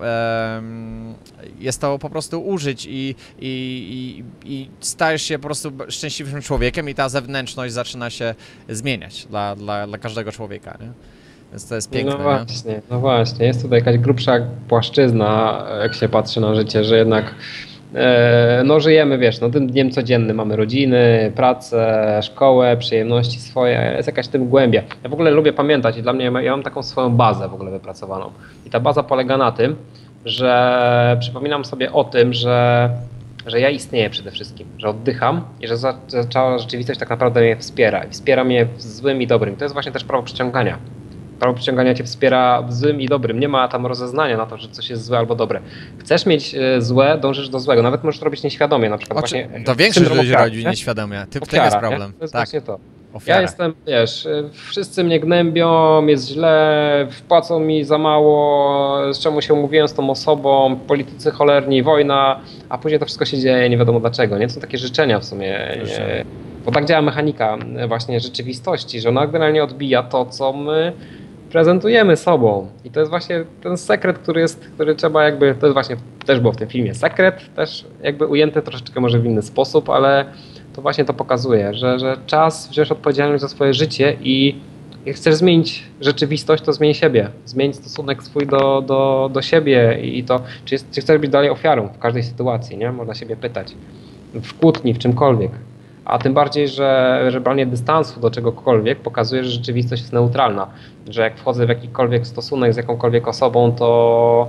em, 0.56 1.14
jest 1.60 1.80
to 1.80 1.98
po 1.98 2.10
prostu 2.10 2.40
użyć 2.46 2.86
i, 2.86 3.14
i, 3.38 4.24
i, 4.44 4.52
i 4.52 4.70
stajesz 4.80 5.22
się 5.22 5.38
po 5.38 5.42
prostu 5.46 5.72
szczęśliwym 5.88 6.42
człowiekiem 6.42 6.88
i 6.88 6.94
ta 6.94 7.08
zewnętrzność 7.08 7.72
zaczyna 7.74 8.10
się 8.10 8.34
zmieniać 8.68 9.26
dla, 9.26 9.56
dla, 9.56 9.86
dla 9.86 9.98
każdego 9.98 10.32
człowieka, 10.32 10.78
nie? 10.80 10.88
Więc 11.50 11.68
to 11.68 11.74
jest 11.74 11.90
piękne, 11.90 12.12
No 12.12 12.18
nie? 12.18 12.22
właśnie, 12.24 12.80
no 12.90 13.00
właśnie. 13.00 13.46
Jest 13.46 13.62
tutaj 13.62 13.78
jakaś 13.78 13.98
grubsza 13.98 14.32
płaszczyzna, 14.68 15.64
jak 15.82 15.94
się 15.94 16.08
patrzy 16.08 16.40
na 16.40 16.54
życie, 16.54 16.84
że 16.84 16.96
jednak 16.98 17.34
no 18.64 18.80
żyjemy, 18.80 19.18
wiesz, 19.18 19.40
no 19.40 19.50
tym 19.50 19.66
dniem 19.66 19.90
codziennym 19.90 20.36
mamy 20.36 20.56
rodziny, 20.56 21.32
pracę, 21.36 22.20
szkołę, 22.22 22.76
przyjemności 22.76 23.40
swoje, 23.40 23.92
jest 23.96 24.06
jakaś 24.08 24.28
tym 24.28 24.48
głębia. 24.48 24.82
Ja 25.02 25.08
w 25.10 25.12
ogóle 25.12 25.30
lubię 25.30 25.52
pamiętać 25.52 25.96
i 25.96 26.02
dla 26.02 26.12
mnie 26.12 26.24
ja 26.42 26.50
mam 26.50 26.62
taką 26.62 26.82
swoją 26.82 27.10
bazę 27.10 27.48
w 27.48 27.54
ogóle 27.54 27.70
wypracowaną. 27.70 28.30
I 28.66 28.70
ta 28.70 28.80
baza 28.80 29.02
polega 29.02 29.36
na 29.36 29.52
tym, 29.52 29.76
że 30.24 31.16
przypominam 31.20 31.64
sobie 31.64 31.92
o 31.92 32.04
tym, 32.04 32.32
że 32.32 32.90
że 33.46 33.60
ja 33.60 33.70
istnieję 33.70 34.10
przede 34.10 34.30
wszystkim, 34.30 34.66
że 34.78 34.88
oddycham 34.88 35.44
i 35.60 35.68
że 35.68 35.76
za- 35.76 35.98
że 36.12 36.24
cała 36.24 36.58
rzeczywistość 36.58 37.00
tak 37.00 37.10
naprawdę 37.10 37.40
mnie 37.40 37.56
wspiera. 37.56 38.04
I 38.04 38.10
wspiera 38.10 38.44
mnie 38.44 38.66
w 38.76 38.82
złym 38.82 39.22
i 39.22 39.26
dobrym. 39.26 39.56
To 39.56 39.64
jest 39.64 39.72
właśnie 39.72 39.92
też 39.92 40.04
prawo 40.04 40.22
przyciągania. 40.22 40.78
Prawo 41.38 41.54
przyciągania 41.54 41.94
cię 41.94 42.04
wspiera 42.04 42.62
w 42.62 42.72
złym 42.72 43.00
i 43.00 43.06
dobrym. 43.06 43.40
Nie 43.40 43.48
ma 43.48 43.68
tam 43.68 43.86
rozeznania 43.86 44.36
na 44.36 44.46
to, 44.46 44.58
że 44.58 44.68
coś 44.68 44.90
jest 44.90 45.04
złe 45.04 45.18
albo 45.18 45.34
dobre. 45.34 45.60
Chcesz 45.98 46.26
mieć 46.26 46.54
e, 46.54 46.82
złe, 46.82 47.18
dążysz 47.18 47.48
do 47.48 47.60
złego. 47.60 47.82
Nawet 47.82 48.04
możesz 48.04 48.22
robić 48.22 48.42
nieświadomie, 48.42 48.90
na 48.90 48.98
przykład 48.98 49.24
Oczy, 49.24 49.34
właśnie. 49.46 49.64
to 49.64 49.76
większość 49.76 50.10
ludzi 50.10 50.20
ofiary, 50.20 50.44
rodzi 50.44 50.64
nie? 50.64 50.70
nieświadomie. 50.70 51.26
Ty, 51.30 51.40
Ofiara, 51.40 51.64
jest 51.64 51.76
nie? 51.76 51.80
problem. 51.80 52.12
To 52.12 52.24
jest 52.24 52.32
tak, 52.32 52.40
właśnie 52.40 52.60
to. 52.60 52.78
ofiara. 53.12 53.36
Ja 53.36 53.42
jestem, 53.42 53.74
wiesz, 53.86 54.26
y, 54.26 54.50
wszyscy 54.52 55.04
mnie 55.04 55.20
gnębią, 55.20 56.06
jest 56.06 56.28
źle, 56.28 57.06
wpłacą 57.10 57.60
mi 57.60 57.84
za 57.84 57.98
mało, 57.98 59.14
z 59.14 59.18
czemu 59.18 59.42
się 59.42 59.54
umówiłem 59.54 59.88
z 59.88 59.94
tą 59.94 60.10
osobą, 60.10 60.76
politycy 60.86 61.30
cholerni, 61.30 61.82
wojna, 61.82 62.40
a 62.68 62.78
później 62.78 63.00
to 63.00 63.06
wszystko 63.06 63.24
się 63.24 63.38
dzieje 63.38 63.70
nie 63.70 63.78
wiadomo 63.78 64.00
dlaczego, 64.00 64.38
nie? 64.38 64.48
To 64.48 64.54
są 64.54 64.60
takie 64.60 64.78
życzenia 64.78 65.20
w 65.20 65.24
sumie. 65.24 65.58
Nie? 65.76 66.24
Bo 66.64 66.72
tak 66.72 66.84
działa 66.84 67.02
mechanika 67.02 67.56
właśnie 67.88 68.20
rzeczywistości, 68.20 69.00
że 69.00 69.08
ona 69.08 69.26
generalnie 69.26 69.64
odbija 69.64 70.02
to, 70.02 70.26
co 70.26 70.52
my 70.52 70.92
prezentujemy 71.54 72.16
sobą. 72.16 72.66
I 72.84 72.90
to 72.90 73.00
jest 73.00 73.10
właśnie 73.10 73.44
ten 73.62 73.76
sekret, 73.76 74.18
który 74.18 74.40
jest, 74.40 74.60
który 74.74 74.94
trzeba 74.94 75.24
jakby, 75.24 75.54
to 75.54 75.66
jest 75.66 75.72
właśnie, 75.74 75.96
też 76.26 76.40
było 76.40 76.52
w 76.52 76.56
tym 76.56 76.68
filmie 76.68 76.94
sekret, 76.94 77.54
też 77.56 77.84
jakby 78.02 78.26
ujęty 78.26 78.62
troszeczkę 78.62 79.00
może 79.00 79.18
w 79.18 79.26
inny 79.26 79.42
sposób, 79.42 79.90
ale 79.90 80.24
to 80.72 80.82
właśnie 80.82 81.04
to 81.04 81.14
pokazuje, 81.14 81.74
że, 81.74 81.98
że 81.98 82.16
czas 82.26 82.68
wziąć 82.68 82.92
odpowiedzialność 82.92 83.40
za 83.40 83.48
swoje 83.48 83.74
życie 83.74 84.16
i 84.22 84.54
jak 85.06 85.16
chcesz 85.16 85.34
zmienić 85.34 85.82
rzeczywistość, 86.00 86.62
to 86.62 86.72
zmień 86.72 86.94
siebie. 86.94 87.28
Zmień 87.44 87.72
stosunek 87.72 88.22
swój 88.22 88.46
do, 88.46 88.82
do, 88.86 89.30
do 89.32 89.42
siebie 89.42 89.98
i 90.02 90.24
to, 90.24 90.40
czy, 90.64 90.74
jest, 90.74 90.90
czy 90.90 91.00
chcesz 91.00 91.18
być 91.18 91.30
dalej 91.30 91.50
ofiarą 91.50 91.88
w 91.88 91.98
każdej 91.98 92.22
sytuacji, 92.22 92.76
nie? 92.76 92.92
Można 92.92 93.14
siebie 93.14 93.36
pytać. 93.36 93.74
W 94.34 94.54
kłótni, 94.54 94.94
w 94.94 94.98
czymkolwiek. 94.98 95.50
A 96.04 96.18
tym 96.18 96.34
bardziej, 96.34 96.68
że, 96.68 97.20
że 97.28 97.40
branie 97.40 97.66
dystansu 97.66 98.20
do 98.20 98.30
czegokolwiek 98.30 98.98
pokazuje, 98.98 99.44
że 99.44 99.50
rzeczywistość 99.50 100.02
jest 100.02 100.12
neutralna. 100.12 100.66
Że 101.08 101.22
jak 101.22 101.36
wchodzę 101.38 101.66
w 101.66 101.68
jakikolwiek 101.68 102.26
stosunek 102.26 102.74
z 102.74 102.76
jakąkolwiek 102.76 103.28
osobą, 103.28 103.72
to, 103.72 104.48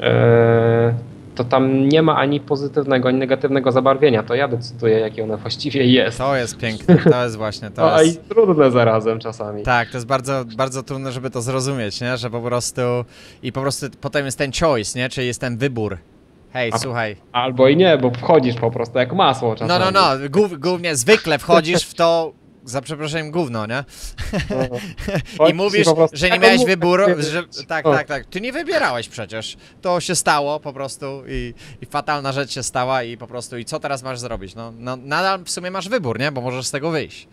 e, 0.00 0.94
to 1.34 1.44
tam 1.44 1.88
nie 1.88 2.02
ma 2.02 2.16
ani 2.16 2.40
pozytywnego, 2.40 3.08
ani 3.08 3.18
negatywnego 3.18 3.72
zabarwienia. 3.72 4.22
To 4.22 4.34
ja 4.34 4.48
decyduję, 4.48 4.98
jakie 4.98 5.24
ono 5.24 5.36
właściwie 5.36 5.86
jest. 5.86 6.18
To 6.18 6.36
jest 6.36 6.56
piękne, 6.56 6.96
to 6.96 7.24
jest 7.24 7.36
właśnie, 7.36 7.70
to 7.70 7.92
a 7.94 8.02
i 8.02 8.06
jest... 8.06 8.28
trudne 8.28 8.70
zarazem 8.70 9.18
czasami. 9.18 9.62
Tak, 9.62 9.90
to 9.90 9.96
jest 9.96 10.06
bardzo, 10.06 10.44
bardzo 10.56 10.82
trudne, 10.82 11.12
żeby 11.12 11.30
to 11.30 11.42
zrozumieć, 11.42 12.00
nie? 12.00 12.16
Że 12.16 12.30
po 12.30 12.40
prostu... 12.40 12.82
I 13.42 13.52
po 13.52 13.60
prostu 13.60 13.86
potem 14.00 14.24
jest 14.24 14.38
ten 14.38 14.50
choice, 14.60 14.98
nie? 14.98 15.08
Czyli 15.08 15.26
jest 15.26 15.40
ten 15.40 15.56
wybór. 15.56 15.98
Hej, 16.58 16.70
A- 16.74 16.78
słuchaj. 16.78 17.16
Albo 17.32 17.68
i 17.68 17.76
nie, 17.76 17.98
bo 17.98 18.10
wchodzisz 18.10 18.56
po 18.56 18.70
prostu 18.70 18.98
jak 18.98 19.12
masło 19.12 19.48
No, 19.48 19.56
czasami. 19.56 19.84
no, 19.84 19.90
no, 19.90 20.28
głów, 20.30 20.60
głównie 20.60 20.96
zwykle 20.96 21.38
wchodzisz 21.38 21.82
w 21.82 21.94
to, 21.94 22.32
za 22.64 22.80
przeproszeniem, 22.82 23.30
gówno, 23.30 23.66
nie? 23.66 23.84
I 25.50 25.54
mówisz, 25.54 25.84
po 25.84 25.94
prostu, 25.94 26.16
że 26.16 26.26
nie 26.26 26.32
tak 26.32 26.42
miałeś 26.42 26.64
wyboru, 26.64 27.04
że... 27.18 27.42
Tak, 27.68 27.86
O. 27.86 27.92
tak, 27.94 28.06
tak. 28.06 28.26
Ty 28.26 28.40
nie 28.40 28.52
wybierałeś 28.52 29.08
przecież. 29.08 29.56
To 29.80 30.00
się 30.00 30.14
stało 30.14 30.60
po 30.60 30.72
prostu 30.72 31.22
i, 31.28 31.54
i 31.82 31.86
fatalna 31.86 32.32
rzecz 32.32 32.52
się 32.52 32.62
stała 32.62 33.02
i 33.02 33.16
po 33.16 33.26
prostu 33.26 33.58
i 33.58 33.64
co 33.64 33.80
teraz 33.80 34.02
masz 34.02 34.18
zrobić? 34.18 34.54
No, 34.54 34.72
no 34.78 34.96
nadal 34.96 35.44
w 35.44 35.50
sumie 35.50 35.70
masz 35.70 35.88
wybór, 35.88 36.18
nie? 36.20 36.32
Bo 36.32 36.40
możesz 36.40 36.66
z 36.66 36.70
tego 36.70 36.90
wyjść. 36.90 37.28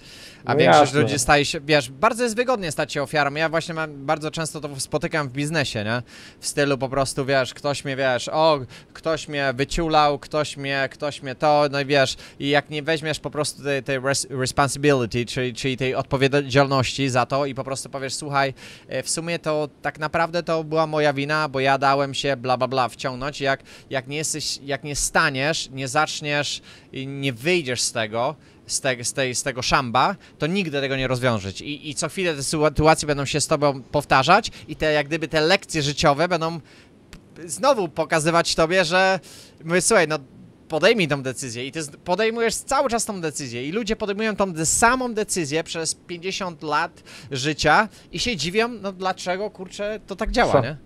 A 0.45 0.53
No 0.53 0.59
większość 0.59 0.81
jasne. 0.81 1.01
ludzi 1.01 1.19
staje 1.19 1.45
się, 1.45 1.59
wiesz, 1.61 1.89
bardzo 1.91 2.23
jest 2.23 2.35
wygodnie 2.35 2.71
stać 2.71 2.93
się 2.93 3.03
ofiarą. 3.03 3.33
Ja 3.33 3.49
właśnie 3.49 3.73
mam, 3.73 4.05
bardzo 4.05 4.31
często 4.31 4.61
to 4.61 4.79
spotykam 4.79 5.29
w 5.29 5.31
biznesie, 5.31 5.83
nie? 5.83 6.01
W 6.39 6.47
stylu 6.47 6.77
po 6.77 6.89
prostu, 6.89 7.25
wiesz, 7.25 7.53
ktoś 7.53 7.85
mnie, 7.85 7.95
wiesz, 7.95 8.29
o, 8.29 8.59
ktoś 8.93 9.27
mnie 9.27 9.53
wyciulał, 9.55 10.19
ktoś 10.19 10.57
mnie, 10.57 10.89
ktoś 10.91 11.21
mnie 11.23 11.35
to, 11.35 11.65
no 11.71 11.79
i 11.81 11.85
wiesz, 11.85 12.15
i 12.39 12.49
jak 12.49 12.69
nie 12.69 12.83
weźmiesz 12.83 13.19
po 13.19 13.29
prostu 13.29 13.63
tej, 13.63 13.83
tej 13.83 13.99
res 13.99 14.27
responsibility, 14.29 15.25
czyli, 15.25 15.53
czyli 15.53 15.77
tej 15.77 15.95
odpowiedzialności 15.95 17.09
za 17.09 17.25
to 17.25 17.45
i 17.45 17.55
po 17.55 17.63
prostu 17.63 17.89
powiesz, 17.89 18.13
słuchaj, 18.13 18.53
e, 18.87 19.03
w 19.03 19.09
sumie 19.09 19.39
to 19.39 19.69
tak 19.81 19.99
naprawdę 19.99 20.43
to 20.43 20.63
była 20.63 20.87
moja 20.87 21.13
wina, 21.13 21.49
bo 21.49 21.59
ja 21.59 21.77
dałem 21.77 22.13
się 22.13 22.37
bla 22.37 22.57
bla 22.57 22.67
bla 22.67 22.89
wciągnąć. 22.89 23.41
Jak, 23.41 23.63
jak 23.89 24.07
nie 24.07 24.17
jesteś, 24.17 24.59
jak 24.63 24.83
nie 24.83 24.95
staniesz, 24.95 25.69
nie 25.71 25.87
zaczniesz 25.87 26.61
i 26.93 27.07
nie 27.07 27.33
wyjdziesz 27.33 27.81
z 27.81 27.91
tego, 27.91 28.35
z, 28.67 28.81
te, 28.81 29.03
z, 29.03 29.13
tej, 29.13 29.35
z 29.35 29.43
tego 29.43 29.61
szamba, 29.61 30.15
to 30.37 30.47
nigdy 30.47 30.81
tego 30.81 30.95
nie 30.95 31.07
rozwiążesz. 31.07 31.61
I, 31.61 31.89
I 31.89 31.95
co 31.95 32.09
chwilę 32.09 32.35
te 32.35 32.43
sytuacje 32.43 33.07
będą 33.07 33.25
się 33.25 33.41
z 33.41 33.47
tobą 33.47 33.81
powtarzać 33.81 34.51
i 34.67 34.75
te 34.75 34.93
jak 34.93 35.07
gdyby 35.07 35.27
te 35.27 35.41
lekcje 35.41 35.81
życiowe 35.81 36.27
będą 36.27 36.59
znowu 37.45 37.87
pokazywać 37.89 38.55
tobie, 38.55 38.85
że 38.85 39.19
mówię, 39.65 39.81
słuchaj, 39.81 40.07
no 40.07 40.19
podejmij 40.67 41.07
tą 41.07 41.23
decyzję 41.23 41.65
i 41.67 41.71
ty 41.71 41.79
podejmujesz 42.03 42.55
cały 42.55 42.89
czas 42.89 43.05
tą 43.05 43.21
decyzję 43.21 43.67
i 43.67 43.71
ludzie 43.71 43.95
podejmują 43.95 44.35
tą 44.35 44.53
de- 44.53 44.65
samą 44.65 45.13
decyzję 45.13 45.63
przez 45.63 45.95
50 45.95 46.63
lat 46.63 47.03
życia 47.31 47.89
i 48.11 48.19
się 48.19 48.35
dziwią, 48.37 48.67
no 48.67 48.91
dlaczego, 48.91 49.49
kurczę, 49.49 49.99
to 50.07 50.15
tak 50.15 50.31
działa, 50.31 50.61
nie? 50.61 50.77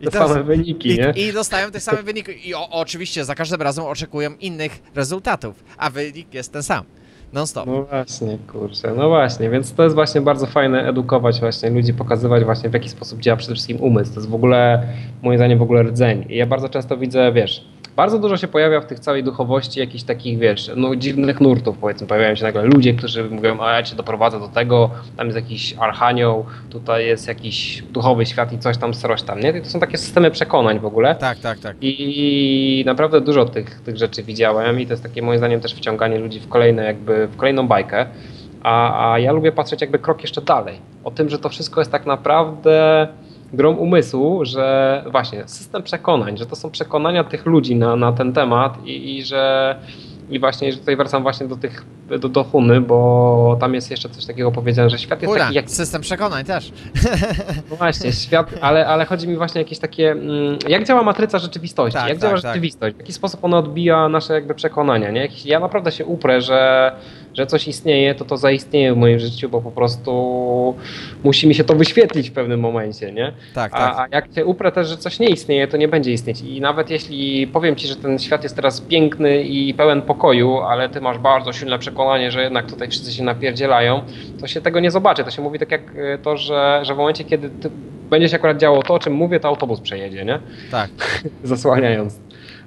I 0.00 0.04
Te 0.04 0.10
same 0.18 0.42
wyniki, 0.44 0.88
nie? 0.98 1.12
i, 1.16 1.20
I 1.20 1.32
dostają 1.32 1.70
te 1.70 1.80
same 1.80 2.02
wyniki. 2.02 2.48
I 2.48 2.54
o, 2.54 2.70
oczywiście 2.70 3.24
za 3.24 3.34
każdym 3.34 3.62
razem 3.62 3.84
oczekują 3.84 4.34
innych 4.36 4.82
rezultatów, 4.94 5.64
a 5.76 5.90
wynik 5.90 6.34
jest 6.34 6.52
ten 6.52 6.62
sam. 6.62 6.84
Non 7.32 7.46
stop. 7.46 7.66
No 7.66 7.82
właśnie, 7.82 8.38
kurczę, 8.52 8.94
no 8.96 9.08
właśnie, 9.08 9.50
więc 9.50 9.74
to 9.74 9.82
jest 9.82 9.94
właśnie 9.94 10.20
bardzo 10.20 10.46
fajne 10.46 10.88
edukować 10.88 11.40
właśnie 11.40 11.70
ludzi, 11.70 11.94
pokazywać 11.94 12.44
właśnie 12.44 12.70
w 12.70 12.74
jaki 12.74 12.88
sposób 12.88 13.20
działa 13.20 13.36
przede 13.36 13.54
wszystkim 13.54 13.80
umysł. 13.80 14.14
To 14.14 14.20
jest 14.20 14.30
w 14.30 14.34
ogóle, 14.34 14.82
moim 15.22 15.38
zdaniem, 15.38 15.58
w 15.58 15.62
ogóle 15.62 15.82
rdzeń. 15.82 16.26
I 16.28 16.36
ja 16.36 16.46
bardzo 16.46 16.68
często 16.68 16.96
widzę, 16.96 17.32
wiesz, 17.32 17.64
bardzo 17.96 18.18
dużo 18.18 18.36
się 18.36 18.48
pojawia 18.48 18.80
w 18.80 18.86
tych 18.86 19.00
całej 19.00 19.24
duchowości 19.24 19.80
jakichś 19.80 20.04
takich, 20.04 20.38
wiesz, 20.38 20.70
no 20.76 20.96
dziwnych 20.96 21.40
nurtów, 21.40 21.78
powiedzmy, 21.78 22.06
pojawiają 22.06 22.34
się 22.34 22.44
nagle 22.44 22.62
ludzie, 22.62 22.94
którzy 22.94 23.24
mówią, 23.24 23.60
a 23.60 23.72
ja 23.72 23.82
cię 23.82 23.96
doprowadzę 23.96 24.40
do 24.40 24.48
tego, 24.48 24.90
tam 25.16 25.26
jest 25.26 25.36
jakiś 25.36 25.74
archanioł, 25.78 26.44
tutaj 26.70 27.06
jest 27.06 27.28
jakiś 27.28 27.82
duchowy 27.82 28.26
świat 28.26 28.52
i 28.52 28.58
coś 28.58 28.78
tam, 28.78 28.92
coś 28.92 29.22
tam, 29.22 29.40
nie? 29.40 29.50
I 29.50 29.62
to 29.62 29.68
są 29.68 29.80
takie 29.80 29.98
systemy 29.98 30.30
przekonań 30.30 30.78
w 30.78 30.84
ogóle. 30.84 31.14
Tak, 31.14 31.38
tak, 31.38 31.58
tak. 31.58 31.76
I 31.80 32.82
naprawdę 32.86 33.20
dużo 33.20 33.44
tych, 33.44 33.80
tych 33.80 33.96
rzeczy 33.96 34.22
widziałem 34.22 34.80
i 34.80 34.86
to 34.86 34.92
jest 34.92 35.02
takie 35.02 35.22
moim 35.22 35.38
zdaniem 35.38 35.60
też 35.60 35.74
wciąganie 35.74 36.18
ludzi 36.18 36.40
w 36.40 36.48
kolejne 36.48 36.84
jakby, 36.84 37.26
w 37.26 37.36
kolejną 37.36 37.68
bajkę. 37.68 38.06
A, 38.62 39.12
a 39.12 39.18
ja 39.18 39.32
lubię 39.32 39.52
patrzeć 39.52 39.80
jakby 39.80 39.98
krok 39.98 40.22
jeszcze 40.22 40.40
dalej. 40.40 40.78
O 41.04 41.10
tym, 41.10 41.28
że 41.28 41.38
to 41.38 41.48
wszystko 41.48 41.80
jest 41.80 41.92
tak 41.92 42.06
naprawdę 42.06 43.08
grą 43.52 43.72
umysłu, 43.72 44.44
że 44.44 45.04
właśnie 45.10 45.48
system 45.48 45.82
przekonań, 45.82 46.38
że 46.38 46.46
to 46.46 46.56
są 46.56 46.70
przekonania 46.70 47.24
tych 47.24 47.46
ludzi 47.46 47.76
na, 47.76 47.96
na 47.96 48.12
ten 48.12 48.32
temat 48.32 48.86
i, 48.86 49.16
i 49.16 49.24
że 49.24 49.76
i 50.30 50.38
właśnie, 50.38 50.72
że 50.72 50.78
tutaj 50.78 50.96
wracam 50.96 51.22
właśnie 51.22 51.48
do 51.48 51.56
tych, 51.56 51.84
do, 52.20 52.28
do 52.28 52.44
Huny, 52.44 52.80
bo 52.80 53.56
tam 53.60 53.74
jest 53.74 53.90
jeszcze 53.90 54.08
coś 54.08 54.26
takiego 54.26 54.52
powiedziane, 54.52 54.90
że 54.90 54.98
świat 54.98 55.22
jest 55.22 55.32
Kura, 55.32 55.44
taki 55.44 55.56
jak 55.56 55.70
system 55.70 56.02
przekonań 56.02 56.44
też. 56.44 56.72
no 57.70 57.76
właśnie, 57.76 58.12
świat, 58.12 58.54
ale, 58.60 58.86
ale 58.86 59.04
chodzi 59.04 59.28
mi 59.28 59.36
właśnie 59.36 59.60
jakieś 59.60 59.78
takie, 59.78 60.10
mm, 60.10 60.58
jak 60.68 60.84
działa 60.84 61.02
matryca 61.02 61.38
rzeczywistości, 61.38 61.98
Tak, 61.98 62.08
jak 62.08 62.18
tak, 62.18 62.22
działa 62.22 62.40
tak. 62.40 62.42
rzeczywistość, 62.42 62.96
w 62.96 62.98
jaki 62.98 63.12
sposób 63.12 63.44
ona 63.44 63.58
odbija 63.58 64.08
nasze 64.08 64.34
jakby 64.34 64.54
przekonania, 64.54 65.10
nie? 65.10 65.28
Ja 65.44 65.60
naprawdę 65.60 65.92
się 65.92 66.04
uprę, 66.06 66.40
że, 66.40 66.92
że 67.34 67.46
coś 67.46 67.68
istnieje, 67.68 68.14
to 68.14 68.24
to 68.24 68.36
zaistnieje 68.36 68.94
w 68.94 68.96
moim 68.96 69.18
życiu, 69.18 69.48
bo 69.48 69.60
po 69.60 69.70
prostu 69.70 70.10
musi 71.24 71.48
mi 71.48 71.54
się 71.54 71.64
to 71.64 71.74
wyświetlić 71.74 72.30
w 72.30 72.32
pewnym 72.32 72.60
momencie, 72.60 73.12
nie? 73.12 73.32
Tak, 73.54 73.72
tak. 73.72 73.80
A, 73.80 74.02
a 74.02 74.06
jak 74.10 74.34
cię 74.34 74.44
uprę 74.46 74.72
też, 74.72 74.88
że 74.88 74.96
coś 74.96 75.18
nie 75.18 75.28
istnieje, 75.28 75.68
to 75.68 75.76
nie 75.76 75.88
będzie 75.88 76.12
istnieć. 76.12 76.40
I 76.40 76.60
nawet 76.60 76.90
jeśli 76.90 77.46
powiem 77.46 77.76
ci, 77.76 77.86
że 77.86 77.96
ten 77.96 78.18
świat 78.18 78.42
jest 78.42 78.56
teraz 78.56 78.80
piękny 78.80 79.42
i 79.42 79.74
pełen 79.74 80.02
pokoju, 80.02 80.58
ale 80.58 80.88
ty 80.88 81.00
masz 81.00 81.18
bardzo 81.18 81.52
silne 81.52 81.78
przekonanie, 81.78 82.30
że 82.30 82.42
jednak 82.42 82.66
tutaj 82.66 82.88
wszyscy 82.88 83.12
się 83.12 83.22
napierdzielają, 83.22 84.02
to 84.40 84.46
się 84.46 84.60
tego 84.60 84.80
nie 84.80 84.90
zobaczy. 84.90 85.24
To 85.24 85.30
się 85.30 85.42
mówi 85.42 85.58
tak 85.58 85.70
jak 85.70 85.82
e, 85.96 86.18
to, 86.18 86.36
że, 86.36 86.80
że 86.82 86.94
w 86.94 86.96
momencie, 86.96 87.24
kiedy 87.24 87.50
ty 87.50 87.70
będzie 88.10 88.28
się 88.28 88.36
akurat 88.36 88.58
działo 88.58 88.82
to, 88.82 88.94
o 88.94 88.98
czym 88.98 89.12
mówię, 89.12 89.40
to 89.40 89.48
autobus 89.48 89.80
przejedzie, 89.80 90.24
nie? 90.24 90.38
tak. 90.70 90.90
Zasłaniając. 91.44 92.20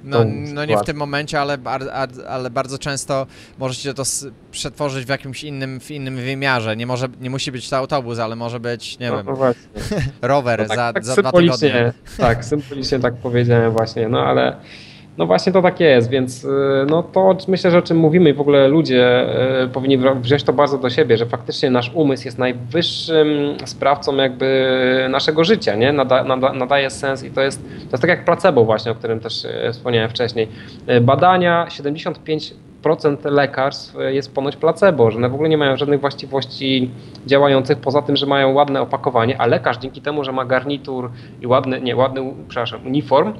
No, 0.04 0.24
no 0.54 0.64
nie 0.64 0.78
w 0.78 0.82
tym 0.84 0.96
momencie, 0.96 1.40
ale, 1.40 1.58
ale 2.28 2.50
bardzo 2.50 2.78
często 2.78 3.26
możecie 3.58 3.94
to 3.94 4.02
przetworzyć 4.50 5.06
w 5.06 5.08
jakimś 5.08 5.44
innym, 5.44 5.80
w 5.80 5.90
innym 5.90 6.16
wymiarze. 6.16 6.76
Nie, 6.76 6.86
może, 6.86 7.08
nie 7.20 7.30
musi 7.30 7.52
być 7.52 7.68
to 7.68 7.76
autobus, 7.76 8.18
ale 8.18 8.36
może 8.36 8.60
być, 8.60 8.98
nie 8.98 9.10
No, 9.10 9.16
wiem, 9.16 9.36
rower 10.22 10.60
No 10.60 10.68
tak, 10.68 10.76
za, 10.76 10.92
tak 10.92 11.04
za 11.04 11.14
dwa 11.16 11.32
tygodnie. 11.32 11.92
Tak, 12.18 12.44
symbolicznie 12.44 12.98
tak 12.98 13.14
powiedziałem 13.14 13.72
właśnie, 13.72 14.08
no 14.08 14.20
ale 14.26 14.56
no 15.18 15.26
właśnie 15.26 15.52
to 15.52 15.62
tak 15.62 15.80
jest, 15.80 16.10
więc 16.10 16.44
y, 16.44 16.48
no 16.90 17.02
to 17.02 17.36
myślę, 17.48 17.70
że 17.70 17.78
o 17.78 17.82
czym 17.82 17.96
mówimy 17.96 18.30
i 18.30 18.32
w 18.32 18.40
ogóle 18.40 18.68
ludzie 18.68 19.26
y, 19.64 19.68
powinni 19.68 19.98
wziąć 20.20 20.42
to 20.42 20.52
bardzo 20.52 20.78
do 20.78 20.90
siebie, 20.90 21.16
że 21.16 21.26
faktycznie 21.26 21.70
nasz 21.70 21.90
umysł 21.94 22.24
jest 22.24 22.38
najwyższym 22.38 23.28
sprawcą 23.64 24.16
jakby 24.16 25.06
naszego 25.10 25.44
życia, 25.44 25.74
nie? 25.74 25.92
Nada, 25.92 26.24
nada, 26.24 26.52
nadaje 26.52 26.90
sens 26.90 27.24
i 27.24 27.30
to 27.30 27.40
jest, 27.40 27.62
to 27.62 27.90
jest 27.92 28.00
tak 28.00 28.10
jak 28.10 28.24
placebo 28.24 28.64
właśnie, 28.64 28.92
o 28.92 28.94
którym 28.94 29.20
też 29.20 29.44
y, 29.44 29.72
wspomniałem 29.72 30.10
wcześniej. 30.10 30.48
Badania, 31.02 31.66
75% 31.68 33.30
lekarstw 33.30 33.96
y, 33.96 34.14
jest 34.14 34.34
ponoć 34.34 34.56
placebo, 34.56 35.10
że 35.10 35.16
one 35.16 35.28
w 35.28 35.34
ogóle 35.34 35.48
nie 35.48 35.58
mają 35.58 35.76
żadnych 35.76 36.00
właściwości 36.00 36.90
działających 37.26 37.78
poza 37.78 38.02
tym, 38.02 38.16
że 38.16 38.26
mają 38.26 38.52
ładne 38.52 38.80
opakowanie, 38.80 39.40
a 39.40 39.46
lekarz 39.46 39.78
dzięki 39.78 40.00
temu, 40.00 40.24
że 40.24 40.32
ma 40.32 40.44
garnitur 40.44 41.10
i 41.40 41.46
ładny, 41.46 41.80
nie, 41.80 41.96
ładny, 41.96 42.34
przepraszam, 42.48 42.86
uniform, 42.86 43.32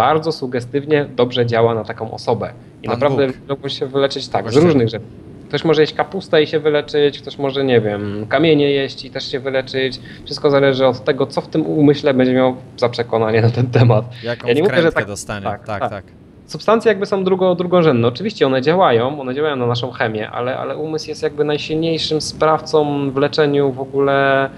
bardzo 0.00 0.32
sugestywnie 0.32 1.06
dobrze 1.16 1.46
działa 1.46 1.74
na 1.74 1.84
taką 1.84 2.10
osobę. 2.10 2.52
I 2.82 2.86
Pan 2.86 2.94
naprawdę 2.98 3.26
Bóg. 3.26 3.36
mogą 3.48 3.68
się 3.68 3.86
wyleczyć 3.86 4.28
tak, 4.28 4.52
z 4.52 4.56
różnych 4.56 4.88
rzeczy. 4.88 5.04
Ktoś 5.48 5.64
może 5.64 5.80
jeść 5.82 5.94
kapustę 5.94 6.42
i 6.42 6.46
się 6.46 6.58
wyleczyć, 6.60 7.18
ktoś 7.20 7.38
może, 7.38 7.64
nie 7.64 7.80
wiem, 7.80 8.26
kamienie 8.28 8.70
jeść 8.70 9.04
i 9.04 9.10
też 9.10 9.30
się 9.32 9.40
wyleczyć. 9.40 10.00
Wszystko 10.24 10.50
zależy 10.50 10.86
od 10.86 11.04
tego, 11.04 11.26
co 11.26 11.40
w 11.40 11.48
tym 11.48 11.66
umyśle 11.66 12.14
będzie 12.14 12.32
miał 12.34 12.56
za 12.76 12.88
przekonanie 12.88 13.42
na 13.42 13.50
ten 13.50 13.66
temat. 13.66 14.04
Jaką 14.22 14.48
Ja 14.48 14.54
nie 14.54 14.62
mówię, 14.62 14.82
że 14.82 14.92
tak- 14.92 15.06
dostanie. 15.06 15.44
tak, 15.44 15.64
Tak, 15.64 15.80
tak. 15.80 15.90
tak. 15.90 16.04
Substancje 16.50 16.88
jakby 16.88 17.06
są 17.06 17.24
drugo, 17.24 17.54
drugorzędne. 17.54 18.08
Oczywiście 18.08 18.46
one 18.46 18.62
działają, 18.62 19.20
one 19.20 19.34
działają 19.34 19.56
na 19.56 19.66
naszą 19.66 19.90
chemię, 19.90 20.30
ale, 20.30 20.58
ale 20.58 20.76
umysł 20.76 21.08
jest 21.08 21.22
jakby 21.22 21.44
najsilniejszym 21.44 22.20
sprawcą 22.20 23.10
w 23.10 23.16
leczeniu, 23.16 23.72
w 23.72 23.80
ogóle 23.80 24.50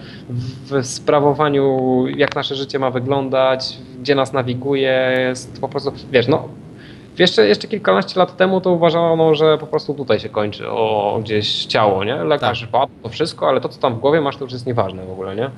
w 0.70 0.86
sprawowaniu, 0.86 2.04
jak 2.16 2.36
nasze 2.36 2.54
życie 2.54 2.78
ma 2.78 2.90
wyglądać, 2.90 3.78
gdzie 4.00 4.14
nas 4.14 4.32
nawiguje, 4.32 5.14
jest 5.28 5.60
po 5.60 5.68
prostu, 5.68 5.92
wiesz, 6.12 6.28
no 6.28 6.48
jeszcze, 7.18 7.48
jeszcze 7.48 7.68
kilkanaście 7.68 8.20
lat 8.20 8.36
temu 8.36 8.60
to 8.60 8.70
uważano, 8.70 9.34
że 9.34 9.58
po 9.58 9.66
prostu 9.66 9.94
tutaj 9.94 10.20
się 10.20 10.28
kończy 10.28 10.70
o 10.70 11.18
gdzieś 11.22 11.64
ciało, 11.66 12.04
nie? 12.04 12.14
Lekarz 12.24 12.68
Tak. 12.72 12.88
to 13.02 13.08
wszystko, 13.08 13.48
ale 13.48 13.60
to 13.60 13.68
co 13.68 13.80
tam 13.80 13.94
w 13.94 13.98
głowie 13.98 14.20
masz 14.20 14.36
to 14.36 14.44
już 14.44 14.52
jest 14.52 14.66
nieważne 14.66 15.06
w 15.06 15.10
ogóle, 15.10 15.36
nie? 15.36 15.50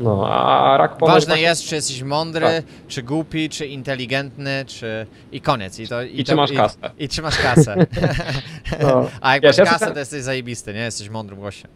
No, 0.00 0.28
a 0.28 0.76
rak 0.76 0.96
ponoć 0.96 1.14
Ważne 1.14 1.40
jest, 1.40 1.62
czy 1.64 1.74
jesteś 1.74 2.02
mądry, 2.02 2.46
Tak. 2.46 2.64
czy 2.88 3.02
głupi, 3.02 3.48
czy 3.48 3.66
inteligentny, 3.66 4.64
czy... 4.66 5.06
I 5.32 5.40
koniec. 5.40 5.78
I, 5.78 5.88
to, 5.88 6.02
I 6.02 6.24
to, 6.24 6.32
czy 6.32 6.36
masz 6.36 6.52
kasę. 6.52 6.78
I, 6.98 7.04
i 7.04 7.08
czy 7.08 7.22
masz 7.22 7.38
kasę. 7.38 7.76
No. 8.82 9.08
A 9.20 9.34
jak 9.34 9.42
Wiesz, 9.42 9.58
masz 9.58 9.66
ja 9.66 9.72
kasę, 9.72 9.90
to 9.92 9.98
jesteś 9.98 10.22
zajebisty, 10.22 10.74
nie? 10.74 10.80
Jesteś 10.80 11.08
mądrym 11.08 11.40
gościem. 11.40 11.70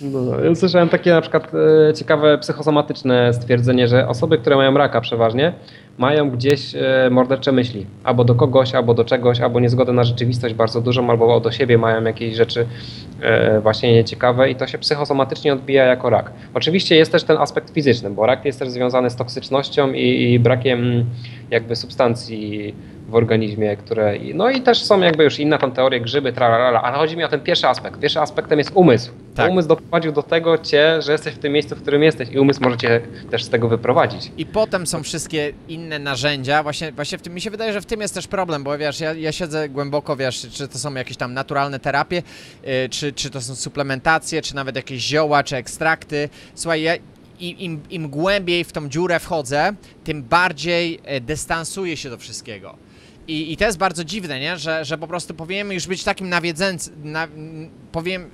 No, 0.00 0.20
no. 0.20 0.54
Słyszałem 0.54 0.88
takie 0.88 1.10
na 1.10 1.20
przykład 1.20 1.52
e, 1.88 1.94
ciekawe 1.94 2.38
psychosomatyczne 2.38 3.34
stwierdzenie, 3.34 3.88
że 3.88 4.08
osoby, 4.08 4.38
które 4.38 4.56
mają 4.56 4.74
raka 4.74 5.00
przeważnie, 5.00 5.52
mają 5.98 6.30
gdzieś 6.30 6.74
e, 6.74 7.08
mordercze 7.10 7.52
myśli. 7.52 7.86
Albo 8.04 8.24
do 8.24 8.34
kogoś, 8.34 8.74
albo 8.74 8.94
do 8.94 9.04
czegoś, 9.04 9.40
albo 9.40 9.60
niezgodę 9.60 9.92
na 9.92 10.04
rzeczywistość 10.04 10.54
bardzo 10.54 10.80
dużą, 10.80 11.10
albo 11.10 11.40
do 11.40 11.50
siebie 11.50 11.78
mają 11.78 12.04
jakieś 12.04 12.36
rzeczy 12.36 12.66
e, 13.20 13.60
właśnie 13.60 13.92
nieciekawe 13.92 14.50
i 14.50 14.56
to 14.56 14.66
się 14.66 14.78
psychosomatycznie 14.78 15.52
odbija 15.52 15.84
jako 15.84 16.10
rak. 16.10 16.32
Oczywiście 16.54 16.96
jest 16.96 17.12
też 17.12 17.24
ten 17.24 17.36
aspekt 17.36 17.70
fizyczny, 17.70 18.10
bo 18.10 18.26
rak 18.26 18.44
jest 18.44 18.58
też 18.58 18.68
związany 18.68 19.10
z 19.10 19.16
toksycznością 19.16 19.92
i, 19.92 20.32
i 20.32 20.38
brakiem 20.38 21.04
jakby 21.50 21.76
substancji 21.76 22.74
w 23.08 23.14
organizmie, 23.14 23.76
które... 23.76 24.14
No 24.34 24.50
i 24.50 24.60
też 24.60 24.82
są 24.82 25.00
jakby 25.00 25.24
już 25.24 25.38
inne 25.38 25.58
tam 25.58 25.72
teorie, 25.72 26.00
grzyby, 26.00 26.32
tralalala, 26.32 26.82
ale 26.82 26.96
chodzi 26.96 27.16
mi 27.16 27.24
o 27.24 27.28
ten 27.28 27.40
pierwszy 27.40 27.66
aspekt. 27.66 28.00
Pierwszym 28.00 28.22
aspektem 28.22 28.58
jest 28.58 28.70
umysł. 28.74 29.12
Tak. 29.34 29.50
Umysł 29.50 29.68
doprowadził 29.68 30.12
do 30.12 30.22
tego 30.22 30.58
cię, 30.58 31.02
że 31.02 31.12
jesteś 31.12 31.34
w 31.34 31.38
tym 31.38 31.52
miejscu, 31.52 31.76
w 31.76 31.82
którym 31.82 32.02
jesteś 32.02 32.28
i 32.30 32.38
umysł 32.38 32.60
może 32.62 32.76
cię 32.76 33.00
też 33.30 33.44
z 33.44 33.48
tego 33.48 33.68
wyprowadzić. 33.68 34.32
I 34.36 34.46
potem 34.46 34.86
są 34.86 35.02
wszystkie 35.02 35.52
inne 35.68 35.98
narzędzia. 35.98 36.62
Właśnie, 36.62 36.92
właśnie 36.92 37.18
w 37.18 37.22
tym, 37.22 37.34
mi 37.34 37.40
się 37.40 37.50
wydaje, 37.50 37.72
że 37.72 37.80
w 37.80 37.86
tym 37.86 38.00
jest 38.00 38.14
też 38.14 38.26
problem, 38.26 38.64
bo 38.64 38.78
wiesz, 38.78 39.00
ja, 39.00 39.12
ja 39.12 39.32
siedzę 39.32 39.68
głęboko, 39.68 40.16
wiesz, 40.16 40.46
czy 40.52 40.68
to 40.68 40.78
są 40.78 40.94
jakieś 40.94 41.16
tam 41.16 41.34
naturalne 41.34 41.80
terapie, 41.80 42.22
yy, 42.64 42.88
czy, 42.90 43.12
czy 43.12 43.30
to 43.30 43.40
są 43.40 43.54
suplementacje, 43.54 44.42
czy 44.42 44.54
nawet 44.54 44.76
jakieś 44.76 45.02
zioła, 45.02 45.44
czy 45.44 45.56
ekstrakty. 45.56 46.28
Słuchaj, 46.54 46.82
ja, 46.82 46.94
i, 47.40 47.64
im, 47.64 47.82
im 47.90 48.08
głębiej 48.08 48.64
w 48.64 48.72
tą 48.72 48.88
dziurę 48.88 49.20
wchodzę, 49.20 49.72
tym 50.04 50.22
bardziej 50.22 51.00
e, 51.04 51.20
dystansuję 51.20 51.96
się 51.96 52.10
do 52.10 52.18
wszystkiego. 52.18 52.76
I, 53.28 53.52
I 53.52 53.56
to 53.56 53.64
jest 53.64 53.78
bardzo 53.78 54.04
dziwne, 54.04 54.40
nie? 54.40 54.58
Że, 54.58 54.84
że 54.84 54.98
po 54.98 55.06
prostu 55.06 55.34
powinienem 55.34 55.72
już 55.72 55.86
być 55.86 56.04
takim 56.04 56.28
nawiedzęcym, 56.28 57.12
na, 57.12 57.28
powiem, 57.92 58.30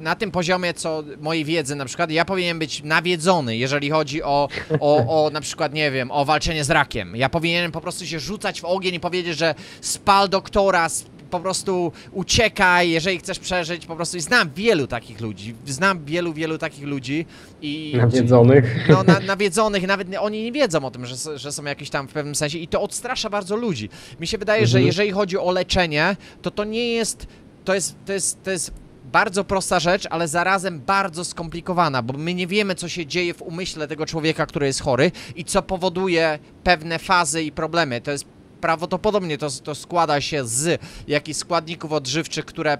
na 0.00 0.14
tym 0.14 0.30
poziomie, 0.30 0.74
co 0.74 1.04
mojej 1.20 1.44
wiedzy 1.44 1.74
na 1.74 1.84
przykład, 1.84 2.10
ja 2.10 2.24
powinienem 2.24 2.58
być 2.58 2.82
nawiedzony, 2.82 3.56
jeżeli 3.56 3.90
chodzi 3.90 4.22
o, 4.22 4.48
o, 4.80 5.24
o 5.24 5.30
na 5.30 5.40
przykład, 5.40 5.74
nie 5.74 5.90
wiem, 5.90 6.10
o 6.10 6.24
walczenie 6.24 6.64
z 6.64 6.70
rakiem. 6.70 7.16
Ja 7.16 7.28
powinienem 7.28 7.72
po 7.72 7.80
prostu 7.80 8.06
się 8.06 8.20
rzucać 8.20 8.60
w 8.60 8.64
ogień 8.64 8.94
i 8.94 9.00
powiedzieć, 9.00 9.38
że 9.38 9.54
spal 9.80 10.28
doktora, 10.28 10.88
po 11.32 11.40
prostu 11.40 11.92
uciekaj, 12.12 12.90
jeżeli 12.90 13.18
chcesz 13.18 13.38
przeżyć, 13.38 13.86
po 13.86 13.96
prostu 13.96 14.16
i 14.16 14.20
znam 14.20 14.50
wielu 14.56 14.86
takich 14.86 15.20
ludzi, 15.20 15.54
znam 15.66 16.04
wielu, 16.04 16.32
wielu 16.32 16.58
takich 16.58 16.84
ludzi 16.84 17.26
i... 17.62 17.94
Nawiedzonych. 17.96 18.88
No, 18.88 19.02
na, 19.02 19.20
nawiedzonych, 19.20 19.86
nawet 19.86 20.08
oni 20.20 20.42
nie 20.42 20.52
wiedzą 20.52 20.84
o 20.84 20.90
tym, 20.90 21.06
że, 21.06 21.38
że 21.38 21.52
są 21.52 21.64
jakieś 21.64 21.90
tam 21.90 22.08
w 22.08 22.12
pewnym 22.12 22.34
sensie 22.34 22.58
i 22.58 22.68
to 22.68 22.82
odstrasza 22.82 23.30
bardzo 23.30 23.56
ludzi. 23.56 23.88
Mi 24.20 24.26
się 24.26 24.38
wydaje, 24.38 24.66
że 24.66 24.78
Mhm. 24.78 24.86
jeżeli 24.86 25.10
chodzi 25.10 25.38
o 25.38 25.50
leczenie, 25.50 26.16
to 26.42 26.50
to 26.50 26.64
nie 26.64 26.92
jest, 26.92 27.26
to 27.64 27.74
jest, 27.74 27.96
to 28.06 28.12
jest, 28.12 28.42
to 28.42 28.50
jest 28.50 28.72
bardzo 29.12 29.44
prosta 29.44 29.80
rzecz, 29.80 30.06
ale 30.10 30.28
zarazem 30.28 30.80
bardzo 30.80 31.24
skomplikowana, 31.24 32.02
bo 32.02 32.18
my 32.18 32.34
nie 32.34 32.46
wiemy, 32.46 32.74
co 32.74 32.88
się 32.88 33.06
dzieje 33.06 33.34
w 33.34 33.42
umyśle 33.42 33.88
tego 33.88 34.06
człowieka, 34.06 34.46
który 34.46 34.66
jest 34.66 34.80
chory 34.82 35.10
i 35.36 35.44
co 35.44 35.62
powoduje 35.62 36.38
pewne 36.64 36.98
fazy 36.98 37.42
i 37.42 37.52
problemy. 37.52 38.00
To 38.00 38.10
jest 38.10 38.24
prawdopodobnie 38.66 39.38
to, 39.38 39.48
to 39.64 39.74
składa 39.74 40.20
się 40.20 40.46
z 40.46 40.80
jakichś 41.08 41.38
składników 41.38 41.92
odżywczych, 41.92 42.44
które 42.44 42.78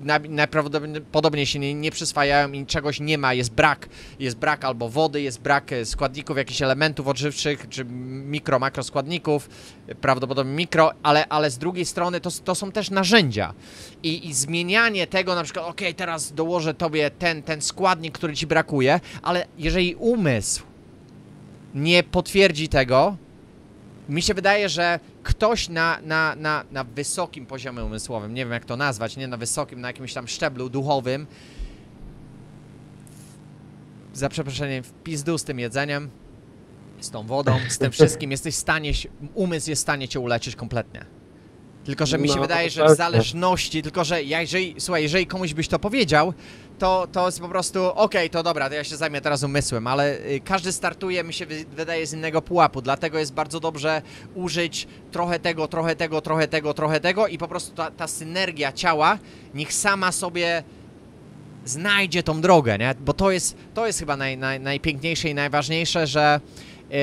na- 0.00 0.18
najprawdopodobniej 0.18 1.46
się 1.46 1.58
nie, 1.58 1.74
nie 1.74 1.90
przyswajają 1.90 2.52
i 2.52 2.66
czegoś 2.66 3.00
nie 3.00 3.18
ma, 3.18 3.34
jest 3.34 3.52
brak, 3.52 3.88
jest 4.18 4.36
brak 4.36 4.64
albo 4.64 4.88
wody, 4.88 5.22
jest 5.22 5.40
brak 5.40 5.72
e, 5.72 5.84
składników, 5.86 6.36
jakichś 6.36 6.62
elementów 6.62 7.08
odżywczych, 7.08 7.66
czy 7.68 7.84
mikro, 7.84 8.58
makroskładników, 8.58 9.48
e, 9.88 9.94
prawdopodobnie 9.94 10.52
mikro, 10.52 10.92
ale, 11.02 11.28
ale 11.28 11.50
z 11.50 11.58
drugiej 11.58 11.84
strony 11.84 12.20
to, 12.20 12.30
to 12.44 12.54
są 12.54 12.72
też 12.72 12.90
narzędzia. 12.90 13.54
I, 14.02 14.28
i 14.28 14.34
zmienianie 14.34 15.06
tego, 15.06 15.34
na 15.34 15.42
przykład, 15.42 15.64
ok, 15.66 15.80
teraz 15.96 16.32
dołożę 16.32 16.74
tobie 16.74 17.10
ten, 17.10 17.42
ten 17.42 17.60
składnik, 17.60 18.14
który 18.14 18.34
ci 18.36 18.46
brakuje, 18.46 19.00
ale 19.22 19.46
jeżeli 19.58 19.94
umysł 19.94 20.62
nie 21.74 22.02
potwierdzi 22.02 22.68
tego, 22.68 23.16
mi 24.08 24.22
się 24.22 24.34
wydaje, 24.34 24.68
że 24.68 25.00
ktoś 25.22 25.68
na, 25.68 25.98
na, 26.02 26.34
na, 26.36 26.64
na 26.70 26.84
wysokim 26.84 27.46
poziomie 27.46 27.84
umysłowym, 27.84 28.34
nie 28.34 28.44
wiem 28.44 28.52
jak 28.52 28.64
to 28.64 28.76
nazwać, 28.76 29.16
nie 29.16 29.28
na 29.28 29.36
wysokim, 29.36 29.80
na 29.80 29.88
jakimś 29.88 30.14
tam 30.14 30.28
szczeblu 30.28 30.68
duchowym, 30.68 31.26
za 34.14 34.28
przeproszeniem, 34.28 34.84
w 34.84 34.92
pizdu 34.92 35.38
z 35.38 35.44
tym 35.44 35.58
jedzeniem, 35.58 36.10
z 37.00 37.10
tą 37.10 37.26
wodą, 37.26 37.58
z 37.68 37.78
tym 37.78 37.92
wszystkim, 37.96 38.30
jesteś 38.30 38.54
w 38.54 38.58
stanie, 38.58 38.92
umysł 39.34 39.70
jest 39.70 39.82
w 39.82 39.82
stanie 39.82 40.08
cię 40.08 40.20
uleczyć 40.20 40.56
kompletnie. 40.56 41.17
Tylko, 41.88 42.06
że 42.06 42.18
mi 42.18 42.28
się 42.28 42.34
No, 42.34 42.42
wydaje, 42.42 42.70
że 42.70 42.86
w 42.86 42.96
zależności, 42.96 43.82
tylko, 43.82 44.04
że 44.04 44.22
ja, 44.22 44.40
jeżeli, 44.40 44.74
słuchaj, 44.78 45.02
jeżeli 45.02 45.26
komuś 45.26 45.54
byś 45.54 45.68
to 45.68 45.78
powiedział, 45.78 46.34
to, 46.78 47.06
to 47.12 47.26
jest 47.26 47.40
po 47.40 47.48
prostu, 47.48 47.84
okej, 47.84 48.30
to 48.30 48.42
dobra, 48.42 48.68
to 48.68 48.74
ja 48.74 48.84
się 48.84 48.96
zajmę 48.96 49.20
teraz 49.20 49.42
umysłem, 49.42 49.86
ale 49.86 50.18
y, 50.18 50.40
każdy 50.44 50.72
startuje, 50.72 51.24
mi 51.24 51.32
się 51.32 51.46
wy, 51.46 51.64
wydaje, 51.76 52.06
z 52.06 52.12
innego 52.12 52.42
pułapu, 52.42 52.82
dlatego 52.82 53.18
jest 53.18 53.32
bardzo 53.32 53.60
dobrze 53.60 54.02
użyć 54.34 54.88
trochę 55.12 55.38
tego, 55.38 55.68
trochę 55.68 55.96
tego, 55.96 56.20
trochę 56.20 56.48
tego, 56.48 56.74
trochę 56.74 57.00
tego 57.00 57.26
i 57.26 57.38
po 57.38 57.48
prostu 57.48 57.76
ta, 57.76 57.90
ta 57.90 58.06
synergia 58.06 58.72
ciała 58.72 59.18
niech 59.54 59.72
sama 59.72 60.12
sobie 60.12 60.62
znajdzie 61.64 62.22
tą 62.22 62.40
drogę, 62.40 62.78
nie? 62.78 62.94
Bo 63.00 63.12
to 63.12 63.30
jest, 63.30 63.56
to 63.74 63.86
jest 63.86 63.98
chyba 63.98 64.16
naj, 64.16 64.38
naj, 64.38 64.60
najpiękniejsze 64.60 65.28
i 65.28 65.34
najważniejsze, 65.34 66.06
że 66.06 66.40
yy, 66.90 66.96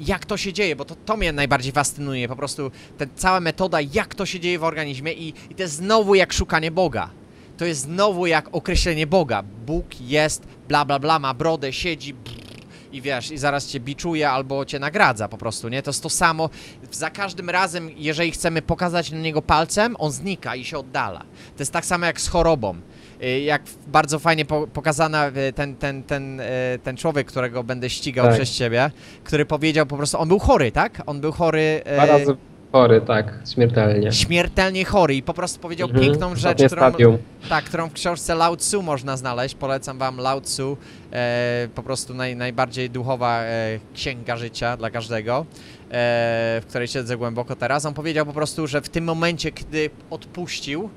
jak 0.00 0.26
to 0.26 0.36
się 0.36 0.52
dzieje, 0.52 0.76
bo 0.76 0.84
to, 0.84 0.96
to 1.06 1.16
mnie 1.16 1.32
najbardziej 1.32 1.72
fascynuje, 1.72 2.28
po 2.28 2.36
prostu 2.36 2.70
ta 2.98 3.04
cała 3.16 3.40
metoda, 3.40 3.80
jak 3.80 4.14
to 4.14 4.26
się 4.26 4.40
dzieje 4.40 4.58
w 4.58 4.64
organizmie 4.64 5.12
i, 5.12 5.28
i 5.50 5.54
to 5.54 5.62
jest 5.62 5.74
znowu 5.74 6.14
jak 6.14 6.32
szukanie 6.32 6.70
Boga. 6.70 7.10
To 7.56 7.64
jest 7.64 7.80
znowu 7.80 8.26
jak 8.26 8.48
określenie 8.52 9.06
Boga. 9.06 9.42
Bóg 9.42 10.00
jest, 10.00 10.46
bla 10.68 10.84
bla 10.84 10.98
bla, 10.98 11.18
ma 11.18 11.34
brodę, 11.34 11.72
siedzi 11.72 12.14
brrr, 12.14 12.44
i 12.92 13.00
wiesz, 13.00 13.30
i 13.30 13.38
zaraz 13.38 13.66
cię 13.66 13.80
biczuje 13.80 14.30
albo 14.30 14.64
cię 14.64 14.78
nagradza 14.78 15.28
po 15.28 15.38
prostu, 15.38 15.68
nie? 15.68 15.82
To 15.82 15.90
jest 15.90 16.02
to 16.02 16.10
samo. 16.10 16.50
Za 16.92 17.10
każdym 17.10 17.50
razem, 17.50 17.90
jeżeli 17.96 18.30
chcemy 18.30 18.62
pokazać 18.62 19.10
na 19.10 19.18
niego 19.18 19.42
palcem, 19.42 19.96
on 19.98 20.12
znika 20.12 20.56
i 20.56 20.64
się 20.64 20.78
oddala. 20.78 21.20
To 21.56 21.58
jest 21.58 21.72
tak 21.72 21.86
samo 21.86 22.06
jak 22.06 22.20
z 22.20 22.28
chorobą. 22.28 22.80
Y, 23.22 23.40
Jak 23.40 23.62
bardzo 23.86 24.18
fajnie 24.18 24.44
po, 24.44 24.66
pokazana 24.66 25.28
y, 25.28 25.52
ten, 25.52 25.76
ten, 25.76 26.02
ten, 26.02 26.40
y, 26.40 26.44
ten 26.82 26.96
człowiek, 26.96 27.26
którego 27.26 27.64
będę 27.64 27.90
ścigał 27.90 28.26
Tak. 28.26 28.34
przez 28.34 28.50
ciebie, 28.50 28.90
który 29.24 29.46
powiedział 29.46 29.86
po 29.86 29.96
prostu, 29.96 30.18
on 30.18 30.28
był 30.28 30.38
chory, 30.38 30.72
tak? 30.72 31.02
On 31.06 31.20
był 31.20 31.32
chory, 31.32 31.82
Dwa 31.94 32.06
razy 32.06 32.36
chory, 32.72 33.00
tak, 33.00 33.34
śmiertelnie. 33.54 34.12
śmiertelnie 34.12 34.84
chory 34.84 35.14
i 35.14 35.22
po 35.22 35.34
prostu 35.34 35.60
powiedział 35.60 35.88
Mhm, 35.88 36.04
piękną 36.06 36.28
rzecz, 36.30 36.38
ostatnie 36.44 36.66
którą, 36.66 36.80
stadium. 36.90 37.18
tak, 37.48 37.64
którą 37.64 37.88
w 37.88 37.92
książce 37.92 38.34
Lao 38.34 38.56
Tzu 38.56 38.82
można 38.82 39.16
znaleźć. 39.16 39.54
Polecam 39.54 39.98
wam 39.98 40.16
Lao 40.18 40.40
Tzu, 40.40 40.76
e, 41.12 41.68
po 41.74 41.82
prostu 41.82 42.14
naj, 42.14 42.36
najbardziej 42.36 42.90
duchowa 42.90 43.40
e, 43.42 43.78
księga 43.94 44.36
życia 44.36 44.76
dla 44.76 44.90
każdego, 44.90 45.46
e, 45.48 46.60
w 46.60 46.64
której 46.68 46.88
siedzę 46.88 47.16
głęboko 47.16 47.56
teraz. 47.56 47.86
On 47.86 47.94
powiedział 47.94 48.26
po 48.26 48.32
prostu, 48.32 48.66
że 48.66 48.80
w 48.80 48.88
tym 48.88 49.04
momencie, 49.04 49.52
kiedy 49.52 49.90
odpuścił, 50.10 50.90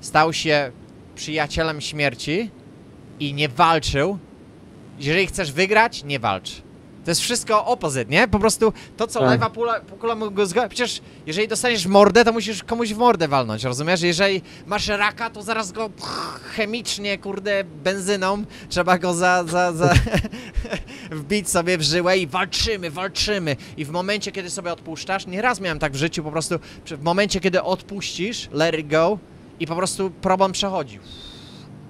stał 0.00 0.32
się 0.32 0.70
przyjacielem 1.18 1.80
śmierci 1.80 2.50
i 3.20 3.34
nie 3.34 3.48
walczył. 3.48 4.18
Jeżeli 4.98 5.26
chcesz 5.26 5.52
wygrać, 5.52 6.04
nie 6.04 6.18
walcz. 6.18 6.50
To 7.04 7.10
jest 7.10 7.20
wszystko 7.20 7.66
opozyt, 7.66 8.10
nie? 8.10 8.28
Po 8.28 8.38
prostu 8.38 8.72
to, 8.96 9.06
co 9.06 9.20
Tak. 9.20 9.30
lewa 9.30 9.50
pula, 9.50 9.80
kula 9.80 10.14
mógł 10.14 10.44
zgodzić. 10.46 10.70
Przecież 10.70 11.00
jeżeli 11.26 11.48
dostaniesz 11.48 11.86
mordę, 11.86 12.24
to 12.24 12.32
musisz 12.32 12.62
komuś 12.64 12.92
w 12.94 12.98
mordę 12.98 13.28
walnąć, 13.28 13.64
rozumiesz? 13.64 14.02
Jeżeli 14.02 14.42
masz 14.66 14.88
raka, 14.88 15.30
to 15.30 15.42
zaraz 15.42 15.72
go 15.72 15.90
pch, 15.90 16.40
chemicznie, 16.56 17.18
kurde, 17.18 17.64
benzyną, 17.64 18.44
trzeba 18.68 18.98
go 18.98 19.14
za, 19.14 19.44
za, 19.44 19.72
za 19.72 19.94
wbić 21.20 21.48
sobie 21.50 21.78
w 21.78 21.82
żyłę 21.82 22.18
i 22.18 22.26
walczymy, 22.26 22.90
walczymy. 22.90 23.56
I 23.76 23.84
w 23.84 23.90
momencie, 23.90 24.32
kiedy 24.32 24.50
sobie 24.50 24.72
odpuszczasz, 24.72 25.26
nieraz 25.26 25.60
miałem 25.60 25.78
tak 25.78 25.92
w 25.92 25.96
życiu, 25.96 26.22
po 26.22 26.30
prostu 26.30 26.58
w 26.86 27.02
momencie, 27.02 27.40
kiedy 27.40 27.62
odpuścisz, 27.62 28.48
let 28.52 28.78
it 28.78 28.88
go 28.88 29.18
i 29.60 29.66
po 29.66 29.76
prostu 29.76 30.10
problem 30.10 30.52
przechodzi. 30.52 30.98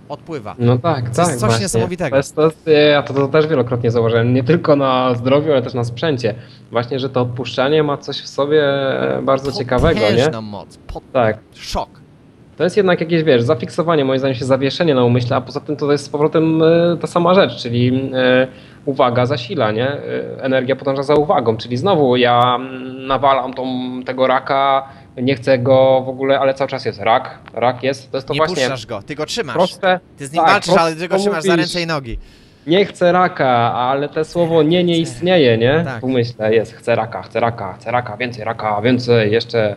Odpływa. 0.08 0.54
No 0.58 0.78
tak, 0.78 1.02
To 1.02 1.06
jest 1.08 1.16
tak. 1.16 1.26
coś 1.26 1.40
właśnie. 1.40 1.62
niesamowitego. 1.62 2.10
To 2.10 2.16
jest, 2.16 2.36
to 2.36 2.44
jest, 2.44 2.66
ja 2.92 3.02
to, 3.02 3.14
to 3.14 3.28
też 3.28 3.46
wielokrotnie 3.46 3.90
zauważyłem, 3.90 4.34
nie 4.34 4.44
tylko 4.44 4.76
na 4.76 5.14
zdrowiu, 5.14 5.52
ale 5.52 5.62
też 5.62 5.74
na 5.74 5.84
sprzęcie. 5.84 6.34
Właśnie, 6.70 6.98
że 6.98 7.10
to 7.10 7.20
odpuszczanie 7.20 7.82
ma 7.82 7.96
coś 7.96 8.20
w 8.20 8.28
sobie 8.28 8.62
bardzo 9.22 9.52
ciekawego, 9.52 10.00
nie? 10.00 10.40
Moc. 10.40 10.76
Pot... 10.76 11.02
Tak. 11.12 11.38
Szok. 11.54 11.88
To 12.56 12.64
jest 12.64 12.76
jednak 12.76 13.00
jakieś, 13.00 13.22
wiesz, 13.22 13.42
zafiksowanie, 13.42 14.04
moim 14.04 14.18
zdaniem 14.18 14.34
się 14.34 14.44
zawieszenie 14.44 14.94
na 14.94 15.04
umyśle, 15.04 15.36
a 15.36 15.40
poza 15.40 15.60
tym 15.60 15.76
to 15.76 15.92
jest 15.92 16.04
z 16.04 16.08
powrotem 16.08 16.62
e, 16.62 16.96
ta 17.00 17.06
sama 17.06 17.34
rzecz, 17.34 17.56
czyli 17.56 18.10
e, 18.14 18.46
uwaga 18.84 19.26
zasila, 19.26 19.70
nie? 19.70 19.88
E, 19.88 20.00
energia 20.42 20.76
podąża 20.76 21.02
za 21.02 21.14
uwagą, 21.14 21.56
czyli 21.56 21.76
znowu 21.76 22.16
ja 22.16 22.58
nawalam 23.06 23.54
tą, 23.54 23.64
tego 24.06 24.26
raka, 24.26 24.88
nie 25.22 25.34
chcę 25.34 25.58
go 25.58 26.02
w 26.06 26.08
ogóle, 26.08 26.40
ale 26.40 26.54
cały 26.54 26.70
czas 26.70 26.84
jest 26.84 27.00
rak, 27.00 27.38
rak 27.54 27.82
jest, 27.82 28.10
to 28.10 28.16
jest 28.16 28.26
to 28.28 28.34
nie 28.34 28.38
właśnie 28.38 28.54
puszczasz 28.56 28.86
go, 28.86 29.02
ty 29.02 29.14
go 29.14 29.26
trzymasz. 29.26 29.54
proste, 29.56 30.00
Ty 30.18 30.26
z 30.26 30.32
nim 30.32 30.42
tak, 30.42 30.50
walczysz, 30.52 30.74
ale 30.74 30.96
ty 30.96 31.08
go 31.08 31.18
trzymasz 31.18 31.44
za 31.44 31.56
ręce 31.56 31.82
i 31.82 31.86
nogi. 31.86 32.18
nie 32.66 32.84
chcę 32.84 33.12
raka, 33.12 33.48
ale 33.74 34.08
te 34.08 34.24
słowo 34.24 34.62
nie 34.62 34.84
nie 34.84 34.98
istnieje, 34.98 35.58
nie? 35.58 35.82
Tak. 35.84 36.00
W 36.00 36.04
umyśle 36.04 36.54
jest 36.54 36.72
chcę 36.74 36.94
raka, 36.94 37.22
chcę 37.22 37.40
raka, 37.40 37.72
chcę 37.72 37.90
raka, 37.90 38.16
więcej 38.16 38.44
raka, 38.44 38.80
więcej, 38.82 39.32
jeszcze. 39.32 39.76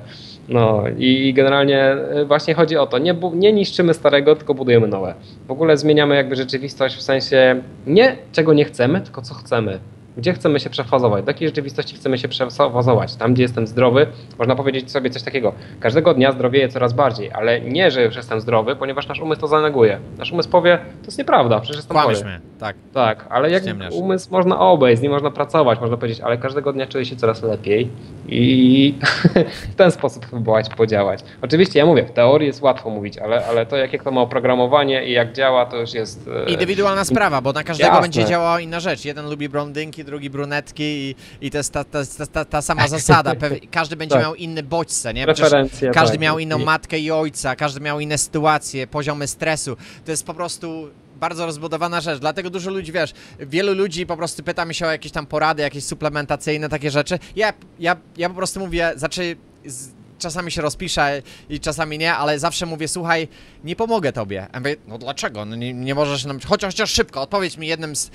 No 0.49 0.83
i 0.97 1.33
generalnie 1.33 1.95
y, 2.21 2.25
właśnie 2.25 2.53
chodzi 2.53 2.77
o 2.77 2.87
to, 2.87 2.97
nie, 2.97 3.15
nie 3.33 3.53
niszczymy 3.53 3.93
starego, 3.93 4.35
tylko 4.35 4.53
budujemy 4.53 4.87
nowe. 4.87 5.13
W 5.47 5.51
ogóle 5.51 5.77
zmieniamy 5.77 6.15
jakby 6.15 6.35
rzeczywistość 6.35 6.95
w 6.95 7.01
sensie 7.01 7.61
nie 7.87 8.15
czego 8.31 8.53
nie 8.53 8.65
chcemy, 8.65 9.01
tylko 9.01 9.21
co 9.21 9.33
chcemy. 9.33 9.79
Gdzie 10.17 10.33
chcemy 10.33 10.59
się 10.59 10.69
przefazować? 10.69 11.25
Do 11.25 11.29
jakiej 11.31 11.47
rzeczywistości 11.47 11.95
chcemy 11.95 12.17
się 12.17 12.27
przefazować? 12.27 13.15
Tam, 13.15 13.33
gdzie 13.33 13.43
jestem 13.43 13.67
zdrowy, 13.67 14.07
można 14.39 14.55
powiedzieć 14.55 14.91
sobie 14.91 15.09
coś 15.09 15.23
takiego. 15.23 15.53
Każdego 15.79 16.13
dnia 16.13 16.31
zdrowieję 16.31 16.69
coraz 16.69 16.93
bardziej, 16.93 17.31
ale 17.31 17.61
nie, 17.61 17.91
że 17.91 18.03
już 18.03 18.15
jestem 18.15 18.41
zdrowy, 18.41 18.75
ponieważ 18.75 19.07
nasz 19.07 19.19
umysł 19.19 19.41
to 19.41 19.47
zaneguje. 19.47 19.99
Nasz 20.17 20.31
umysł 20.31 20.49
powie, 20.49 20.77
to 21.01 21.05
jest 21.05 21.17
nieprawda, 21.17 21.59
przecież 21.59 21.77
jestem 21.77 21.97
chory. 21.97 22.15
Kłamiesz 22.15 22.23
mnie, 22.23 22.39
tak. 22.59 22.75
Tak, 22.93 23.25
ale 23.29 23.51
jak 23.51 23.63
Ściemniasz. 23.63 23.93
umysł 23.93 24.27
można 24.31 24.59
obejść, 24.59 24.99
z 24.99 25.03
nim 25.03 25.11
można 25.11 25.31
pracować, 25.31 25.79
można 25.79 25.97
powiedzieć, 25.97 26.21
ale 26.21 26.37
każdego 26.37 26.73
dnia 26.73 26.87
czuję 26.87 27.05
się 27.05 27.15
coraz 27.15 27.43
lepiej 27.43 27.89
i 28.27 28.95
w 29.71 29.75
ten 29.75 29.91
sposób 29.91 30.25
próbować 30.25 30.69
podziałać. 30.69 31.19
Oczywiście 31.41 31.79
ja 31.79 31.85
mówię, 31.85 32.05
w 32.05 32.11
teorii 32.11 32.47
jest 32.47 32.61
łatwo 32.61 32.89
mówić, 32.89 33.17
ale, 33.17 33.45
ale 33.45 33.65
to 33.65 33.77
jakie 33.77 33.99
to 33.99 34.11
ma 34.11 34.21
oprogramowanie 34.21 35.05
i 35.05 35.11
jak 35.11 35.33
działa, 35.33 35.65
to 35.65 35.77
już 35.77 35.93
jest... 35.93 36.29
e, 36.47 36.51
Indywidualna 36.51 37.05
sprawa, 37.05 37.41
bo 37.41 37.53
na 37.53 37.63
każdego 37.63 37.87
Jasne. 37.87 38.01
będzie 38.01 38.25
działała 38.25 38.59
inna 38.59 38.79
rzecz. 38.79 39.05
Jeden 39.05 39.29
lubi 39.29 39.49
blondynki, 39.49 40.00
drugi 40.03 40.29
brunetki 40.29 40.83
i, 40.83 41.15
i 41.41 41.51
to 41.51 41.57
jest 41.57 41.73
ta, 41.73 41.83
ta, 41.83 41.99
ta, 42.17 42.25
ta, 42.25 42.45
ta 42.45 42.61
sama 42.61 42.87
zasada. 42.97 43.33
Każdy 43.71 43.95
będzie 43.95 44.15
Tak. 44.15 44.23
miał 44.23 44.35
inny 44.35 44.63
bodźce, 44.63 45.13
nie? 45.13 45.25
Przecież 45.25 45.51
każdy 45.93 46.13
tak. 46.13 46.21
miał 46.21 46.39
inną 46.39 46.57
matkę 46.57 46.99
i 46.99 47.11
ojca, 47.11 47.55
każdy 47.55 47.79
miał 47.79 47.99
inne 47.99 48.17
sytuacje, 48.17 48.87
poziomy 48.87 49.27
stresu. 49.27 49.77
To 50.05 50.11
jest 50.11 50.25
po 50.25 50.33
prostu 50.33 50.89
bardzo 51.15 51.45
rozbudowana 51.45 52.01
rzecz, 52.01 52.19
dlatego 52.19 52.49
dużo 52.49 52.71
ludzi, 52.71 52.91
wiesz, 52.91 53.13
wielu 53.39 53.73
ludzi 53.73 54.05
po 54.05 54.17
prostu 54.17 54.43
pyta 54.43 54.65
mi 54.65 54.73
się 54.75 54.85
o 54.85 54.91
jakieś 54.91 55.11
tam 55.11 55.25
porady, 55.25 55.61
jakieś 55.63 55.83
suplementacyjne, 55.83 56.69
takie 56.69 56.91
rzeczy. 56.91 57.19
Ja, 57.35 57.53
ja, 57.79 57.95
ja 58.17 58.29
po 58.29 58.35
prostu 58.35 58.59
mówię, 58.59 58.93
znaczy 58.95 59.35
z, 59.65 59.89
czasami 60.21 60.51
się 60.51 60.61
rozpiszę 60.61 61.21
i 61.49 61.59
czasami 61.59 61.97
nie, 61.97 62.13
ale 62.13 62.39
zawsze 62.39 62.65
mówię, 62.65 62.87
słuchaj, 62.87 63.27
nie 63.63 63.75
pomogę 63.75 64.13
tobie. 64.13 64.47
A 64.51 64.59
mówię, 64.59 64.75
no 64.87 64.97
dlaczego? 64.97 65.45
No 65.45 65.55
nie, 65.55 65.73
nie 65.73 65.95
możesz 65.95 66.25
nam, 66.25 66.39
chociaż, 66.39 66.73
chociaż 66.73 66.91
szybko, 66.91 67.21
odpowiedz 67.21 67.57
mi 67.57 67.67
jednym 67.67 67.95
z, 67.95 68.11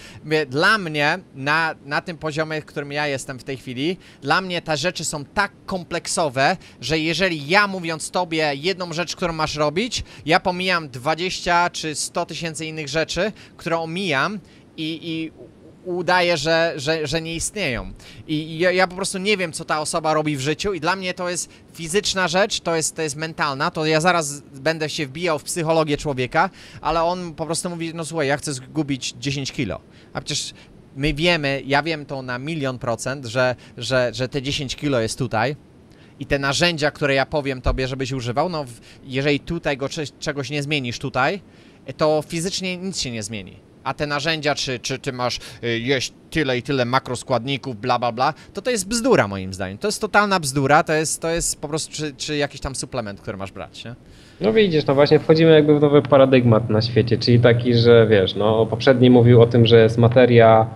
dla 0.49 0.79
mnie, 0.79 1.19
na, 1.35 1.75
na 1.85 2.01
tym 2.01 2.19
poziomie, 2.19 2.63
którym 2.63 2.93
ja 2.93 3.07
jestem 3.07 3.39
w 3.39 3.45
tej 3.45 3.57
chwili, 3.57 3.97
dla 4.23 4.41
mnie 4.41 4.63
te 4.63 4.77
rzeczy 4.77 5.05
są 5.05 5.25
tak 5.25 5.53
kompleksowe, 5.67 6.57
że 6.81 6.99
jeżeli 6.99 7.49
ja 7.49 7.67
mówiąc 7.67 8.11
tobie 8.11 8.53
jedną 8.55 8.93
rzecz, 8.93 9.17
którą 9.17 9.33
masz 9.33 9.57
robić, 9.57 10.05
ja 10.27 10.41
pomijam 10.41 10.89
20 10.89 11.71
czy 11.71 11.95
100 11.95 12.27
tysięcy 12.27 12.67
innych 12.67 12.89
rzeczy, 12.89 13.33
które 13.57 13.79
omijam 13.79 14.41
i, 14.77 15.01
i 15.03 15.33
udaje, 15.87 16.37
że, 16.37 16.73
że, 16.77 17.07
że 17.07 17.23
nie 17.23 17.35
istnieją. 17.35 17.93
I 18.29 18.59
ja, 18.59 18.71
ja 18.71 18.87
po 18.87 18.97
prostu 18.97 19.19
nie 19.19 19.37
wiem, 19.37 19.53
co 19.53 19.65
ta 19.65 19.81
osoba 19.81 20.15
robi 20.15 20.37
w 20.37 20.41
życiu 20.41 20.75
i 20.75 20.81
dla 20.81 20.97
mnie 20.97 21.15
to 21.15 21.29
jest 21.31 21.49
fizyczna 21.75 22.29
rzecz, 22.29 22.61
to 22.61 22.77
jest, 22.77 22.97
to 22.97 23.03
jest 23.03 23.17
mentalna, 23.17 23.71
to 23.71 23.87
ja 23.87 24.01
zaraz 24.01 24.41
będę 24.41 24.89
się 24.89 25.07
wbijał 25.07 25.39
w 25.39 25.45
psychologię 25.45 25.97
człowieka, 25.97 26.51
ale 26.81 27.03
on 27.03 27.35
po 27.35 27.47
prostu 27.47 27.71
mówi, 27.71 27.95
no 27.95 28.05
słuchaj, 28.05 28.29
ja 28.29 28.37
chcę 28.37 28.53
zgubić 28.53 29.15
10 29.21 29.53
kilo. 29.53 29.81
A 30.13 30.21
przecież 30.21 30.55
my 30.97 31.15
wiemy, 31.15 31.63
ja 31.67 31.83
wiem 31.83 32.07
to 32.07 32.23
na 32.23 32.39
milion 32.39 32.79
procent, 32.79 33.27
że, 33.27 33.57
że, 33.79 34.11
że 34.15 34.29
te 34.29 34.43
10 34.43 34.77
kilo 34.77 35.01
jest 35.01 35.19
tutaj, 35.19 35.57
i 36.21 36.27
te 36.27 36.39
narzędzia, 36.39 36.91
które 36.91 37.15
ja 37.15 37.27
powiem 37.27 37.63
tobie, 37.63 37.89
żebyś 37.89 38.13
używał, 38.13 38.49
no 38.49 38.65
jeżeli 39.05 39.41
tutaj 39.41 39.77
go 39.77 39.89
cze- 39.89 40.07
czegoś 40.21 40.51
nie 40.51 40.63
zmienisz 40.63 40.99
tutaj, 40.99 41.41
to 41.97 42.23
fizycznie 42.29 42.77
nic 42.77 43.01
się 43.01 43.11
nie 43.11 43.23
zmieni. 43.23 43.57
A 43.87 43.95
te 43.95 44.07
narzędzia, 44.07 44.55
czy, 44.55 44.79
czy 44.79 44.99
ty 44.99 45.13
masz 45.13 45.39
y, 45.65 45.79
jeść 45.79 46.13
tyle 46.31 46.59
i 46.59 46.63
tyle 46.63 46.85
makroskładników, 46.85 47.81
bla 47.81 47.99
bla 47.99 48.13
bla, 48.13 48.35
to 48.55 48.63
to 48.63 48.71
jest 48.71 48.89
bzdura 48.89 49.29
moim 49.29 49.55
zdaniem. 49.55 49.79
To 49.79 49.89
jest 49.89 50.01
totalna 50.01 50.41
bzdura, 50.41 50.83
to 50.83 50.93
jest, 50.93 51.23
to 51.23 51.31
jest 51.31 51.61
po 51.61 51.69
prostu 51.69 51.93
czy, 51.93 52.15
czy 52.17 52.37
jakiś 52.37 52.61
tam 52.61 52.75
suplement, 52.75 53.21
który 53.21 53.37
masz 53.37 53.53
brać, 53.53 53.85
nie? 53.85 53.95
No 54.41 54.53
widzisz, 54.53 54.87
no 54.87 54.95
właśnie 54.95 55.19
wchodzimy 55.19 55.51
jakby 55.51 55.79
w 55.79 55.83
nowy 55.83 56.03
paradygmat 56.03 56.71
na 56.71 56.83
świecie, 56.83 57.19
czyli 57.19 57.41
taki, 57.41 57.75
że 57.75 58.07
wiesz, 58.07 58.35
no 58.35 58.67
poprzedni 58.67 59.11
mówił 59.11 59.43
o 59.43 59.47
tym, 59.47 59.67
że 59.67 59.83
jest 59.83 59.99
materia, 59.99 60.67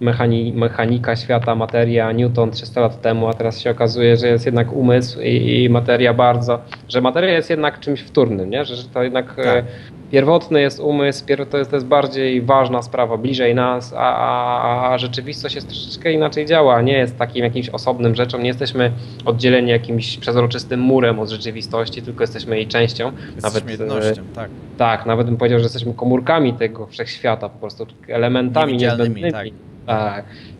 mechani, 0.00 0.52
mechanika 0.52 1.16
świata, 1.16 1.54
materia, 1.54 2.12
Newton 2.12 2.50
300 2.50 2.80
lat 2.80 3.00
temu, 3.00 3.28
a 3.28 3.32
teraz 3.32 3.60
się 3.60 3.70
okazuje, 3.70 4.16
że 4.16 4.28
jest 4.28 4.46
jednak 4.46 4.72
umysł 4.72 5.20
i, 5.20 5.62
i 5.64 5.70
materia 5.70 6.14
bardzo, 6.14 6.60
że 6.88 7.00
materia 7.00 7.32
jest 7.32 7.50
jednak 7.50 7.80
czymś 7.80 8.00
wtórnym, 8.00 8.50
nie? 8.50 8.64
Że, 8.64 8.76
że 8.76 8.84
to 8.84 9.02
jednak 9.02 9.34
Tak. 9.34 9.46
e, 9.46 9.64
pierwotny 10.10 10.60
jest 10.60 10.80
umysł, 10.80 11.26
pier, 11.26 11.46
to, 11.46 11.58
jest, 11.58 11.70
to 11.70 11.76
jest 11.76 11.86
bardziej 11.86 12.42
ważna 12.42 12.82
sprawa, 12.82 13.16
bliżej 13.16 13.54
nas, 13.54 13.94
a, 13.96 14.16
a, 14.16 14.92
a 14.92 14.98
rzeczywistość 14.98 15.54
jest 15.54 15.68
troszeczkę 15.68 16.12
inaczej 16.12 16.46
działa, 16.46 16.82
nie 16.82 16.98
jest 16.98 17.18
takim 17.18 17.44
jakimś 17.44 17.68
osobnym 17.68 18.14
rzeczą, 18.14 18.38
nie 18.38 18.48
jesteśmy 18.48 18.92
oddzieleni 19.24 19.70
jakimś 19.70 20.16
przezroczystym 20.16 20.80
murem 20.80 21.18
od 21.18 21.28
rzeczywistości, 21.28 22.02
tylko 22.02 22.22
jesteśmy 22.22 22.56
jej 22.56 22.66
częścią. 22.66 23.12
Jesteśmy 23.34 23.68
e, 23.68 23.72
jednością, 23.72 24.22
tak. 24.34 24.50
tak, 24.78 25.06
nawet 25.06 25.26
bym 25.26 25.36
powiedział, 25.36 25.58
że 25.58 25.64
jesteśmy 25.64 25.94
komórkami 25.94 26.52
tego 26.52 26.86
wszechświata, 26.86 27.48
po 27.48 27.58
prostu 27.58 27.86
elementami 28.08 28.76
niezbędnymi. 28.76 29.32
Tak. 29.32 29.46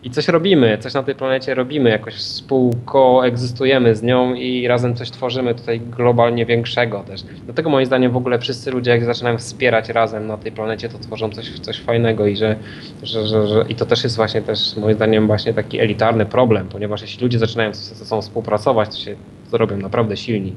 I 0.03 0.09
coś 0.09 0.27
robimy, 0.27 0.77
coś 0.77 0.93
na 0.93 1.03
tej 1.03 1.15
planecie 1.15 1.55
robimy, 1.55 1.89
jakoś 1.89 2.13
współkoegzystujemy 2.13 3.95
z 3.95 4.03
nią 4.03 4.33
i 4.33 4.67
razem 4.67 4.95
coś 4.95 5.11
tworzymy 5.11 5.55
tutaj 5.55 5.79
globalnie 5.79 6.45
większego 6.45 6.99
też. 6.99 7.23
Dlatego 7.45 7.69
moim 7.69 7.85
zdaniem 7.85 8.11
w 8.11 8.17
ogóle 8.17 8.39
wszyscy 8.39 8.71
ludzie, 8.71 8.91
jak 8.91 9.05
zaczynają 9.05 9.37
wspierać 9.37 9.89
razem 9.89 10.27
na 10.27 10.37
tej 10.37 10.51
planecie, 10.51 10.89
to 10.89 10.99
tworzą 10.99 11.29
coś, 11.29 11.59
coś 11.59 11.79
fajnego 11.79 12.27
i 12.27 12.35
że, 12.35 12.55
że, 13.03 13.27
że, 13.27 13.47
że 13.47 13.65
i 13.69 13.75
to 13.75 13.85
też 13.85 14.03
jest 14.03 14.15
właśnie 14.15 14.41
też 14.41 14.77
moim 14.77 14.95
zdaniem 14.95 15.27
właśnie 15.27 15.53
taki 15.53 15.79
elitarny 15.79 16.25
problem, 16.25 16.67
ponieważ 16.67 17.01
jeśli 17.01 17.23
ludzie 17.23 17.39
zaczynają 17.39 17.73
ze 17.73 18.05
sobą 18.05 18.21
współpracować, 18.21 18.89
to 18.89 18.97
się 18.97 19.15
to 19.51 19.57
robią 19.57 19.77
naprawdę 19.77 20.17
silni 20.17 20.53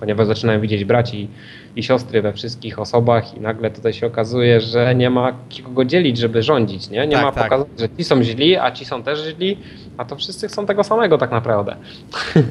ponieważ 0.00 0.26
zaczynają 0.26 0.60
widzieć 0.60 0.84
braci 0.84 1.28
i 1.76 1.82
siostry 1.82 2.22
we 2.22 2.32
wszystkich 2.32 2.78
osobach 2.78 3.34
i 3.36 3.40
nagle 3.40 3.70
tutaj 3.70 3.92
się 3.92 4.06
okazuje, 4.06 4.60
że 4.60 4.94
nie 4.94 5.10
ma 5.10 5.32
kogo 5.64 5.84
dzielić, 5.84 6.18
żeby 6.18 6.42
rządzić, 6.42 6.90
nie? 6.90 7.06
Nie 7.06 7.16
Tak, 7.16 7.24
ma 7.24 7.32
tak. 7.32 7.44
pokazać, 7.44 7.68
że 7.78 7.88
ci 7.98 8.04
są 8.04 8.22
źli, 8.22 8.56
a 8.56 8.70
ci 8.70 8.84
są 8.84 9.02
też 9.02 9.18
źli, 9.34 9.58
a 9.96 10.04
to 10.04 10.16
wszyscy 10.16 10.48
chcą 10.48 10.66
tego 10.66 10.84
samego 10.84 11.18
tak 11.18 11.30
naprawdę. 11.30 11.76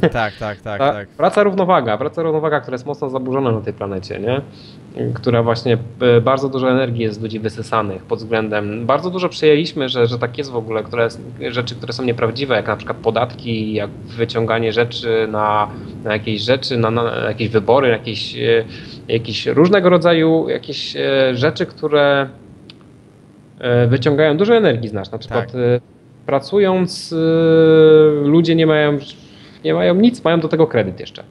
Tak, 0.01 0.33
tak, 0.37 0.61
tak, 0.61 0.79
Ta 0.79 0.93
tak. 0.93 1.07
Praca 1.07 1.43
równowaga, 1.43 1.97
praca 1.97 2.23
równowaga, 2.23 2.61
która 2.61 2.75
jest 2.75 2.85
mocno 2.85 3.09
zaburzona 3.09 3.51
na 3.51 3.61
tej 3.61 3.73
planecie, 3.73 4.19
nie? 4.19 4.41
Która 5.13 5.43
właśnie 5.43 5.77
e, 6.01 6.21
bardzo 6.21 6.49
dużo 6.49 6.71
energii 6.71 7.03
jest 7.03 7.19
z 7.19 7.21
ludzi 7.21 7.39
wysysanych 7.39 8.03
pod 8.03 8.19
względem. 8.19 8.85
Bardzo 8.85 9.09
dużo 9.09 9.29
przyjęliśmy, 9.29 9.89
że, 9.89 10.07
że 10.07 10.19
tak 10.19 10.37
jest 10.37 10.51
w 10.51 10.55
ogóle, 10.55 10.83
które, 10.83 11.07
rzeczy, 11.49 11.75
które 11.75 11.93
są 11.93 12.03
nieprawdziwe, 12.03 12.55
jak 12.55 12.67
na 12.67 12.75
przykład 12.75 12.97
podatki, 12.97 13.73
jak 13.73 13.89
wyciąganie 13.89 14.73
rzeczy 14.73 15.27
na, 15.31 15.67
na 16.03 16.13
jakieś 16.13 16.41
rzeczy, 16.41 16.77
na, 16.77 16.91
na 16.91 17.03
jakieś 17.27 17.49
wybory, 17.49 17.89
jakieś, 17.89 18.35
e, 18.35 18.65
jakieś 19.07 19.45
różnego 19.45 19.89
rodzaju 19.89 20.49
jakieś 20.49 20.95
e, 20.95 21.35
rzeczy, 21.35 21.65
które 21.65 22.29
e, 23.59 23.87
wyciągają 23.87 24.37
dużo 24.37 24.55
energii 24.55 24.89
z 24.89 24.93
nas. 24.93 25.11
Na 25.11 25.17
przykład 25.17 25.51
Tak. 25.51 25.55
e, 25.61 25.79
pracując 26.25 27.15
ludzie 28.23 28.55
nie 28.55 28.67
mają, 28.67 28.97
nie 29.63 29.73
mają 29.73 29.95
nic, 29.95 30.23
mają 30.23 30.39
do 30.39 30.47
tego 30.47 30.67
kredyt 30.67 30.99
jeszcze. 30.99 31.23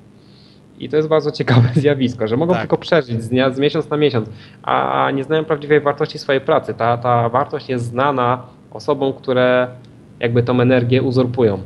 I 0.78 0.88
to 0.88 0.96
jest 0.96 1.08
bardzo 1.08 1.30
ciekawe 1.30 1.68
zjawisko, 1.80 2.26
że 2.28 2.36
mogą 2.36 2.52
Tak. 2.52 2.62
tylko 2.62 2.78
przeżyć 2.78 3.22
z, 3.22 3.28
dnia, 3.28 3.50
z 3.50 3.58
miesiąc 3.58 3.90
na 3.90 3.96
miesiąc, 3.96 4.28
a 4.62 5.10
nie 5.14 5.24
znają 5.24 5.44
prawdziwej 5.44 5.80
wartości 5.80 6.18
swojej 6.18 6.40
pracy. 6.40 6.74
Ta, 6.74 6.96
ta 6.96 7.28
wartość 7.28 7.68
jest 7.68 7.84
znana 7.84 8.42
osobom, 8.70 9.12
które 9.12 9.68
jakby 10.20 10.42
tą 10.42 10.60
energię 10.60 11.02
uzurpują. 11.02 11.58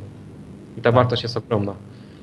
I 0.78 0.80
ta 0.80 0.92
wartość 0.92 1.22
jest 1.22 1.36
ogromna. 1.36 1.74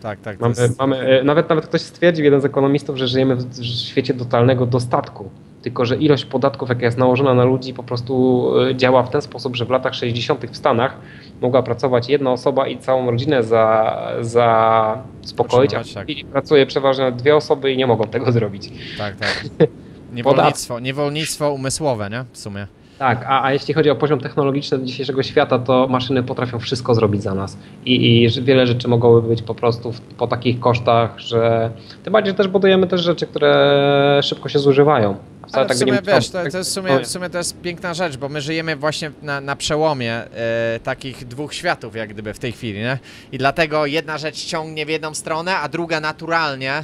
Tak, 0.06 0.20
tak. 0.20 0.40
Mamy, 0.40 0.56
jest- 0.62 0.80
mamy, 0.80 0.98
e, 0.98 1.24
nawet, 1.24 1.50
nawet 1.50 1.68
ktoś 1.68 1.82
stwierdził, 1.82 2.26
jeden 2.26 2.42
z 2.42 2.46
ekonomistów, 2.46 2.98
że 2.98 3.08
żyjemy 3.08 3.36
w 3.36 3.66
świecie 3.66 4.14
totalnego 4.14 4.66
dostatku. 4.66 5.30
Tylko, 5.62 5.86
że 5.86 5.98
ilość 5.98 6.26
podatków, 6.26 6.70
jaka 6.70 6.82
jest 6.82 6.98
nałożona 6.98 7.34
na 7.34 7.44
ludzi, 7.44 7.74
po 7.74 7.84
prostu 7.84 8.46
e, 8.60 8.76
działa 8.76 9.04
w 9.04 9.10
ten 9.10 9.22
sposób, 9.22 9.56
że 9.56 9.66
w 9.66 9.70
latach 9.70 9.96
60. 9.96 10.46
w 10.52 10.58
Stanach 10.58 10.98
mogła 11.42 11.64
pracować 11.64 12.10
jedna 12.10 12.32
osoba 12.32 12.68
i 12.68 12.78
całą 12.78 13.12
rodzinę 13.12 13.44
za, 13.44 13.98
za 14.22 15.04
Utrzymywać, 15.40 15.94
tak. 15.94 16.10
i 16.10 16.26
pracuje 16.26 16.66
przeważnie 16.66 17.12
dwie 17.12 17.36
osoby 17.36 17.72
i 17.72 17.78
nie 17.78 17.88
mogą 17.88 18.04
tego 18.04 18.32
zrobić. 18.38 18.72
Tak, 18.98 19.16
tak. 19.16 19.46
Niewolnictwo, 20.14 20.80
niewolnictwo 20.80 21.52
umysłowe, 21.52 22.10
nie? 22.10 22.26
W 22.32 22.38
sumie. 22.38 22.68
Tak, 23.00 23.26
a, 23.28 23.44
a 23.44 23.54
jeśli 23.54 23.74
chodzi 23.74 23.90
o 23.90 23.96
poziom 23.96 24.20
technologiczny 24.20 24.84
dzisiejszego 24.84 25.24
świata, 25.24 25.60
to 25.60 25.88
maszyny 25.88 26.24
potrafią 26.24 26.60
wszystko 26.60 26.96
zrobić 26.96 27.24
za 27.24 27.34
nas. 27.34 27.58
I, 27.86 28.24
i 28.24 28.42
wiele 28.42 28.68
rzeczy 28.68 28.88
mogłoby 28.88 29.28
być 29.28 29.42
po 29.42 29.56
prostu 29.56 29.92
w, 29.92 30.02
po 30.02 30.28
takich 30.28 30.60
kosztach, 30.60 31.20
że. 31.20 31.72
Tym 32.04 32.14
bardziej, 32.14 32.32
że 32.32 32.38
też 32.38 32.48
budujemy 32.48 32.88
też 32.88 33.02
rzeczy, 33.02 33.28
które 33.28 34.20
szybko 34.24 34.50
się 34.50 34.60
zużywają. 34.60 35.18
Ale 35.54 35.66
w 35.66 35.68
tak 35.68 35.78
by 35.78 35.86
sumie, 35.86 36.00
wiesz, 36.06 36.30
to, 36.30 36.44
być. 36.44 36.52
to 36.52 36.58
jest 36.58 36.70
w, 36.70 36.74
sumie, 36.74 37.00
w 37.00 37.08
sumie 37.08 37.30
to 37.30 37.38
jest 37.38 37.62
piękna 37.62 37.94
rzecz, 37.94 38.18
bo 38.18 38.30
my 38.30 38.42
żyjemy 38.42 38.76
właśnie 38.76 39.12
na, 39.22 39.42
na 39.42 39.56
przełomie 39.56 40.14
e, 40.14 40.80
takich 40.84 41.28
dwóch 41.28 41.54
światów, 41.54 41.96
jak 41.96 42.10
gdyby 42.10 42.34
w 42.34 42.40
tej 42.40 42.52
chwili, 42.52 42.80
nie? 42.80 42.98
I 43.32 43.38
dlatego 43.38 43.86
jedna 43.86 44.18
rzecz 44.18 44.46
ciągnie 44.46 44.86
w 44.86 44.90
jedną 44.90 45.14
stronę, 45.14 45.58
a 45.58 45.70
druga 45.70 46.00
naturalnie 46.00 46.84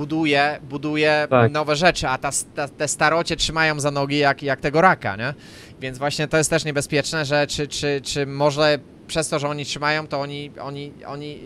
buduje, 0.00 0.58
buduje 0.70 1.26
Tak. 1.30 1.52
nowe 1.52 1.76
rzeczy, 1.76 2.08
a 2.08 2.18
ta, 2.18 2.30
ta, 2.54 2.68
te 2.68 2.88
starocie 2.88 3.36
trzymają 3.36 3.80
za 3.80 3.90
nogi 3.90 4.18
jak, 4.18 4.42
jak 4.42 4.60
tego 4.60 4.80
raka, 4.80 5.16
nie? 5.16 5.34
Więc 5.80 5.98
właśnie 5.98 6.28
to 6.28 6.36
jest 6.36 6.50
też 6.50 6.64
niebezpieczne, 6.64 7.24
że 7.24 7.46
czy, 7.46 7.68
czy, 7.68 8.00
czy 8.04 8.26
może 8.26 8.78
przez 9.06 9.28
to, 9.28 9.38
że 9.38 9.48
oni 9.48 9.64
trzymają, 9.64 10.06
to 10.06 10.20
oni, 10.20 10.50
oni, 10.60 10.92
oni 11.06 11.38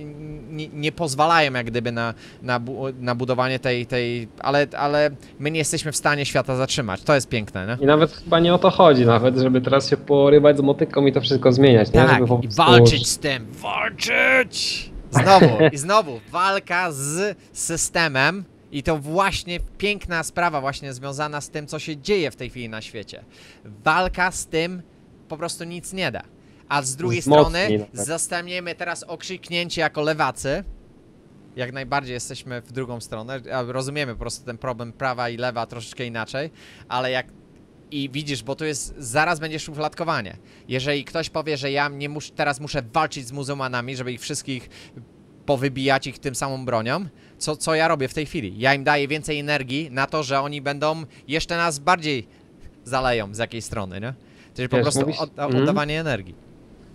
nie, 0.50 0.68
nie 0.68 0.92
pozwalają 0.92 1.52
jak 1.52 1.66
gdyby 1.66 1.92
na, 1.92 2.14
na, 2.42 2.60
bu, 2.60 2.84
na 3.00 3.14
budowanie 3.14 3.58
tej, 3.58 3.86
tej 3.86 4.28
ale, 4.38 4.66
ale 4.78 5.10
my 5.38 5.50
nie 5.50 5.58
jesteśmy 5.58 5.92
w 5.92 5.96
stanie 5.96 6.24
świata 6.26 6.56
zatrzymać. 6.56 7.02
To 7.02 7.14
jest 7.14 7.28
piękne, 7.28 7.66
nie? 7.66 7.84
I 7.84 7.86
nawet 7.86 8.12
chyba 8.12 8.40
nie 8.40 8.54
o 8.54 8.58
to 8.58 8.70
chodzi, 8.70 9.06
nawet, 9.06 9.36
żeby 9.38 9.60
teraz 9.60 9.90
się 9.90 9.96
porywać 9.96 10.56
z 10.56 10.60
motyką 10.60 11.06
i 11.06 11.12
to 11.12 11.20
wszystko 11.20 11.52
zmieniać. 11.52 11.92
nie? 11.92 12.04
Tak, 12.04 12.20
i 12.42 12.48
walczyć 12.48 13.08
z 13.08 13.18
tym, 13.18 13.46
walczyć! 13.52 14.93
Znowu, 15.22 15.58
i 15.72 15.78
znowu, 15.78 16.20
walka 16.30 16.92
z 16.92 17.38
systemem 17.52 18.44
i 18.72 18.82
to 18.82 18.98
właśnie 18.98 19.60
piękna 19.78 20.22
sprawa 20.22 20.60
właśnie 20.60 20.92
związana 20.92 21.40
z 21.40 21.50
tym, 21.50 21.66
co 21.66 21.78
się 21.78 21.96
dzieje 21.96 22.30
w 22.30 22.36
tej 22.36 22.50
chwili 22.50 22.68
na 22.68 22.82
świecie. 22.82 23.24
Walka 23.64 24.30
z 24.30 24.46
tym 24.46 24.82
po 25.28 25.36
prostu 25.36 25.64
nic 25.64 25.92
nie 25.92 26.12
da. 26.12 26.22
A 26.68 26.82
z 26.82 26.96
drugiej 26.96 27.20
Wzmocni 27.20 27.44
strony 27.44 27.78
nawet. 27.78 28.06
zostaniemy 28.06 28.74
teraz 28.74 29.02
okrzyknięci 29.02 29.80
jako 29.80 30.02
lewacy. 30.02 30.64
Jak 31.56 31.72
najbardziej 31.72 32.14
jesteśmy 32.14 32.60
w 32.60 32.72
drugą 32.72 33.00
stronę. 33.00 33.40
Rozumiemy 33.66 34.12
po 34.12 34.18
prostu 34.18 34.46
ten 34.46 34.58
problem 34.58 34.92
prawa 34.92 35.28
i 35.28 35.36
lewa 35.36 35.66
troszeczkę 35.66 36.06
inaczej, 36.06 36.50
ale 36.88 37.10
jak 37.10 37.26
i 37.94 38.10
widzisz, 38.10 38.42
bo 38.42 38.56
tu 38.56 38.64
jest, 38.64 38.94
zaraz 38.98 39.40
będzie 39.40 39.58
szufladkowanie. 39.58 40.36
Jeżeli 40.68 41.04
ktoś 41.04 41.30
powie, 41.30 41.56
że 41.56 41.70
ja 41.70 41.88
nie 41.88 42.08
mus, 42.08 42.32
teraz 42.36 42.60
muszę 42.60 42.82
walczyć 42.92 43.26
z 43.26 43.32
muzułmanami, 43.32 43.96
żeby 43.96 44.12
ich 44.12 44.20
wszystkich 44.20 44.68
powybijać 45.46 46.06
ich 46.06 46.18
tym 46.18 46.34
samą 46.34 46.64
bronią, 46.64 47.04
co, 47.38 47.56
co 47.56 47.74
ja 47.74 47.88
robię 47.88 48.08
w 48.08 48.14
tej 48.14 48.26
chwili? 48.26 48.54
Ja 48.58 48.74
im 48.74 48.84
daję 48.84 49.08
więcej 49.08 49.38
energii 49.38 49.88
na 49.90 50.06
to, 50.06 50.22
że 50.22 50.40
oni 50.40 50.62
będą 50.62 51.02
jeszcze 51.28 51.56
nas 51.56 51.78
bardziej 51.78 52.26
zaleją 52.84 53.34
z 53.34 53.38
jakiej 53.38 53.62
strony, 53.62 54.00
nie? 54.00 54.14
Czyli 54.54 54.68
po 54.68 54.76
Wiesz, 54.76 54.82
prostu 54.84 55.00
mówisz- 55.00 55.20
Mhm. 55.36 55.56
oddawanie 55.62 56.00
energii. 56.00 56.34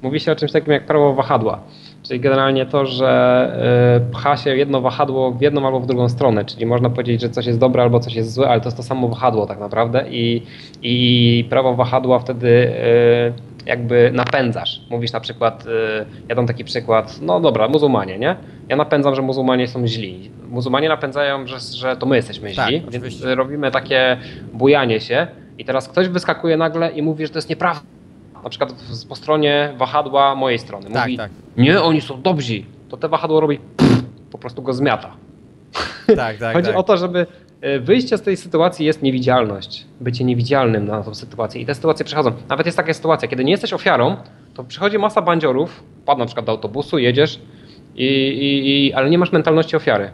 Mówi 0.02 0.20
się 0.20 0.32
o 0.32 0.36
czymś 0.36 0.52
takim 0.52 0.74
jak 0.74 0.86
prawo 0.86 1.14
wahadła. 1.14 1.64
Czyli 2.10 2.20
generalnie 2.20 2.66
to, 2.66 2.86
że 2.86 4.00
y, 4.08 4.12
pcha 4.12 4.38
się 4.38 4.56
jedno 4.56 4.82
wahadło 4.82 5.32
w 5.32 5.42
jedną 5.42 5.66
albo 5.66 5.80
w 5.80 5.86
drugą 5.86 6.10
stronę. 6.10 6.46
Czyli 6.46 6.66
można 6.66 6.90
powiedzieć, 6.90 7.22
że 7.22 7.30
coś 7.30 7.46
jest 7.46 7.60
dobre 7.60 7.84
albo 7.84 8.00
coś 8.00 8.16
jest 8.16 8.34
złe, 8.34 8.50
ale 8.50 8.62
to 8.62 8.68
jest 8.68 8.78
to 8.78 8.84
samo 8.84 9.08
wahadło 9.08 9.46
tak 9.46 9.60
naprawdę. 9.60 10.06
I, 10.10 10.44
i 10.82 11.46
prawo 11.50 11.76
wahadła 11.76 12.20
wtedy 12.20 12.48
y, 12.48 13.34
jakby 13.66 14.12
napędzasz. 14.14 14.82
Mówisz 14.90 15.12
na 15.12 15.20
przykład, 15.20 15.66
y, 15.66 15.70
ja 16.30 16.36
dam 16.36 16.48
taki 16.48 16.64
przykład, 16.64 17.22
no 17.22 17.40
dobra, 17.40 17.68
muzułmanie, 17.68 18.20
nie? 18.20 18.36
Ja 18.70 18.76
napędzam, 18.76 19.16
że 19.16 19.22
muzułmanie 19.22 19.68
są 19.68 19.88
źli. 19.88 20.32
Muzułmanie 20.50 20.90
napędzają, 20.90 21.48
że, 21.48 21.60
że 21.60 21.98
to 21.98 22.06
my 22.06 22.16
jesteśmy 22.16 22.54
Tak, 22.54 22.68
źli, 22.68 22.84
oczywiście. 22.88 23.26
więc 23.26 23.38
robimy 23.38 23.72
takie 23.72 24.18
bujanie 24.54 25.00
się 25.00 25.28
i 25.58 25.66
teraz 25.66 25.90
ktoś 25.90 26.08
wyskakuje 26.08 26.58
nagle 26.58 26.92
i 26.92 27.02
mówi, 27.02 27.26
że 27.26 27.32
to 27.32 27.38
jest 27.38 27.50
nieprawda. 27.50 27.99
Na 28.44 28.50
przykład 28.50 28.72
w- 28.74 29.08
po 29.08 29.16
stronie 29.16 29.74
wahadła 29.78 30.36
mojej 30.36 30.60
strony. 30.60 30.90
Tak, 30.92 31.04
Mówi, 31.06 31.18
tak. 31.18 31.32
nie, 31.58 31.82
oni 31.82 32.02
są 32.02 32.22
dobrzy. 32.22 32.64
To 32.90 32.98
te 32.98 33.10
wahadło 33.10 33.40
robi 33.40 33.60
pff, 33.78 34.04
po 34.32 34.38
prostu 34.38 34.62
go 34.62 34.74
zmiata. 34.74 35.12
Tak, 36.16 36.38
tak, 36.38 36.54
Chodzi 36.58 36.68
tak. 36.68 36.78
o 36.78 36.84
to, 36.84 36.98
żeby 36.98 37.26
e, 37.62 37.80
wyjście 37.80 38.18
z 38.18 38.22
tej 38.22 38.38
sytuacji 38.38 38.86
jest 38.86 39.02
niewidzialność. 39.02 39.86
Bycie 40.02 40.24
niewidzialnym 40.24 40.86
na 40.86 41.04
tą 41.04 41.14
sytuację. 41.16 41.62
I 41.62 41.66
te 41.66 41.76
sytuacje 41.76 42.06
przychodzą. 42.06 42.32
Nawet 42.50 42.66
jest 42.66 42.78
taka 42.78 42.94
sytuacja, 42.94 43.28
kiedy 43.28 43.44
nie 43.46 43.52
jesteś 43.52 43.74
ofiarą, 43.74 44.18
to 44.54 44.64
przychodzi 44.64 44.98
masa 44.98 45.22
bandziorów, 45.22 45.84
wpadł 46.02 46.20
na 46.20 46.26
przykład 46.26 46.46
do 46.46 46.52
autobusu, 46.52 46.98
jedziesz, 46.98 47.40
i, 47.96 48.06
i, 48.06 48.88
i, 48.88 48.94
ale 48.94 49.10
nie 49.10 49.18
masz 49.18 49.32
mentalności 49.32 49.76
ofiary. 49.76 50.12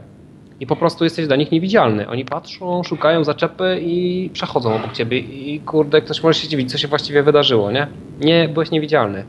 I 0.59 0.67
po 0.67 0.75
prostu 0.75 1.03
jesteś 1.03 1.27
dla 1.27 1.35
nich 1.35 1.51
niewidzialny. 1.51 2.07
Oni 2.07 2.25
patrzą, 2.25 2.83
szukają 2.83 3.23
zaczepy 3.23 3.79
i 3.81 4.29
przechodzą 4.33 4.75
obok 4.75 4.93
ciebie. 4.93 5.19
I 5.19 5.59
kurde, 5.59 6.01
ktoś 6.01 6.23
może 6.23 6.39
się 6.39 6.47
dziwić, 6.47 6.71
co 6.71 6.77
się 6.77 6.87
właściwie 6.87 7.23
wydarzyło, 7.23 7.71
nie? 7.71 7.87
Nie, 8.19 8.49
byłeś 8.49 8.71
niewidzialny. 8.71 9.23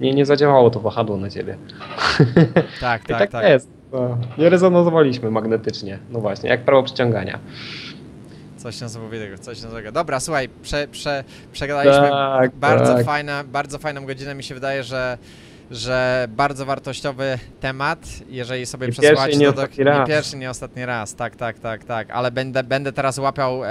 Nie, 0.00 0.12
nie 0.14 0.26
zadziałało 0.26 0.70
to 0.70 0.80
wahadło 0.80 1.16
na 1.16 1.30
ciebie. 1.30 1.56
Tak, 2.80 3.04
I 3.04 3.06
tak, 3.06 3.18
tak, 3.18 3.30
tak. 3.30 3.44
jest. 3.48 3.68
No, 3.92 4.18
Nie 4.38 4.48
rezonowaliśmy 4.48 5.30
magnetycznie. 5.30 5.98
No 6.10 6.20
właśnie, 6.20 6.50
jak 6.50 6.64
prawo 6.64 6.82
przyciągania. 6.82 7.38
Coś 8.56 8.80
niesamowitego, 8.80 9.38
coś 9.38 9.56
niesamowitego. 9.56 9.92
Dobra, 9.92 10.20
słuchaj, 10.20 10.48
prze, 10.62 10.88
prze, 10.88 11.24
przegadaliśmy 11.52 12.08
Tak, 12.08 12.54
bardzo 12.54 12.94
tak. 12.94 13.06
fajna, 13.06 13.44
bardzo 13.44 13.78
fajną 13.78 14.06
godzinę. 14.06 14.34
Mi 14.34 14.42
się 14.42 14.54
wydaje, 14.54 14.82
że, 14.82 15.18
że 15.70 16.28
bardzo 16.30 16.66
wartościowy 16.66 17.38
temat. 17.60 17.98
Jeżeli 18.28 18.66
sobie 18.66 18.86
nie 19.38 19.46
to 19.46 19.52
do- 19.52 19.62
nie 20.00 20.06
pierwszy, 20.06 20.36
nie 20.36 20.50
ostatni 20.50 20.86
raz. 20.86 21.14
Tak, 21.14 21.36
tak, 21.36 21.58
tak, 21.58 21.84
tak. 21.84 22.10
Ale 22.10 22.30
będę, 22.30 22.64
będę 22.64 22.92
teraz 22.92 23.18
łapał 23.18 23.64
e, 23.64 23.68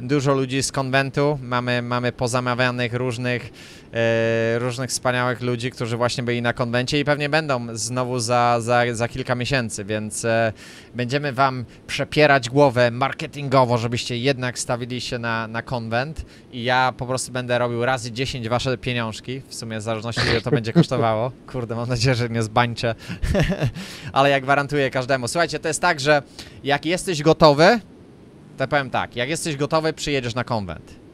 dużo 0.00 0.34
ludzi 0.34 0.62
z 0.62 0.72
konwentu. 0.72 1.38
Mamy, 1.42 1.82
mamy 1.82 2.12
pozamawianych 2.12 2.94
różnych 2.94 3.50
różnych 4.58 4.90
wspaniałych 4.90 5.40
ludzi, 5.40 5.70
którzy 5.70 5.96
właśnie 5.96 6.24
byli 6.24 6.42
na 6.42 6.52
konwencie 6.52 7.00
i 7.00 7.04
pewnie 7.04 7.28
będą 7.28 7.76
znowu 7.76 8.18
za, 8.18 8.56
za, 8.60 8.82
za 8.92 9.08
kilka 9.08 9.34
miesięcy, 9.34 9.84
więc 9.84 10.24
e, 10.24 10.52
będziemy 10.94 11.32
wam 11.32 11.64
przepierać 11.86 12.50
głowę 12.50 12.90
marketingowo, 12.90 13.78
żebyście 13.78 14.18
jednak 14.18 14.58
stawili 14.58 15.00
się 15.00 15.18
na, 15.18 15.48
na 15.48 15.62
konwent 15.62 16.26
i 16.52 16.64
ja 16.64 16.94
po 16.96 17.06
prostu 17.06 17.32
będę 17.32 17.58
robił 17.58 17.84
razy 17.84 18.12
10 18.12 18.48
wasze 18.48 18.78
pieniążki, 18.78 19.42
w 19.48 19.54
sumie 19.54 19.78
w 19.78 19.82
zależności 19.82 20.22
ile 20.30 20.40
to 20.40 20.50
będzie 20.50 20.72
kosztowało. 20.72 21.32
Kurde, 21.52 21.74
mam 21.74 21.88
nadzieję, 21.88 22.14
że 22.14 22.28
nie 22.28 22.42
zbańczę, 22.42 22.94
ale 24.12 24.30
ja 24.30 24.40
gwarantuję 24.40 24.90
każdemu. 24.90 25.28
Słuchajcie, 25.28 25.58
to 25.58 25.68
jest 25.68 25.80
tak, 25.80 26.00
że 26.00 26.22
jak 26.64 26.86
jesteś 26.86 27.22
gotowy, 27.22 27.80
to 28.56 28.68
powiem 28.68 28.90
tak, 28.90 29.16
jak 29.16 29.28
jesteś 29.28 29.56
gotowy, 29.56 29.92
przyjedziesz 29.92 30.34
na 30.34 30.44
konwent. 30.44 31.05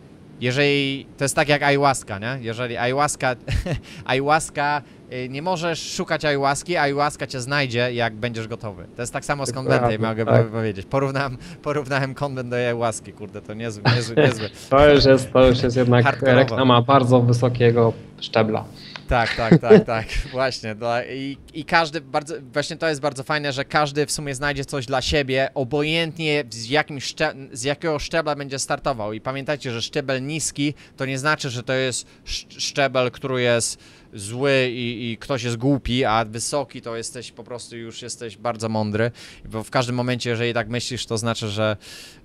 Jeżeli, 0.43 1.07
to 1.19 1.25
jest 1.25 1.37
tak 1.37 1.49
jak 1.49 1.63
ayahuasca, 1.63 2.19
nie? 2.19 2.39
Jeżeli 2.41 2.77
ayahuasca, 2.77 3.37
ayahuasca, 4.05 4.83
y, 5.13 5.29
nie 5.29 5.43
możesz 5.43 5.93
szukać 5.93 6.25
ayahuaski, 6.25 6.77
ayahuasca 6.77 7.27
cię 7.27 7.41
znajdzie, 7.41 7.95
jak 7.95 8.15
będziesz 8.15 8.49
gotowy. 8.49 8.87
To 8.97 9.03
jest 9.03 9.13
tak 9.13 9.25
samo 9.25 9.47
z 9.47 9.53
konwentem, 9.53 10.03
mogę 10.03 10.25
tak. 10.25 10.47
powiedzieć. 10.47 10.87
Porównałem, 10.87 11.37
porównałem 11.63 12.15
konwent 12.15 12.49
do 12.49 12.57
ayahuaski, 12.57 13.13
kurde, 13.13 13.43
to 13.43 13.55
niezły, 13.55 13.83
niezły, 13.97 14.17
niezły. 14.27 14.51
To 14.71 14.89
już 14.89 15.05
jest, 15.05 15.33
to 15.33 15.47
już 15.47 15.63
jest 15.63 15.77
jednak 15.77 16.05
Hardkorowo. 16.05 16.39
reklama 16.39 16.83
bardzo 16.83 17.21
wysokiego 17.21 17.93
szczebla. 18.21 18.65
Tak, 19.13 19.37
tak, 19.37 19.61
tak, 19.61 19.85
tak, 19.95 20.07
właśnie. 20.31 20.75
I, 21.11 21.37
I 21.55 21.65
każdy, 21.65 22.01
bardzo, 22.01 22.35
właśnie 22.53 22.77
to 22.77 22.89
jest 22.89 23.01
bardzo 23.01 23.23
fajne, 23.23 23.53
że 23.53 23.65
każdy 23.65 24.07
w 24.07 24.13
sumie 24.13 24.35
znajdzie 24.35 24.65
coś 24.65 24.87
dla 24.87 25.03
siebie, 25.03 25.51
obojętnie 25.55 26.45
z, 26.51 26.69
jakim 26.69 27.01
szcze, 27.01 27.35
z 27.53 27.63
jakiego 27.63 27.99
szczebla 27.99 28.35
będzie 28.35 28.59
startował. 28.59 29.13
I 29.13 29.21
pamiętajcie, 29.21 29.73
że 29.73 29.83
szczebel 29.83 30.27
niski 30.27 30.75
to 30.97 31.05
nie 31.07 31.19
znaczy, 31.19 31.51
że 31.51 31.63
to 31.63 31.73
jest 31.73 32.07
sz- 32.27 32.63
szczebel, 32.63 33.11
który 33.11 33.43
jest 33.43 33.79
zły 34.13 34.69
i, 34.71 35.11
i 35.11 35.17
ktoś 35.19 35.43
jest 35.43 35.57
głupi, 35.57 36.05
a 36.05 36.25
wysoki 36.25 36.83
to 36.83 36.97
jesteś 36.97 37.33
po 37.33 37.45
prostu 37.45 37.77
już 37.77 38.03
jesteś 38.03 38.37
bardzo 38.37 38.69
mądry. 38.69 39.11
Bo 39.45 39.63
w 39.63 39.71
każdym 39.71 39.97
momencie, 39.97 40.31
jeżeli 40.31 40.55
tak 40.55 40.69
myślisz, 40.69 41.07
to 41.07 41.19
znaczy, 41.19 41.49
że, 41.49 41.77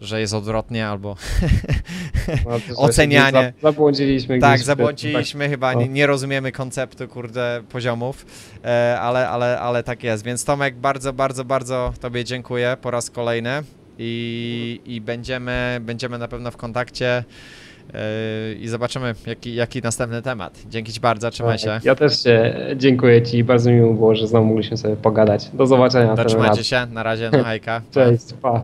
że 0.01 0.21
jest 0.21 0.33
odwrotnie 0.33 0.87
albo 0.87 1.15
No, 2.45 2.59
że 2.59 2.75
Ocenianie. 2.75 3.53
Zabłądziliśmy 3.61 4.39
Tak, 4.39 4.59
zabłądziliśmy, 4.59 5.49
chyba 5.49 5.73
no. 5.73 5.81
nie, 5.81 5.87
nie 5.89 6.07
rozumiemy 6.07 6.51
konceptu, 6.51 7.07
kurde, 7.07 7.63
poziomów, 7.69 8.25
e, 8.65 8.99
ale, 9.01 9.29
ale, 9.29 9.59
ale 9.59 9.83
tak 9.83 10.03
jest. 10.03 10.23
Więc 10.23 10.45
Tomek, 10.45 10.75
bardzo, 10.75 11.13
bardzo, 11.13 11.45
bardzo 11.45 11.93
Tobie 11.99 12.23
dziękuję 12.23 12.77
po 12.81 12.91
raz 12.91 13.09
kolejny 13.09 13.63
i, 13.99 14.81
i 14.85 15.01
będziemy, 15.01 15.79
będziemy 15.81 16.17
na 16.17 16.27
pewno 16.27 16.51
w 16.51 16.57
kontakcie 16.57 17.23
i 18.59 18.67
zobaczymy, 18.67 19.15
jaki, 19.27 19.55
jaki 19.55 19.81
następny 19.81 20.21
temat. 20.21 20.59
Dzięki 20.69 20.93
Ci 20.93 20.99
bardzo, 20.99 21.31
trzymaj 21.31 21.57
się. 21.59 21.79
Ja 21.83 21.95
też 21.95 22.23
się 22.23 22.55
dziękuję 22.75 23.21
Ci, 23.21 23.43
bardzo 23.43 23.71
miło 23.71 23.93
było, 23.93 24.15
że 24.15 24.27
znowu 24.27 24.45
mogliśmy 24.45 24.77
sobie 24.77 24.95
pogadać. 24.95 25.49
Do 25.53 25.67
zobaczenia. 25.67 26.15
Dotrzymajcie 26.15 26.63
się, 26.63 26.85
na 26.91 27.03
razie, 27.03 27.29
no 27.33 27.43
hejka. 27.43 27.81
Cześć, 27.91 28.33
pa. 28.41 28.61